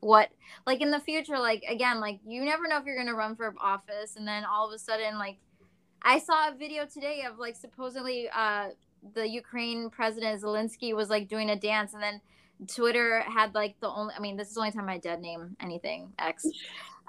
what, 0.00 0.30
like 0.66 0.80
in 0.80 0.90
the 0.90 1.00
future, 1.00 1.38
like, 1.38 1.64
again, 1.68 2.00
like, 2.00 2.20
you 2.26 2.44
never 2.44 2.68
know 2.68 2.78
if 2.78 2.84
you're 2.84 2.96
going 2.96 3.08
to 3.08 3.14
run 3.14 3.36
for 3.36 3.54
office. 3.60 4.16
And 4.16 4.26
then 4.26 4.44
all 4.44 4.68
of 4.68 4.74
a 4.74 4.78
sudden, 4.78 5.18
like, 5.18 5.38
I 6.02 6.18
saw 6.18 6.48
a 6.48 6.54
video 6.54 6.86
today 6.86 7.24
of 7.28 7.38
like 7.38 7.56
supposedly 7.56 8.28
uh, 8.34 8.68
the 9.14 9.28
Ukraine 9.28 9.90
president 9.90 10.42
Zelensky 10.42 10.94
was 10.94 11.08
like 11.08 11.28
doing 11.28 11.50
a 11.50 11.56
dance, 11.56 11.94
and 11.94 12.02
then 12.02 12.20
Twitter 12.66 13.20
had 13.20 13.54
like 13.54 13.76
the 13.80 13.88
only. 13.88 14.14
I 14.16 14.20
mean, 14.20 14.36
this 14.36 14.48
is 14.48 14.54
the 14.54 14.60
only 14.60 14.72
time 14.72 14.86
my 14.86 14.98
dead 14.98 15.20
name 15.20 15.56
anything 15.60 16.12
X 16.18 16.46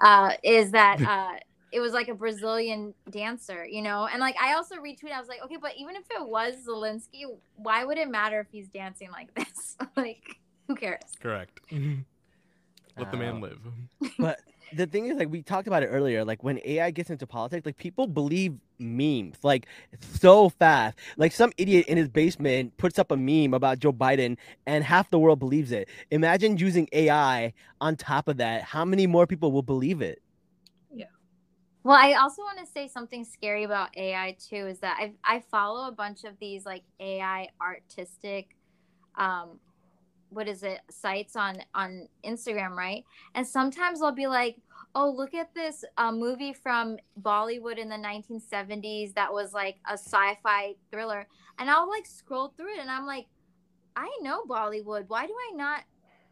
uh, 0.00 0.32
is 0.42 0.72
that 0.72 1.00
uh, 1.06 1.38
it 1.72 1.80
was 1.80 1.92
like 1.92 2.08
a 2.08 2.14
Brazilian 2.14 2.94
dancer, 3.10 3.64
you 3.64 3.82
know. 3.82 4.08
And 4.10 4.20
like 4.20 4.36
I 4.40 4.54
also 4.54 4.76
retweeted. 4.76 5.12
I 5.12 5.20
was 5.20 5.28
like, 5.28 5.42
okay, 5.44 5.56
but 5.60 5.72
even 5.78 5.96
if 5.96 6.04
it 6.10 6.26
was 6.26 6.54
Zelensky, 6.68 7.24
why 7.56 7.84
would 7.84 7.98
it 7.98 8.08
matter 8.08 8.40
if 8.40 8.48
he's 8.50 8.68
dancing 8.68 9.10
like 9.10 9.34
this? 9.34 9.76
like, 9.96 10.40
who 10.66 10.74
cares? 10.74 11.00
Correct. 11.20 11.60
Let 12.96 13.10
the 13.10 13.16
man 13.16 13.40
Uh, 13.40 13.40
live. 13.40 13.60
but 14.20 14.40
the 14.72 14.86
thing 14.86 15.06
is, 15.06 15.18
like 15.18 15.30
we 15.30 15.42
talked 15.42 15.66
about 15.68 15.82
it 15.82 15.88
earlier, 15.88 16.24
like 16.24 16.42
when 16.44 16.60
AI 16.64 16.90
gets 16.90 17.10
into 17.10 17.26
politics, 17.26 17.66
like 17.66 17.76
people 17.78 18.06
believe 18.06 18.54
memes 18.78 19.36
like 19.42 19.66
so 20.00 20.48
fast. 20.50 20.98
Like 21.16 21.32
some 21.32 21.52
idiot 21.58 21.86
in 21.88 21.98
his 21.98 22.08
basement 22.08 22.76
puts 22.78 22.98
up 22.98 23.10
a 23.12 23.16
meme 23.16 23.54
about 23.54 23.78
Joe 23.80 23.92
Biden, 23.92 24.36
and 24.66 24.84
half 24.84 25.10
the 25.10 25.18
world 25.18 25.38
believes 25.40 25.72
it. 25.72 25.88
Imagine 26.10 26.56
using 26.58 26.88
AI 26.92 27.52
on 27.80 27.96
top 27.96 28.28
of 28.28 28.38
that. 28.38 28.62
How 28.62 28.84
many 28.84 29.06
more 29.06 29.26
people 29.26 29.52
will 29.52 29.62
believe 29.62 30.02
it? 30.02 30.20
Yeah. 30.92 31.06
Well, 31.84 31.96
I 31.96 32.14
also 32.14 32.42
want 32.42 32.58
to 32.60 32.66
say 32.66 32.88
something 32.88 33.24
scary 33.24 33.64
about 33.64 33.96
AI 33.96 34.36
too 34.50 34.66
is 34.68 34.80
that 34.80 34.98
I 35.00 35.14
I 35.24 35.40
follow 35.50 35.88
a 35.88 35.92
bunch 35.92 36.24
of 36.24 36.34
these 36.40 36.66
like 36.66 36.84
AI 37.00 37.48
artistic 37.60 38.56
um 39.18 39.60
what 40.30 40.48
is 40.48 40.62
it 40.62 40.80
sites 40.90 41.36
on 41.36 41.58
on 41.74 42.08
Instagram, 42.24 42.70
right? 42.70 43.04
And 43.34 43.46
sometimes 43.46 44.02
I'll 44.02 44.12
be 44.12 44.26
like, 44.26 44.56
"Oh, 44.94 45.10
look 45.10 45.34
at 45.34 45.54
this 45.54 45.84
uh, 45.98 46.12
movie 46.12 46.52
from 46.52 46.96
Bollywood 47.20 47.78
in 47.78 47.88
the 47.88 47.96
1970s 47.96 49.14
that 49.14 49.32
was 49.32 49.52
like 49.52 49.76
a 49.88 49.94
sci-fi 49.94 50.74
thriller." 50.90 51.26
And 51.58 51.68
I'll 51.68 51.88
like 51.88 52.06
scroll 52.06 52.54
through 52.56 52.74
it 52.74 52.80
and 52.80 52.90
I'm 52.90 53.06
like, 53.06 53.26
"I 53.96 54.10
know 54.22 54.44
Bollywood. 54.44 55.04
Why 55.08 55.26
do 55.26 55.34
I 55.34 55.56
not 55.56 55.82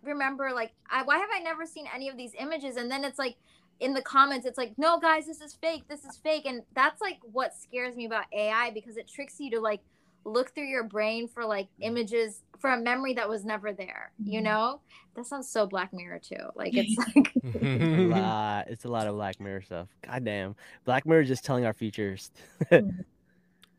remember 0.03 0.53
like 0.53 0.73
I, 0.89 1.03
why 1.03 1.19
have 1.19 1.31
I 1.35 1.41
never 1.41 1.67
seen 1.67 1.87
any 1.95 2.09
of 2.09 2.17
these 2.17 2.33
images?" 2.39 2.77
And 2.77 2.91
then 2.91 3.05
it's 3.05 3.19
like 3.19 3.37
in 3.81 3.95
the 3.95 4.03
comments 4.03 4.45
it's 4.45 4.59
like 4.59 4.73
no 4.77 4.99
guys 4.99 5.27
this 5.27 5.41
is 5.41 5.55
fake 5.55 5.85
this 5.89 6.05
is 6.05 6.17
fake 6.17 6.47
and 6.47 6.63
that's 6.75 7.01
like 7.01 7.19
what 7.31 7.55
scares 7.55 7.95
me 7.95 8.07
about 8.07 8.25
ai 8.33 8.71
because 8.71 8.97
it 8.97 9.09
tricks 9.09 9.39
you 9.39 9.51
to 9.51 9.61
like 9.61 9.81
look 10.25 10.55
through 10.55 10.67
your 10.67 10.85
brain 10.85 11.29
for 11.29 11.45
like 11.45 11.69
images 11.81 12.43
for 12.59 12.71
a 12.71 12.81
memory 12.81 13.15
that 13.15 13.29
was 13.29 13.45
never 13.45 13.73
there 13.73 14.11
you 14.23 14.41
know 14.41 14.81
that 15.15 15.25
sounds 15.27 15.49
so 15.49 15.67
black 15.67 15.93
mirror 15.93 16.19
too 16.19 16.37
like 16.55 16.73
it's 16.75 16.97
like 17.17 17.29
a 17.63 18.07
lot. 18.09 18.69
It's 18.69 18.85
a 18.85 18.89
lot 18.89 19.07
of 19.07 19.15
Black 19.15 19.41
Mirror 19.41 19.63
stuff. 19.63 19.89
God 20.03 20.25
damn. 20.25 20.57
Black 20.85 21.07
Mirror 21.07 21.23
is 21.23 21.29
just 21.29 21.45
telling 21.45 21.65
our 21.65 21.73
futures. 21.73 22.31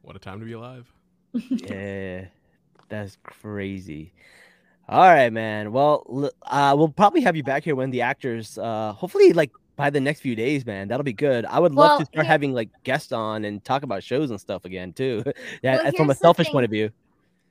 what 0.01 0.15
a 0.15 0.19
time 0.19 0.39
to 0.39 0.45
be 0.45 0.53
alive. 0.53 0.91
yeah. 1.33 2.25
That's 2.89 3.17
crazy. 3.23 4.13
All 4.87 5.07
right, 5.07 5.31
man. 5.31 5.71
Well, 5.71 6.31
uh, 6.43 6.73
we'll 6.75 6.89
probably 6.89 7.21
have 7.21 7.35
you 7.35 7.43
back 7.43 7.63
here 7.63 7.75
when 7.75 7.91
the 7.91 8.01
actors, 8.01 8.57
uh, 8.57 8.93
hopefully, 8.93 9.33
like 9.33 9.51
by 9.79 9.89
the 9.89 10.01
next 10.01 10.19
few 10.19 10.35
days, 10.35 10.65
man. 10.65 10.89
That'll 10.89 11.05
be 11.05 11.13
good. 11.13 11.45
I 11.45 11.57
would 11.57 11.73
love 11.73 11.91
Well, 11.91 11.99
to 11.99 12.05
start 12.05 12.25
here- 12.25 12.31
having 12.31 12.51
like 12.53 12.67
guests 12.83 13.13
on 13.13 13.45
and 13.45 13.63
talk 13.63 13.83
about 13.83 14.03
shows 14.03 14.29
and 14.29 14.39
stuff 14.39 14.65
again 14.65 14.91
too. 14.91 15.23
yeah, 15.63 15.81
Well, 15.81 15.91
from 15.93 16.09
a 16.09 16.15
selfish 16.15 16.47
thing. 16.47 16.51
point 16.53 16.65
of 16.65 16.71
view. 16.71 16.89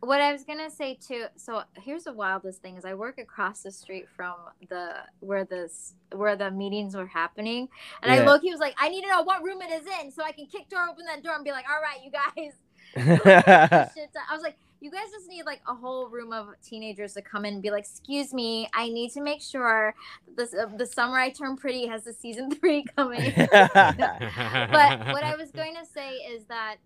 what 0.00 0.20
I 0.20 0.30
was 0.30 0.44
gonna 0.44 0.68
say 0.70 0.94
too. 1.00 1.24
So 1.36 1.62
here's 1.82 2.04
the 2.04 2.12
wildest 2.12 2.60
thing: 2.60 2.76
is 2.76 2.84
I 2.84 2.92
work 2.92 3.18
across 3.18 3.62
the 3.62 3.72
street 3.72 4.06
from 4.14 4.34
the 4.68 4.96
where 5.20 5.46
this 5.46 5.94
where 6.14 6.36
the 6.36 6.50
meetings 6.50 6.94
were 6.94 7.06
happening, 7.06 7.66
and 8.02 8.12
I 8.12 8.16
Yeah. 8.18 8.26
look. 8.26 8.42
He 8.42 8.50
was 8.50 8.60
like, 8.60 8.74
"I 8.78 8.90
need 8.90 9.02
to 9.02 9.08
know 9.08 9.22
what 9.22 9.42
room 9.42 9.62
it 9.62 9.70
is 9.72 9.86
in, 10.02 10.12
so 10.12 10.22
I 10.22 10.32
can 10.32 10.44
kick 10.46 10.68
door 10.68 10.86
open 10.90 11.06
that 11.06 11.22
door 11.24 11.34
and 11.34 11.42
be 11.44 11.50
like, 11.50 11.64
all 11.68 11.80
right, 11.80 11.98
you 12.04 12.10
guys." 12.12 12.52
I 12.94 14.34
was 14.34 14.42
like, 14.42 14.56
you 14.80 14.90
guys 14.90 15.10
just 15.10 15.28
need 15.28 15.44
like 15.44 15.60
a 15.66 15.74
whole 15.74 16.08
room 16.08 16.32
of 16.32 16.48
teenagers 16.62 17.14
to 17.14 17.22
come 17.22 17.44
in 17.44 17.54
and 17.54 17.62
be 17.62 17.70
like, 17.70 17.84
excuse 17.84 18.32
me, 18.32 18.68
I 18.72 18.88
need 18.88 19.10
to 19.12 19.20
make 19.20 19.42
sure 19.42 19.94
this 20.36 20.54
uh, 20.54 20.66
the 20.76 20.86
summer 20.86 21.18
I 21.18 21.30
turn 21.30 21.56
pretty 21.56 21.86
has 21.86 22.04
the 22.04 22.12
season 22.12 22.50
three 22.54 22.84
coming. 22.96 23.32
but 23.50 23.68
what 23.72 25.24
I 25.24 25.34
was 25.36 25.50
going 25.50 25.74
to 25.74 25.84
say 25.84 26.12
is 26.14 26.44
that 26.44 26.76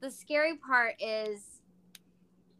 the 0.00 0.10
scary 0.10 0.56
part 0.56 0.94
is, 1.00 1.60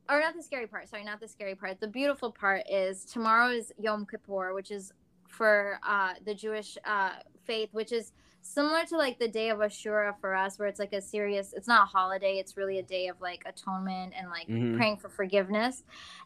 or 0.08 0.20
not 0.20 0.34
the 0.34 0.42
scary 0.42 0.66
part. 0.66 0.88
Sorry, 0.88 1.04
not 1.04 1.20
the 1.20 1.28
scary 1.28 1.54
part. 1.54 1.80
The 1.80 1.88
beautiful 1.88 2.30
part 2.30 2.62
is 2.70 3.04
tomorrow 3.04 3.50
is 3.50 3.72
Yom 3.78 4.06
Kippur, 4.06 4.54
which 4.54 4.70
is 4.70 4.92
for 5.28 5.80
uh, 5.86 6.14
the 6.24 6.34
Jewish 6.34 6.78
uh, 6.84 7.14
faith, 7.44 7.70
which 7.72 7.92
is 7.92 8.12
similar 8.46 8.84
to 8.84 8.96
like 8.98 9.18
the 9.18 9.26
day 9.26 9.48
of 9.48 9.58
Ashura 9.60 10.12
for 10.20 10.34
us, 10.34 10.58
where 10.58 10.68
it's 10.68 10.78
like 10.78 10.92
a 10.92 11.00
serious. 11.00 11.54
It's 11.54 11.66
not 11.66 11.84
a 11.84 11.86
holiday. 11.86 12.34
It's 12.38 12.56
really 12.56 12.78
a 12.78 12.82
day 12.82 13.08
of 13.08 13.18
like 13.20 13.42
atonement 13.46 14.12
and 14.16 14.28
like 14.28 14.46
Mhm. 14.48 14.76
praying 14.76 14.98
for 14.98 15.08
forgiveness. 15.08 15.82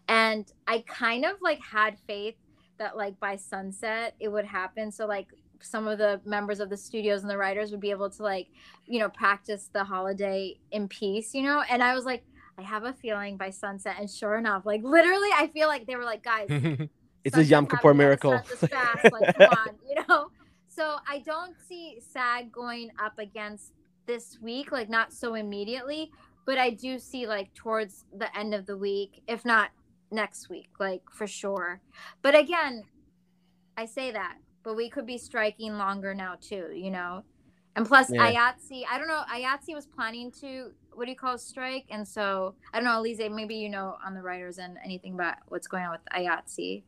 And 0.08 0.50
I 0.66 0.80
kind 0.86 1.24
of 1.24 1.36
like 1.40 1.60
had 1.60 1.96
faith 2.06 2.34
that 2.78 2.96
like 2.96 3.18
by 3.20 3.36
sunset 3.36 4.14
it 4.20 4.28
would 4.28 4.44
happen. 4.44 4.90
So 4.90 5.06
like 5.06 5.28
some 5.60 5.86
of 5.88 5.98
the 5.98 6.20
members 6.24 6.58
of 6.60 6.70
the 6.70 6.76
studios 6.76 7.22
and 7.22 7.30
the 7.30 7.36
writers 7.38 7.70
would 7.70 7.80
be 7.80 7.90
able 7.90 8.10
to 8.10 8.22
like 8.22 8.48
you 8.86 8.98
know 9.00 9.08
practice 9.08 9.68
the 9.72 9.82
holiday 9.82 10.56
in 10.70 10.86
peace 10.86 11.34
you 11.34 11.42
know 11.42 11.64
and 11.68 11.82
i 11.82 11.96
was 11.96 12.04
like 12.04 12.22
i 12.58 12.62
have 12.62 12.84
a 12.84 12.92
feeling 12.92 13.36
by 13.36 13.50
sunset 13.50 13.96
and 13.98 14.08
sure 14.08 14.36
enough 14.36 14.64
like 14.64 14.80
literally 14.84 15.30
i 15.36 15.48
feel 15.48 15.66
like 15.66 15.84
they 15.88 15.96
were 15.96 16.04
like 16.04 16.22
guys 16.22 16.48
It's 17.24 17.36
a 17.36 17.42
Yom 17.44 17.66
Kippur 17.66 17.92
miracle. 17.92 18.30
let's 18.30 18.46
start 18.46 18.60
this 18.60 18.70
fast, 18.70 19.12
like, 19.12 19.34
come 19.34 19.48
on, 19.48 19.68
you 19.88 19.96
know. 20.08 20.28
So 20.78 20.98
I 21.08 21.18
don't 21.26 21.56
see 21.68 21.98
SAG 21.98 22.52
going 22.52 22.92
up 23.02 23.18
against 23.18 23.72
this 24.06 24.38
week, 24.40 24.70
like 24.70 24.88
not 24.88 25.12
so 25.12 25.34
immediately, 25.34 26.12
but 26.46 26.56
I 26.56 26.70
do 26.70 27.00
see 27.00 27.26
like 27.26 27.52
towards 27.52 28.04
the 28.16 28.34
end 28.38 28.54
of 28.54 28.64
the 28.64 28.78
week, 28.78 29.20
if 29.26 29.44
not 29.44 29.70
next 30.12 30.48
week, 30.48 30.68
like 30.78 31.02
for 31.12 31.26
sure. 31.26 31.80
But 32.22 32.38
again, 32.38 32.84
I 33.76 33.86
say 33.86 34.12
that, 34.12 34.36
but 34.62 34.76
we 34.76 34.88
could 34.88 35.04
be 35.04 35.18
striking 35.18 35.76
longer 35.76 36.14
now 36.14 36.36
too, 36.40 36.70
you 36.72 36.92
know. 36.92 37.24
And 37.74 37.84
plus, 37.84 38.12
Yeah. 38.12 38.30
IATSE, 38.30 38.84
I 38.88 38.98
don't 38.98 39.08
know, 39.08 39.24
IATSE 39.32 39.74
was 39.74 39.88
planning 39.88 40.30
to 40.40 40.70
what 40.94 41.06
do 41.06 41.10
you 41.10 41.16
call 41.16 41.38
strike, 41.38 41.86
and 41.90 42.06
so 42.06 42.54
I 42.72 42.78
don't 42.78 42.84
know, 42.84 43.00
Elise, 43.00 43.18
maybe 43.32 43.56
you 43.56 43.68
know 43.68 43.96
on 44.06 44.14
the 44.14 44.22
writers 44.22 44.58
and 44.58 44.78
anything 44.84 45.14
about 45.14 45.38
what's 45.48 45.66
going 45.66 45.82
on 45.84 45.90
with 45.90 46.04
IATSE. 46.12 46.84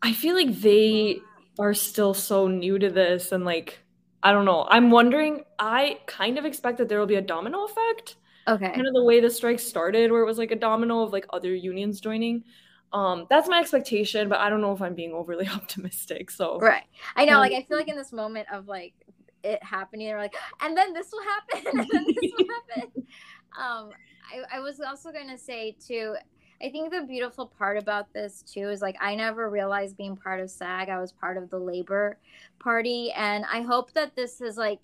I 0.00 0.12
feel 0.14 0.34
like 0.34 0.58
they 0.60 1.20
are 1.58 1.74
still 1.74 2.14
so 2.14 2.48
new 2.48 2.78
to 2.78 2.90
this 2.90 3.32
and 3.32 3.44
like 3.44 3.80
I 4.22 4.32
don't 4.32 4.46
know. 4.46 4.66
I'm 4.68 4.90
wondering 4.90 5.44
I 5.58 6.00
kind 6.06 6.38
of 6.38 6.44
expect 6.44 6.78
that 6.78 6.88
there 6.88 6.98
will 6.98 7.06
be 7.06 7.16
a 7.16 7.20
domino 7.22 7.64
effect. 7.64 8.16
Okay. 8.48 8.72
Kind 8.72 8.86
of 8.86 8.94
the 8.94 9.04
way 9.04 9.20
the 9.20 9.30
strike 9.30 9.60
started 9.60 10.10
where 10.12 10.22
it 10.22 10.26
was 10.26 10.38
like 10.38 10.50
a 10.50 10.56
domino 10.56 11.02
of 11.02 11.12
like 11.12 11.26
other 11.32 11.54
unions 11.54 12.00
joining. 12.00 12.44
Um 12.92 13.26
that's 13.30 13.48
my 13.48 13.60
expectation, 13.60 14.28
but 14.28 14.40
I 14.40 14.48
don't 14.50 14.60
know 14.60 14.72
if 14.72 14.82
I'm 14.82 14.94
being 14.94 15.12
overly 15.12 15.48
optimistic. 15.54 16.30
So 16.30 16.58
Right. 16.60 16.84
I 17.16 17.24
know, 17.24 17.34
Um, 17.34 17.40
like 17.40 17.52
I 17.52 17.62
feel 17.62 17.76
like 17.76 17.88
in 17.88 17.96
this 17.96 18.12
moment 18.12 18.48
of 18.52 18.68
like 18.68 18.94
it 19.42 19.62
happening, 19.62 20.06
they're 20.06 20.18
like, 20.18 20.34
and 20.60 20.76
then 20.76 20.92
this 20.94 21.10
will 21.12 21.22
happen, 21.22 21.66
and 21.78 21.88
then 21.92 22.06
this 22.14 22.32
will 22.32 22.46
happen. 22.78 22.92
Um, 23.58 23.90
I, 24.32 24.56
I 24.58 24.60
was 24.60 24.80
also 24.80 25.12
gonna 25.12 25.38
say 25.38 25.76
too, 25.86 26.16
I 26.64 26.70
think 26.70 26.90
the 26.90 27.02
beautiful 27.02 27.46
part 27.46 27.76
about 27.76 28.10
this 28.14 28.42
too 28.42 28.70
is 28.70 28.80
like 28.80 28.96
I 28.98 29.14
never 29.14 29.50
realized 29.50 29.98
being 29.98 30.16
part 30.16 30.40
of 30.40 30.50
SAG, 30.50 30.88
I 30.88 30.98
was 30.98 31.12
part 31.12 31.36
of 31.36 31.50
the 31.50 31.58
labor 31.58 32.16
party. 32.58 33.12
And 33.12 33.44
I 33.52 33.60
hope 33.60 33.92
that 33.92 34.16
this 34.16 34.38
has 34.38 34.56
like 34.56 34.80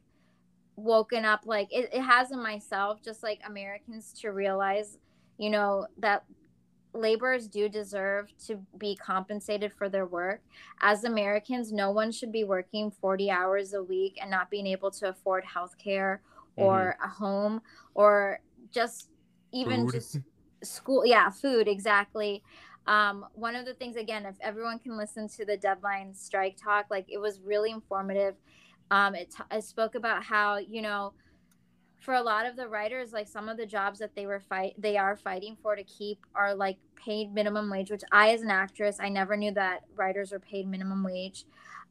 woken 0.77 1.25
up 1.25 1.43
like 1.47 1.69
it, 1.73 1.89
it 1.91 2.03
has 2.03 2.33
in 2.33 2.43
myself, 2.43 3.03
just 3.03 3.23
like 3.23 3.41
Americans 3.47 4.13
to 4.21 4.29
realize, 4.29 4.99
you 5.39 5.49
know, 5.49 5.87
that 5.99 6.25
laborers 6.93 7.49
do 7.49 7.67
deserve 7.67 8.31
to 8.47 8.61
be 8.77 8.95
compensated 8.97 9.73
for 9.73 9.89
their 9.89 10.07
work 10.07 10.43
as 10.83 11.05
Americans, 11.05 11.73
no 11.73 11.93
one 11.93 12.13
should 12.13 12.33
be 12.33 12.45
working 12.45 12.91
40 12.91 13.31
hours 13.31 13.73
a 13.73 13.83
week 13.83 14.19
and 14.21 14.31
not 14.31 14.51
being 14.51 14.67
able 14.67 14.91
to 14.91 15.09
afford 15.09 15.45
health 15.45 15.77
care 15.79 16.21
or 16.57 16.97
mm-hmm. 16.99 17.05
a 17.05 17.09
home 17.09 17.63
or 17.95 18.41
just 18.71 19.09
even 19.53 19.87
Food. 19.87 19.93
just 19.93 20.19
school. 20.63 21.05
Yeah, 21.05 21.31
food, 21.31 21.69
exactly. 21.69 22.43
Um, 22.87 23.27
one 23.35 23.55
of 23.57 23.67
the 23.67 23.75
things, 23.75 23.97
again, 23.97 24.27
if 24.27 24.37
everyone 24.41 24.79
can 24.79 24.97
listen 24.97 25.29
to 25.29 25.45
the 25.45 25.57
deadline 25.57 26.15
strike 26.15 26.57
talk, 26.63 26.87
like 26.91 27.07
it 27.09 27.19
was 27.19 27.41
really 27.41 27.71
informative. 27.71 28.35
Um, 28.91 29.15
it, 29.15 29.31
t- 29.31 29.57
it 29.57 29.65
spoke 29.65 29.95
about 29.95 30.25
how, 30.25 30.59
you 30.59 30.83
know, 30.83 31.13
for 32.01 32.15
a 32.15 32.23
lot 32.23 32.47
of 32.47 32.57
the 32.57 32.67
writers 32.67 33.13
like 33.13 33.29
some 33.29 33.49
of 33.49 33.57
the 33.57 33.67
jobs 33.67 33.99
that 33.99 34.15
they 34.15 34.27
were 34.27 34.41
fight 34.41 34.75
they 34.79 34.97
are 34.97 35.17
fighting 35.17 35.57
for 35.63 35.77
to 35.77 35.85
keep 35.85 36.19
are 36.35 36.55
like 36.55 36.79
paid 36.97 37.33
minimum 37.33 37.71
wage 37.71 37.91
which 37.91 38.03
i 38.11 38.31
as 38.31 38.43
an 38.43 38.51
actress 38.51 38.97
i 39.01 39.09
never 39.09 39.37
knew 39.37 39.53
that 39.53 39.83
writers 39.95 40.33
are 40.33 40.41
paid 40.41 40.67
minimum 40.67 41.05
wage 41.05 41.45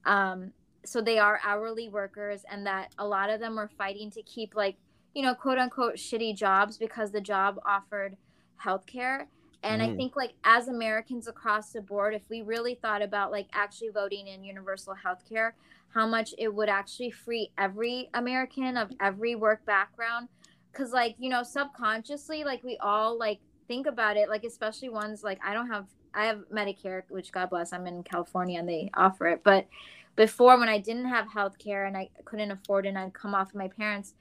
um, 0.05 0.51
so 0.86 1.01
they 1.01 1.19
are 1.19 1.39
hourly 1.45 1.89
workers 1.89 2.43
and 2.49 2.65
that 2.65 2.93
a 2.97 3.05
lot 3.05 3.29
of 3.29 3.39
them 3.39 3.55
were 3.55 3.69
fighting 3.77 4.10
to 4.10 4.21
keep 4.23 4.55
like 4.55 4.77
you 5.13 5.21
know 5.21 5.36
quote 5.36 5.58
unquote 5.58 5.95
shitty 5.95 6.36
jobs 6.36 6.77
because 6.77 7.12
the 7.12 7.21
job 7.21 7.60
offered 7.65 8.17
health 8.60 8.86
care 8.86 9.28
and 9.63 9.82
i 9.82 9.88
Mhm. 9.88 9.98
think 9.98 10.15
like 10.15 10.34
as 10.43 10.68
americans 10.68 11.28
across 11.28 11.72
the 11.72 11.82
board 11.82 12.14
if 12.14 12.30
we 12.30 12.41
really 12.41 12.76
thought 12.76 13.01
about 13.01 13.32
like 13.32 13.47
actually 13.53 13.89
voting 13.89 14.28
in 14.28 14.43
universal 14.43 14.93
health 14.93 15.24
care 15.28 15.55
how 15.89 16.05
much 16.07 16.34
it 16.38 16.53
would 16.53 16.70
actually 16.70 17.12
free 17.12 17.51
every 17.57 18.10
American 18.14 18.78
of 18.78 18.91
every 18.99 19.36
work 19.36 19.66
background. 19.66 20.30
Cause 20.74 20.91
like, 20.91 21.16
you 21.18 21.30
know, 21.30 21.43
subconsciously, 21.43 22.43
like 22.43 22.64
we 22.64 22.78
all 22.78 23.18
like 23.18 23.39
think 23.68 23.88
about 23.88 24.18
it, 24.18 24.30
like 24.30 24.43
especially 24.43 24.89
ones 24.89 25.24
like 25.24 25.39
I 25.43 25.53
don't 25.53 25.68
have 25.70 25.88
I 26.14 26.26
have 26.26 26.41
Medicare, 26.53 27.03
which 27.10 27.32
God 27.32 27.49
bless, 27.49 27.74
I'm 27.74 27.88
in 27.88 28.03
California 28.03 28.60
and 28.60 28.70
they 28.70 28.89
offer 28.93 29.28
it. 29.28 29.41
But 29.43 29.68
before 30.16 30.57
when 30.60 30.70
I 30.70 30.78
didn't 30.78 31.05
have 31.05 31.32
health 31.32 31.57
care 31.57 31.86
and 31.86 31.97
I 31.97 32.10
couldn't 32.26 32.51
afford 32.51 32.86
it 32.86 32.89
and 32.89 32.97
I'd 32.99 33.14
come 33.14 33.34
off 33.34 33.53
my 33.55 33.68
parents, 33.68 34.14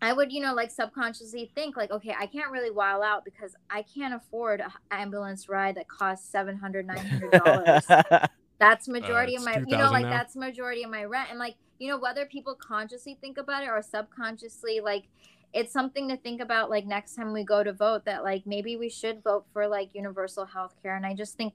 I 0.00 0.12
would, 0.12 0.32
you 0.32 0.40
know, 0.40 0.54
like 0.54 0.70
subconsciously 0.70 1.50
think 1.54 1.76
like, 1.76 1.90
okay, 1.90 2.14
I 2.18 2.26
can't 2.26 2.50
really 2.50 2.70
while 2.70 3.02
out 3.02 3.24
because 3.24 3.56
I 3.68 3.82
can't 3.82 4.14
afford 4.14 4.60
an 4.60 4.70
ambulance 4.90 5.48
ride 5.48 5.76
that 5.76 5.88
costs 5.88 6.30
$700, 6.32 6.86
$900. 6.86 8.28
That's 8.60 8.88
majority 8.88 9.36
of 9.36 9.44
my, 9.44 9.62
you 9.66 9.76
know, 9.76 9.90
like 9.90 10.06
now. 10.06 10.10
that's 10.10 10.34
majority 10.34 10.82
of 10.82 10.90
my 10.90 11.04
rent. 11.04 11.28
And 11.30 11.38
like, 11.38 11.54
you 11.78 11.88
know, 11.88 11.96
whether 11.96 12.26
people 12.26 12.56
consciously 12.56 13.16
think 13.20 13.38
about 13.38 13.62
it 13.62 13.68
or 13.68 13.80
subconsciously, 13.80 14.80
like, 14.80 15.04
it's 15.52 15.72
something 15.72 16.08
to 16.08 16.16
think 16.16 16.40
about. 16.40 16.68
Like 16.68 16.84
next 16.84 17.14
time 17.14 17.32
we 17.32 17.44
go 17.44 17.62
to 17.62 17.72
vote, 17.72 18.04
that 18.06 18.24
like 18.24 18.46
maybe 18.46 18.76
we 18.76 18.88
should 18.88 19.22
vote 19.22 19.46
for 19.52 19.68
like 19.68 19.90
universal 19.94 20.44
health 20.44 20.74
care. 20.82 20.96
And 20.96 21.06
I 21.06 21.14
just 21.14 21.36
think, 21.36 21.54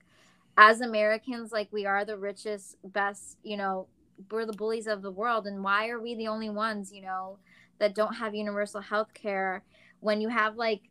as 0.57 0.81
Americans, 0.81 1.51
like 1.51 1.67
we 1.71 1.85
are 1.85 2.05
the 2.05 2.17
richest, 2.17 2.77
best, 2.83 3.37
you 3.43 3.57
know, 3.57 3.87
we're 4.31 4.45
the 4.45 4.53
bullies 4.53 4.87
of 4.87 5.01
the 5.01 5.11
world. 5.11 5.45
And 5.45 5.63
why 5.63 5.89
are 5.89 5.99
we 5.99 6.15
the 6.15 6.27
only 6.27 6.49
ones, 6.49 6.91
you 6.93 7.01
know, 7.01 7.37
that 7.83 7.93
don't 7.93 8.13
have 8.13 8.33
universal 8.33 8.79
health 8.79 9.13
care 9.13 9.61
when 9.99 10.21
you 10.21 10.29
have 10.29 10.55
like 10.55 10.83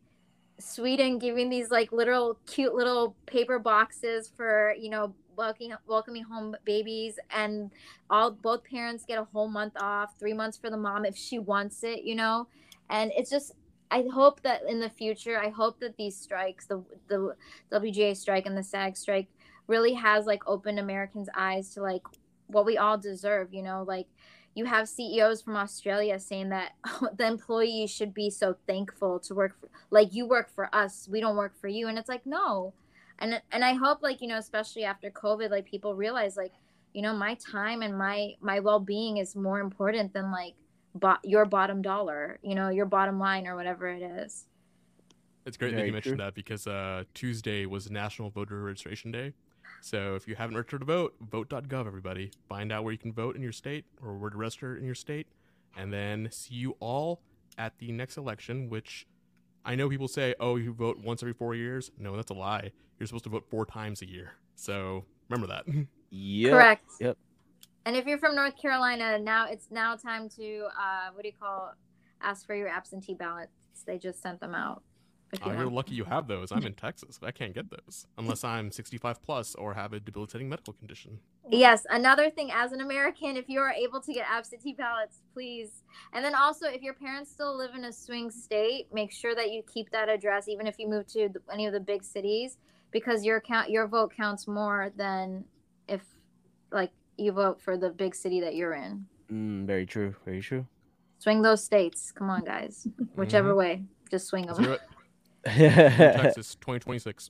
Sweden 0.59 1.17
giving 1.17 1.49
these 1.49 1.71
like 1.71 1.91
little 1.91 2.37
cute 2.45 2.75
little 2.75 3.15
paper 3.25 3.57
boxes 3.57 4.31
for 4.37 4.75
you 4.79 4.91
know 4.91 5.15
welcoming 5.35 5.73
welcoming 5.87 6.23
home 6.23 6.55
babies 6.65 7.17
and 7.31 7.71
all 8.11 8.29
both 8.29 8.63
parents 8.63 9.05
get 9.07 9.17
a 9.17 9.23
whole 9.33 9.47
month 9.47 9.73
off 9.81 10.11
three 10.19 10.33
months 10.33 10.55
for 10.55 10.69
the 10.69 10.77
mom 10.77 11.03
if 11.03 11.17
she 11.17 11.39
wants 11.39 11.83
it 11.83 12.03
you 12.03 12.13
know? 12.13 12.47
And 12.91 13.11
it's 13.17 13.31
just 13.31 13.53
I 13.89 14.05
hope 14.13 14.43
that 14.43 14.61
in 14.69 14.79
the 14.79 14.89
future 14.91 15.39
I 15.39 15.49
hope 15.49 15.79
that 15.79 15.97
these 15.97 16.15
strikes 16.15 16.67
the 16.67 16.83
the 17.07 17.35
WGA 17.71 18.15
strike 18.15 18.45
and 18.45 18.55
the 18.55 18.61
SAG 18.61 18.97
strike 18.97 19.29
really 19.65 19.93
has 19.93 20.27
like 20.27 20.47
opened 20.47 20.77
Americans 20.77 21.27
eyes 21.35 21.73
to 21.73 21.81
like 21.81 22.03
what 22.45 22.67
we 22.67 22.77
all 22.77 22.99
deserve 22.99 23.51
you 23.51 23.63
know? 23.63 23.83
Like 23.87 24.05
you 24.55 24.65
have 24.65 24.87
CEOs 24.87 25.41
from 25.41 25.55
Australia 25.55 26.19
saying 26.19 26.49
that 26.49 26.73
the 27.17 27.25
employees 27.25 27.91
should 27.91 28.13
be 28.13 28.29
so 28.29 28.55
thankful 28.67 29.19
to 29.21 29.33
work 29.33 29.59
for, 29.59 29.69
like 29.89 30.13
you 30.13 30.27
work 30.27 30.49
for 30.53 30.73
us, 30.73 31.07
we 31.11 31.19
don't 31.19 31.35
work 31.35 31.55
for 31.59 31.67
you, 31.67 31.87
and 31.87 31.97
it's 31.97 32.09
like 32.09 32.25
no, 32.25 32.73
and 33.19 33.41
and 33.51 33.63
I 33.63 33.73
hope 33.73 34.01
like 34.01 34.21
you 34.21 34.27
know 34.27 34.37
especially 34.37 34.83
after 34.83 35.09
COVID, 35.09 35.49
like 35.49 35.65
people 35.65 35.95
realize 35.95 36.37
like 36.37 36.53
you 36.93 37.01
know 37.01 37.13
my 37.13 37.35
time 37.35 37.81
and 37.81 37.97
my 37.97 38.33
my 38.41 38.59
well 38.59 38.79
being 38.79 39.17
is 39.17 39.35
more 39.35 39.59
important 39.59 40.13
than 40.13 40.31
like 40.31 40.53
bo- 40.95 41.17
your 41.23 41.45
bottom 41.45 41.81
dollar, 41.81 42.39
you 42.41 42.55
know 42.55 42.69
your 42.69 42.85
bottom 42.85 43.19
line 43.19 43.47
or 43.47 43.55
whatever 43.55 43.87
it 43.87 44.01
is. 44.01 44.45
It's 45.45 45.57
great 45.57 45.75
that 45.75 45.85
you 45.85 45.91
mentioned 45.91 46.17
true. 46.17 46.25
that 46.25 46.35
because 46.35 46.67
uh, 46.67 47.03
Tuesday 47.13 47.65
was 47.65 47.91
National 47.91 48.29
Voter 48.29 48.63
Registration 48.63 49.11
Day. 49.11 49.33
So 49.83 50.15
if 50.15 50.29
you 50.29 50.35
haven't 50.35 50.55
registered 50.55 50.79
to 50.79 50.85
vote, 50.85 51.13
vote.gov, 51.19 51.85
everybody. 51.85 52.31
Find 52.47 52.71
out 52.71 52.85
where 52.85 52.93
you 52.93 52.97
can 52.97 53.11
vote 53.11 53.35
in 53.35 53.41
your 53.41 53.51
state 53.51 53.83
or 54.01 54.17
where 54.17 54.29
to 54.29 54.37
register 54.37 54.77
in 54.77 54.85
your 54.85 54.95
state. 54.95 55.27
And 55.75 55.91
then 55.91 56.29
see 56.31 56.55
you 56.55 56.77
all 56.79 57.21
at 57.57 57.77
the 57.79 57.91
next 57.91 58.15
election, 58.15 58.69
which 58.69 59.05
I 59.65 59.75
know 59.75 59.89
people 59.89 60.07
say, 60.07 60.35
oh, 60.39 60.55
you 60.55 60.71
vote 60.71 60.99
once 60.99 61.21
every 61.21 61.33
four 61.33 61.53
years. 61.53 61.91
No, 61.99 62.15
that's 62.15 62.31
a 62.31 62.33
lie. 62.33 62.71
You're 62.97 63.07
supposed 63.07 63.25
to 63.25 63.29
vote 63.29 63.43
four 63.49 63.65
times 63.65 64.01
a 64.01 64.09
year. 64.09 64.31
So 64.55 65.03
remember 65.29 65.47
that. 65.47 65.65
Yep. 66.15 66.51
Correct. 66.51 66.83
Yep. 66.99 67.17
And 67.87 67.95
if 67.95 68.05
you're 68.05 68.19
from 68.19 68.35
North 68.35 68.55
Carolina, 68.55 69.17
now 69.17 69.47
it's 69.47 69.71
now 69.71 69.95
time 69.95 70.29
to 70.37 70.67
uh, 70.79 71.09
what 71.11 71.23
do 71.23 71.27
you 71.27 71.33
call 71.33 71.73
ask 72.21 72.45
for 72.45 72.53
your 72.53 72.67
absentee 72.67 73.15
ballots. 73.15 73.51
They 73.87 73.97
just 73.97 74.21
sent 74.21 74.39
them 74.39 74.53
out. 74.53 74.83
If 75.33 75.39
Oh, 75.43 75.47
you 75.49 75.53
you're 75.53 75.63
want. 75.65 75.75
lucky 75.75 75.95
you 75.95 76.03
have 76.05 76.27
those. 76.27 76.51
I'm 76.51 76.63
in 76.65 76.73
Texas. 76.85 77.19
I 77.23 77.31
can't 77.31 77.53
get 77.53 77.69
those 77.71 78.05
unless 78.17 78.43
I'm 78.43 78.71
65 78.71 79.21
plus 79.23 79.55
or 79.55 79.73
have 79.73 79.91
a 79.93 79.99
debilitating 79.99 80.47
medical 80.47 80.73
condition. 80.73 81.19
Yes, 81.49 81.85
another 81.89 82.29
thing 82.29 82.51
as 82.53 82.71
an 82.71 82.81
American, 82.81 83.35
if 83.35 83.49
you 83.49 83.59
are 83.59 83.71
able 83.71 83.99
to 84.01 84.13
get 84.13 84.25
absentee 84.29 84.73
ballots, 84.73 85.21
please. 85.33 85.83
And 86.13 86.23
then 86.23 86.35
also, 86.35 86.67
if 86.67 86.81
your 86.81 86.93
parents 86.93 87.31
still 87.31 87.57
live 87.57 87.71
in 87.75 87.85
a 87.85 87.91
swing 87.91 88.29
state, 88.31 88.87
make 88.93 89.11
sure 89.11 89.35
that 89.35 89.51
you 89.51 89.63
keep 89.73 89.89
that 89.91 90.07
address, 90.07 90.47
even 90.47 90.67
if 90.67 90.75
you 90.79 90.87
move 90.87 91.07
to 91.07 91.29
the- 91.29 91.41
any 91.51 91.65
of 91.65 91.73
the 91.73 91.79
big 91.79 92.03
cities, 92.03 92.57
because 92.91 93.25
your 93.25 93.41
count 93.41 93.69
your 93.71 93.87
vote 93.87 94.13
counts 94.15 94.47
more 94.47 94.91
than 94.95 95.43
if 95.87 96.01
like 96.71 96.91
you 97.17 97.31
vote 97.31 97.59
for 97.61 97.75
the 97.77 97.89
big 97.89 98.13
city 98.15 98.39
that 98.41 98.55
you're 98.55 98.73
in. 98.73 99.05
Mm, 99.31 99.65
very 99.65 99.85
true. 99.85 100.15
Very 100.25 100.41
true. 100.41 100.67
Swing 101.17 101.41
those 101.41 101.63
states. 101.63 102.11
Come 102.11 102.29
on, 102.29 102.43
guys. 102.43 102.87
Whichever 103.15 103.55
way, 103.55 103.83
just 104.11 104.27
swing 104.27 104.45
Let's 104.45 104.59
them. 104.59 104.77
It. 105.45 105.51
Texas 106.21 106.55
2026. 106.55 107.29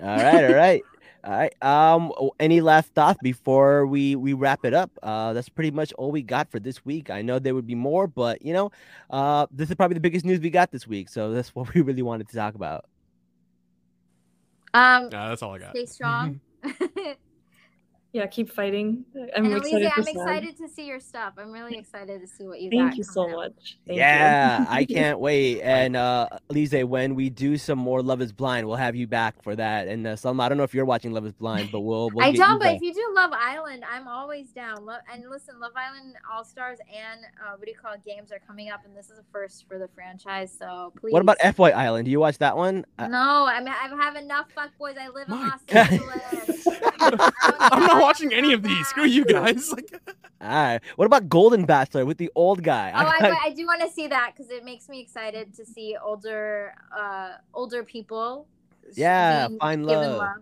All 0.00 0.06
right, 0.08 0.44
all 0.44 0.54
right, 0.54 0.82
all 1.24 1.32
right. 1.32 1.62
Um, 1.62 2.12
any 2.40 2.60
last 2.60 2.92
thoughts 2.94 3.18
before 3.22 3.86
we 3.86 4.16
we 4.16 4.32
wrap 4.32 4.64
it 4.64 4.74
up? 4.74 4.90
Uh, 5.02 5.32
that's 5.32 5.48
pretty 5.48 5.70
much 5.70 5.92
all 5.94 6.10
we 6.10 6.22
got 6.22 6.50
for 6.50 6.58
this 6.58 6.84
week. 6.84 7.10
I 7.10 7.22
know 7.22 7.38
there 7.38 7.54
would 7.54 7.66
be 7.66 7.74
more, 7.74 8.06
but 8.06 8.42
you 8.42 8.52
know, 8.52 8.72
uh, 9.10 9.46
this 9.50 9.68
is 9.68 9.76
probably 9.76 9.94
the 9.94 10.00
biggest 10.00 10.24
news 10.24 10.40
we 10.40 10.50
got 10.50 10.72
this 10.72 10.86
week, 10.86 11.08
so 11.08 11.32
that's 11.32 11.48
what 11.54 11.72
we 11.74 11.82
really 11.82 12.02
wanted 12.02 12.28
to 12.28 12.36
talk 12.36 12.54
about. 12.54 12.84
Um, 14.74 15.08
Yeah, 15.12 15.28
that's 15.28 15.42
all 15.42 15.54
I 15.54 15.58
got. 15.58 15.70
stay 15.70 15.86
strong. 15.86 16.40
Yeah, 18.12 18.26
keep 18.26 18.50
fighting. 18.50 19.06
I'm 19.34 19.46
and 19.46 19.54
excited. 19.56 19.88
Alize, 19.88 19.92
I'm 19.96 20.06
excited 20.06 20.56
to 20.58 20.68
see 20.68 20.84
your 20.86 21.00
stuff. 21.00 21.32
I'm 21.38 21.50
really 21.50 21.78
excited 21.78 22.20
to 22.20 22.26
see 22.26 22.46
what 22.46 22.60
you 22.60 22.68
Thank 22.68 22.82
got 22.82 22.86
Thank 22.88 22.98
you 22.98 23.04
so 23.04 23.22
out. 23.22 23.30
much. 23.30 23.78
Thank 23.86 23.98
yeah, 23.98 24.60
you. 24.60 24.66
I 24.68 24.84
can't 24.84 25.18
wait. 25.28 25.62
And 25.62 25.96
uh, 25.96 26.28
Lise, 26.50 26.84
when 26.84 27.14
we 27.14 27.30
do 27.30 27.56
some 27.56 27.78
more 27.78 28.02
Love 28.02 28.20
Is 28.20 28.30
Blind, 28.30 28.66
we'll 28.66 28.76
have 28.76 28.94
you 28.94 29.06
back 29.06 29.42
for 29.42 29.56
that. 29.56 29.88
And 29.88 30.06
uh, 30.06 30.16
Selma, 30.16 30.42
I 30.42 30.50
don't 30.50 30.58
know 30.58 30.64
if 30.64 30.74
you're 30.74 30.84
watching 30.84 31.12
Love 31.12 31.24
Is 31.24 31.32
Blind, 31.32 31.70
but 31.72 31.80
we'll. 31.80 32.10
we'll 32.12 32.26
I 32.26 32.32
get 32.32 32.38
don't, 32.38 32.52
you 32.52 32.58
but 32.58 32.64
back. 32.64 32.76
if 32.76 32.82
you 32.82 32.92
do 32.92 33.12
Love 33.14 33.30
Island, 33.32 33.82
I'm 33.90 34.06
always 34.06 34.50
down. 34.50 34.84
Lo- 34.84 34.98
and 35.10 35.30
listen, 35.30 35.58
Love 35.58 35.72
Island 35.74 36.16
All 36.30 36.44
Stars 36.44 36.80
and 36.94 37.20
uh, 37.42 37.52
what 37.56 37.64
do 37.64 37.70
you 37.70 37.78
call 37.78 37.94
it, 37.94 38.04
games 38.04 38.30
are 38.30 38.40
coming 38.46 38.68
up, 38.68 38.84
and 38.84 38.94
this 38.94 39.08
is 39.08 39.20
a 39.20 39.24
first 39.32 39.66
for 39.66 39.78
the 39.78 39.88
franchise. 39.88 40.54
So 40.58 40.92
please. 41.00 41.12
What 41.12 41.22
about 41.22 41.38
FY 41.40 41.70
Island? 41.70 42.04
Do 42.04 42.10
you 42.10 42.20
watch 42.20 42.36
that 42.38 42.58
one? 42.58 42.84
No, 42.98 43.46
I 43.46 43.58
mean 43.60 43.68
I 43.68 43.88
have 44.02 44.16
enough 44.16 44.48
fuckboys. 44.54 44.98
I 44.98 45.08
live 45.08 45.28
in 45.28 45.34
My 45.34 45.48
Los 45.48 45.60
Angeles. 45.90 46.68
I'm 47.42 47.82
not 47.82 48.00
watching 48.02 48.32
any 48.32 48.52
of 48.52 48.62
these. 48.62 48.86
Screw 48.88 49.04
you 49.04 49.24
guys. 49.24 49.72
Like, 49.82 49.90
all 50.40 50.48
right. 50.48 50.80
What 50.96 51.04
about 51.06 51.28
Golden 51.28 51.64
Bachelor 51.64 52.04
with 52.04 52.18
the 52.18 52.28
old 52.34 52.64
guy? 52.64 52.90
Oh, 52.92 53.06
I, 53.26 53.38
I 53.44 53.50
do 53.50 53.64
want 53.64 53.80
to 53.82 53.88
see 53.88 54.08
that 54.08 54.32
because 54.34 54.50
it 54.50 54.64
makes 54.64 54.88
me 54.88 55.00
excited 55.00 55.54
to 55.54 55.64
see 55.64 55.96
older, 56.02 56.74
uh, 56.96 57.34
older 57.54 57.84
people. 57.84 58.46
Yeah, 58.94 59.46
being 59.46 59.60
find 59.60 59.86
given 59.86 60.16
love. 60.16 60.38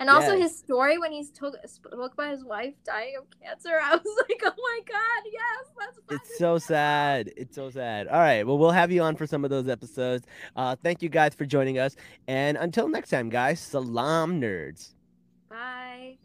And 0.00 0.10
also 0.10 0.32
Yes. 0.34 0.50
his 0.50 0.58
story 0.58 0.98
when 0.98 1.12
he's 1.12 1.30
took, 1.30 1.54
spoke 1.66 2.12
about 2.12 2.30
his 2.32 2.44
wife 2.44 2.74
dying 2.84 3.14
of 3.16 3.24
cancer. 3.42 3.80
I 3.82 3.96
was 3.96 4.24
like, 4.28 4.42
oh 4.44 4.52
my 4.56 4.80
god, 4.86 5.30
yes, 5.32 5.66
that's. 5.78 5.98
It's 6.22 6.38
so 6.38 6.58
sad. 6.58 7.28
sad. 7.28 7.34
It's 7.36 7.56
so 7.56 7.70
sad. 7.70 8.06
All 8.08 8.18
right. 8.18 8.46
Well, 8.46 8.58
we'll 8.58 8.70
have 8.70 8.92
you 8.92 9.02
on 9.02 9.16
for 9.16 9.26
some 9.26 9.44
of 9.44 9.50
those 9.50 9.66
episodes. 9.68 10.26
Uh, 10.56 10.76
thank 10.82 11.02
you 11.02 11.08
guys 11.08 11.34
for 11.34 11.46
joining 11.46 11.78
us. 11.78 11.96
And 12.26 12.56
until 12.58 12.88
next 12.88 13.08
time, 13.10 13.30
guys, 13.30 13.60
salaam 13.60 14.40
nerds. 14.40 14.94
Bye. 15.48 16.18